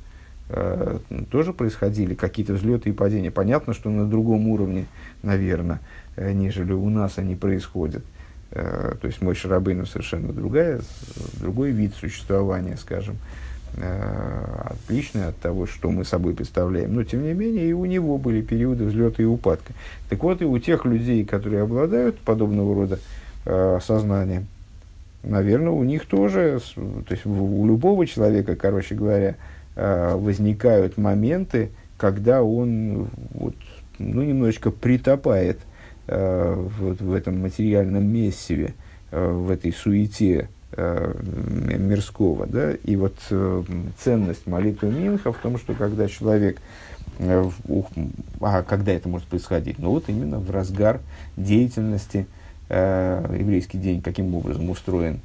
Э, 0.48 0.98
тоже 1.30 1.52
происходили 1.52 2.14
какие-то 2.14 2.52
взлеты 2.54 2.90
и 2.90 2.92
падения. 2.92 3.32
Понятно, 3.32 3.74
что 3.74 3.90
на 3.90 4.08
другом 4.08 4.46
уровне, 4.48 4.86
наверное, 5.22 5.80
э, 6.14 6.32
нежели 6.32 6.72
у 6.72 6.88
нас 6.88 7.18
они 7.18 7.34
происходят. 7.34 8.04
Э, 8.52 8.94
то 9.00 9.08
есть 9.08 9.20
мой 9.22 9.34
Шарабейну 9.34 9.86
совершенно 9.86 10.32
другая, 10.32 10.80
другой 11.40 11.72
вид 11.72 11.94
существования, 11.96 12.76
скажем. 12.76 13.16
Э, 13.16 13.45
отличное 13.76 15.28
от 15.28 15.36
того, 15.38 15.66
что 15.66 15.90
мы 15.90 16.04
собой 16.04 16.34
представляем. 16.34 16.94
Но, 16.94 17.04
тем 17.04 17.22
не 17.22 17.34
менее, 17.34 17.68
и 17.68 17.72
у 17.72 17.84
него 17.84 18.18
были 18.18 18.40
периоды 18.40 18.84
взлета 18.84 19.22
и 19.22 19.26
упадка. 19.26 19.72
Так 20.08 20.22
вот, 20.22 20.40
и 20.40 20.44
у 20.44 20.58
тех 20.58 20.84
людей, 20.84 21.24
которые 21.24 21.62
обладают 21.62 22.18
подобного 22.18 22.74
рода 22.74 22.98
э, 23.44 23.78
сознанием, 23.82 24.46
наверное, 25.22 25.72
у 25.72 25.84
них 25.84 26.06
тоже, 26.06 26.60
то 26.74 27.12
есть 27.12 27.26
у 27.26 27.66
любого 27.66 28.06
человека, 28.06 28.56
короче 28.56 28.94
говоря, 28.94 29.36
э, 29.74 30.14
возникают 30.16 30.96
моменты, 30.96 31.70
когда 31.98 32.42
он 32.42 33.08
вот, 33.32 33.54
ну, 33.98 34.22
немножечко 34.22 34.70
притопает 34.70 35.58
э, 36.06 36.54
вот 36.78 37.00
в 37.00 37.12
этом 37.12 37.40
материальном 37.40 38.06
мессиве, 38.06 38.74
э, 39.10 39.30
в 39.30 39.50
этой 39.50 39.72
суете, 39.72 40.34
э, 40.34 40.55
мирского. 40.76 42.46
Да? 42.46 42.72
И 42.72 42.96
вот 42.96 43.16
э, 43.30 43.62
ценность 43.98 44.46
молитвы 44.46 44.90
Минха 44.90 45.32
в 45.32 45.38
том, 45.38 45.58
что 45.58 45.74
когда 45.74 46.08
человек, 46.08 46.60
э, 47.18 47.50
а 48.40 48.62
когда 48.62 48.92
это 48.92 49.08
может 49.08 49.26
происходить? 49.26 49.78
Ну 49.78 49.90
вот 49.90 50.04
именно 50.08 50.38
в 50.38 50.50
разгар 50.50 51.00
деятельности 51.36 52.26
э, 52.68 53.36
еврейский 53.38 53.78
день 53.78 54.02
каким 54.02 54.34
образом 54.34 54.68
устроен. 54.70 55.20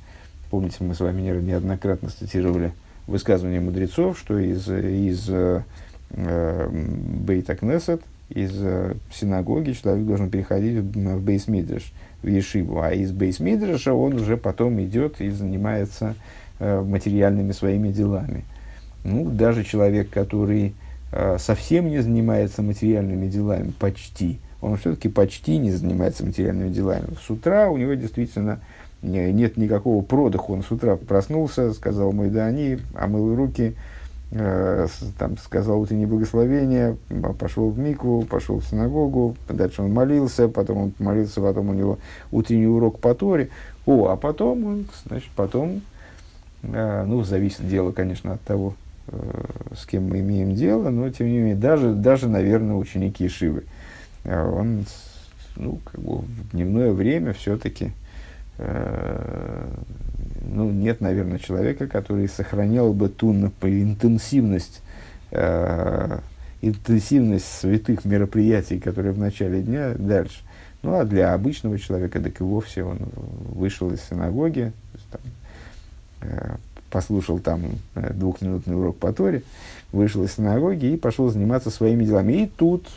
Помните, 0.49 0.77
мы 0.81 0.95
с 0.95 0.99
вами 0.99 1.21
неоднократно 1.21 2.09
цитировали 2.09 2.73
высказывание 3.07 3.61
мудрецов, 3.61 4.17
что 4.19 4.37
из, 4.37 4.67
из 4.69 5.29
э, 5.29 5.63
Бейта 6.09 7.55
Кнесет, 7.55 8.01
из 8.29 8.51
э, 8.55 8.95
синагоги 9.13 9.73
человек 9.73 10.05
должен 10.05 10.29
переходить 10.29 10.77
в, 10.77 11.15
в 11.17 11.21
Бейсмидриш 11.21 11.91
в 12.21 12.27
Ешиву, 12.27 12.81
а 12.81 12.91
из 12.91 13.11
Бейсмидраша 13.11 13.93
он 13.93 14.13
уже 14.13 14.37
потом 14.37 14.81
идет 14.81 15.21
и 15.21 15.29
занимается 15.29 16.15
э, 16.59 16.81
материальными 16.81 17.51
своими 17.51 17.89
делами. 17.89 18.45
Ну, 19.03 19.29
даже 19.29 19.63
человек, 19.63 20.09
который 20.09 20.75
э, 21.11 21.37
совсем 21.39 21.89
не 21.89 21.99
занимается 21.99 22.61
материальными 22.61 23.27
делами, 23.27 23.73
почти, 23.79 24.39
он 24.61 24.77
все-таки 24.77 25.09
почти 25.09 25.57
не 25.57 25.71
занимается 25.71 26.25
материальными 26.25 26.69
делами. 26.69 27.07
С 27.25 27.29
утра 27.29 27.69
у 27.69 27.77
него 27.77 27.95
действительно 27.95 28.59
нет 29.01 29.57
никакого 29.57 30.03
продыха. 30.03 30.51
Он 30.51 30.63
с 30.63 30.71
утра 30.71 30.95
проснулся, 30.95 31.73
сказал 31.73 32.11
мой 32.11 32.29
да 32.29 32.45
они, 32.45 32.77
омыл 32.93 33.35
руки, 33.35 33.75
Э, 34.33 34.87
там 35.17 35.37
сказал 35.37 35.81
утреннее 35.81 36.07
благословение, 36.07 36.95
пошел 37.37 37.69
в 37.69 37.77
микву, 37.77 38.23
пошел 38.23 38.59
в 38.59 38.65
синагогу, 38.65 39.35
дальше 39.49 39.81
он 39.81 39.91
молился, 39.91 40.47
потом 40.47 40.77
он 40.77 40.93
молился, 40.99 41.41
потом 41.41 41.69
у 41.69 41.73
него 41.73 41.99
утренний 42.31 42.67
урок 42.67 42.99
по 42.99 43.13
Торе. 43.13 43.49
О, 43.85 44.07
а 44.07 44.15
потом 44.15 44.65
он, 44.65 44.85
значит, 45.05 45.31
потом, 45.35 45.81
э, 46.63 47.03
ну, 47.05 47.23
зависит 47.23 47.67
дело, 47.67 47.91
конечно, 47.91 48.33
от 48.33 48.41
того, 48.41 48.75
э, 49.07 49.43
с 49.75 49.85
кем 49.85 50.07
мы 50.07 50.21
имеем 50.21 50.55
дело, 50.55 50.89
но, 50.89 51.09
тем 51.09 51.27
не 51.27 51.39
менее, 51.39 51.55
даже, 51.55 51.93
даже 51.93 52.29
наверное, 52.29 52.75
ученики 52.75 53.27
Шивы, 53.27 53.65
он, 54.23 54.85
ну, 55.57 55.79
как 55.83 55.99
бы 55.99 56.19
в 56.19 56.51
дневное 56.53 56.93
время 56.93 57.33
все-таки 57.33 57.91
ну, 58.57 60.69
нет, 60.69 61.01
наверное, 61.01 61.39
человека, 61.39 61.87
который 61.87 62.27
сохранял 62.27 62.93
бы 62.93 63.09
ту 63.09 63.33
интенсивность, 63.33 64.81
э, 65.31 66.19
интенсивность 66.61 67.45
святых 67.45 68.05
мероприятий, 68.05 68.79
которые 68.79 69.13
в 69.13 69.19
начале 69.19 69.61
дня, 69.61 69.93
дальше. 69.97 70.41
Ну, 70.83 70.99
а 70.99 71.05
для 71.05 71.33
обычного 71.33 71.79
человека, 71.79 72.19
так 72.19 72.41
и 72.41 72.43
вовсе 72.43 72.83
он 72.83 72.99
вышел 73.53 73.91
из 73.91 74.01
синагоги, 74.01 74.73
там, 75.11 75.21
э, 76.21 76.55
послушал 76.89 77.39
там 77.39 77.61
э, 77.95 78.13
двухминутный 78.13 78.75
урок 78.75 78.97
по 78.97 79.13
Торе, 79.13 79.43
вышел 79.91 80.23
из 80.23 80.33
синагоги 80.33 80.87
и 80.87 80.97
пошел 80.97 81.29
заниматься 81.29 81.69
своими 81.69 82.03
делами. 82.03 82.43
И 82.43 82.47
тут 82.47 82.87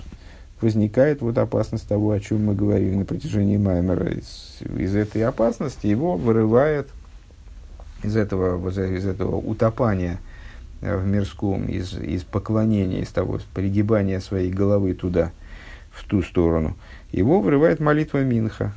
возникает 0.60 1.20
вот 1.20 1.38
опасность 1.38 1.88
того, 1.88 2.12
о 2.12 2.20
чем 2.20 2.46
мы 2.46 2.54
говорили 2.54 2.94
на 2.94 3.04
протяжении 3.04 3.56
Маймера. 3.56 4.10
Из, 4.10 4.58
из 4.76 4.94
этой 4.94 5.22
опасности 5.24 5.86
его 5.86 6.16
вырывает 6.16 6.88
из 8.02 8.16
этого, 8.16 8.68
из 8.70 9.06
этого 9.06 9.36
утопания 9.36 10.18
э, 10.80 10.96
в 10.96 11.06
мирском, 11.06 11.64
из, 11.66 11.94
из 11.94 12.22
поклонения, 12.22 13.00
из 13.00 13.08
того 13.08 13.40
пригибания 13.54 14.20
своей 14.20 14.50
головы 14.50 14.94
туда, 14.94 15.32
в 15.90 16.04
ту 16.04 16.22
сторону, 16.22 16.76
его 17.12 17.40
вырывает 17.40 17.80
молитва 17.80 18.22
Минха. 18.22 18.74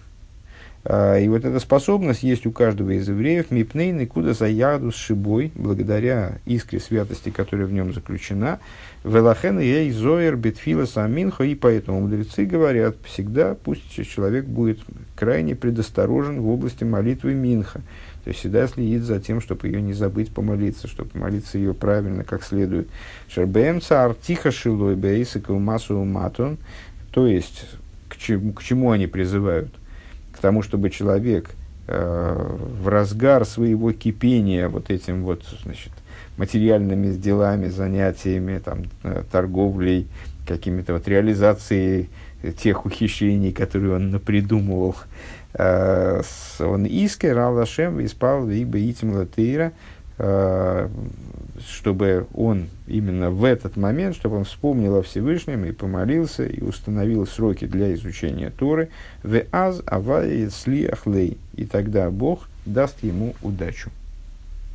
А, 0.84 1.17
и 1.17 1.28
вот 1.28 1.43
эта 1.43 1.59
способность 1.59 2.23
есть 2.23 2.45
у 2.45 2.51
каждого 2.51 2.91
из 2.91 3.07
евреев, 3.09 3.51
мипнейны, 3.51 4.05
куда 4.05 4.34
за 4.34 4.47
яду 4.47 4.91
с 4.91 4.95
шибой, 4.95 5.51
благодаря 5.55 6.39
искре 6.45 6.80
святости, 6.80 7.30
которая 7.30 7.67
в 7.67 7.73
нем 7.73 7.93
заключена, 7.93 8.59
велахен 9.03 9.59
ей 9.59 9.91
зоер 9.91 10.36
бетфила 10.38 10.86
саминхо, 10.86 11.43
и 11.43 11.55
поэтому 11.55 12.01
мудрецы 12.01 12.45
говорят, 12.45 12.95
всегда 13.03 13.55
пусть 13.55 13.91
человек 14.07 14.45
будет 14.45 14.80
крайне 15.15 15.55
предосторожен 15.55 16.39
в 16.39 16.49
области 16.49 16.84
молитвы 16.84 17.34
минха, 17.34 17.82
то 18.23 18.30
есть 18.30 18.39
всегда 18.39 18.67
следит 18.67 19.03
за 19.03 19.19
тем, 19.19 19.41
чтобы 19.41 19.67
ее 19.67 19.82
не 19.82 19.93
забыть 19.93 20.34
помолиться, 20.34 20.88
чтобы 20.88 21.11
молиться 21.15 21.57
ее 21.57 21.73
правильно, 21.73 22.23
как 22.23 22.43
следует. 22.43 22.88
Шербеем 23.28 23.82
цар 23.82 24.13
тихо 24.13 24.51
шилой 24.51 24.95
массу 25.49 26.03
матон, 26.03 26.57
то 27.11 27.28
есть 27.28 27.65
к 28.07 28.15
чему, 28.15 28.53
к 28.53 28.63
чему 28.63 28.91
они 28.91 29.07
призывают– 29.07 29.73
к 30.38 30.39
тому, 30.39 30.61
чтобы 30.61 30.89
человек 30.91 31.49
э, 31.88 32.57
в 32.81 32.88
разгар 32.88 33.43
своего 33.45 33.91
кипения 33.91 34.69
вот 34.69 34.91
этим 34.91 35.23
вот, 35.23 35.43
значит, 35.63 35.91
материальными 36.38 37.11
делами, 37.13 37.67
занятиями, 37.67 38.59
там, 38.59 38.83
э, 39.03 39.23
торговлей, 39.31 40.07
какими-то 40.47 40.93
вот 40.93 41.07
реализацией 41.07 42.09
тех 42.61 42.85
ухищрений, 42.85 43.51
которые 43.51 43.95
он 43.95 44.11
напридумывал, 44.11 44.95
э, 45.55 46.21
он 46.59 46.85
иске 46.85 47.33
ралашем 47.33 48.05
испал 48.05 48.45
вибе 48.45 48.89
итим 48.89 49.13
латейра, 49.13 49.73
чтобы 50.20 52.28
он 52.34 52.68
именно 52.88 53.30
в 53.30 53.43
этот 53.43 53.78
момент, 53.78 54.15
чтобы 54.15 54.38
он 54.38 54.45
вспомнил 54.45 54.95
о 54.95 55.03
Всевышнем 55.03 55.65
и 55.65 55.72
помолился, 55.72 56.45
и 56.45 56.63
установил 56.63 57.28
сроки 57.28 57.65
для 57.65 57.93
изучения 57.93 58.49
Торы, 58.49 58.89
в 59.24 59.43
аз 59.51 59.82
авай 59.86 60.49
сли 60.49 60.86
ахлей, 60.86 61.38
и 61.55 61.65
тогда 61.65 62.09
Бог 62.09 62.49
даст 62.65 63.03
ему 63.03 63.36
удачу. 63.41 63.91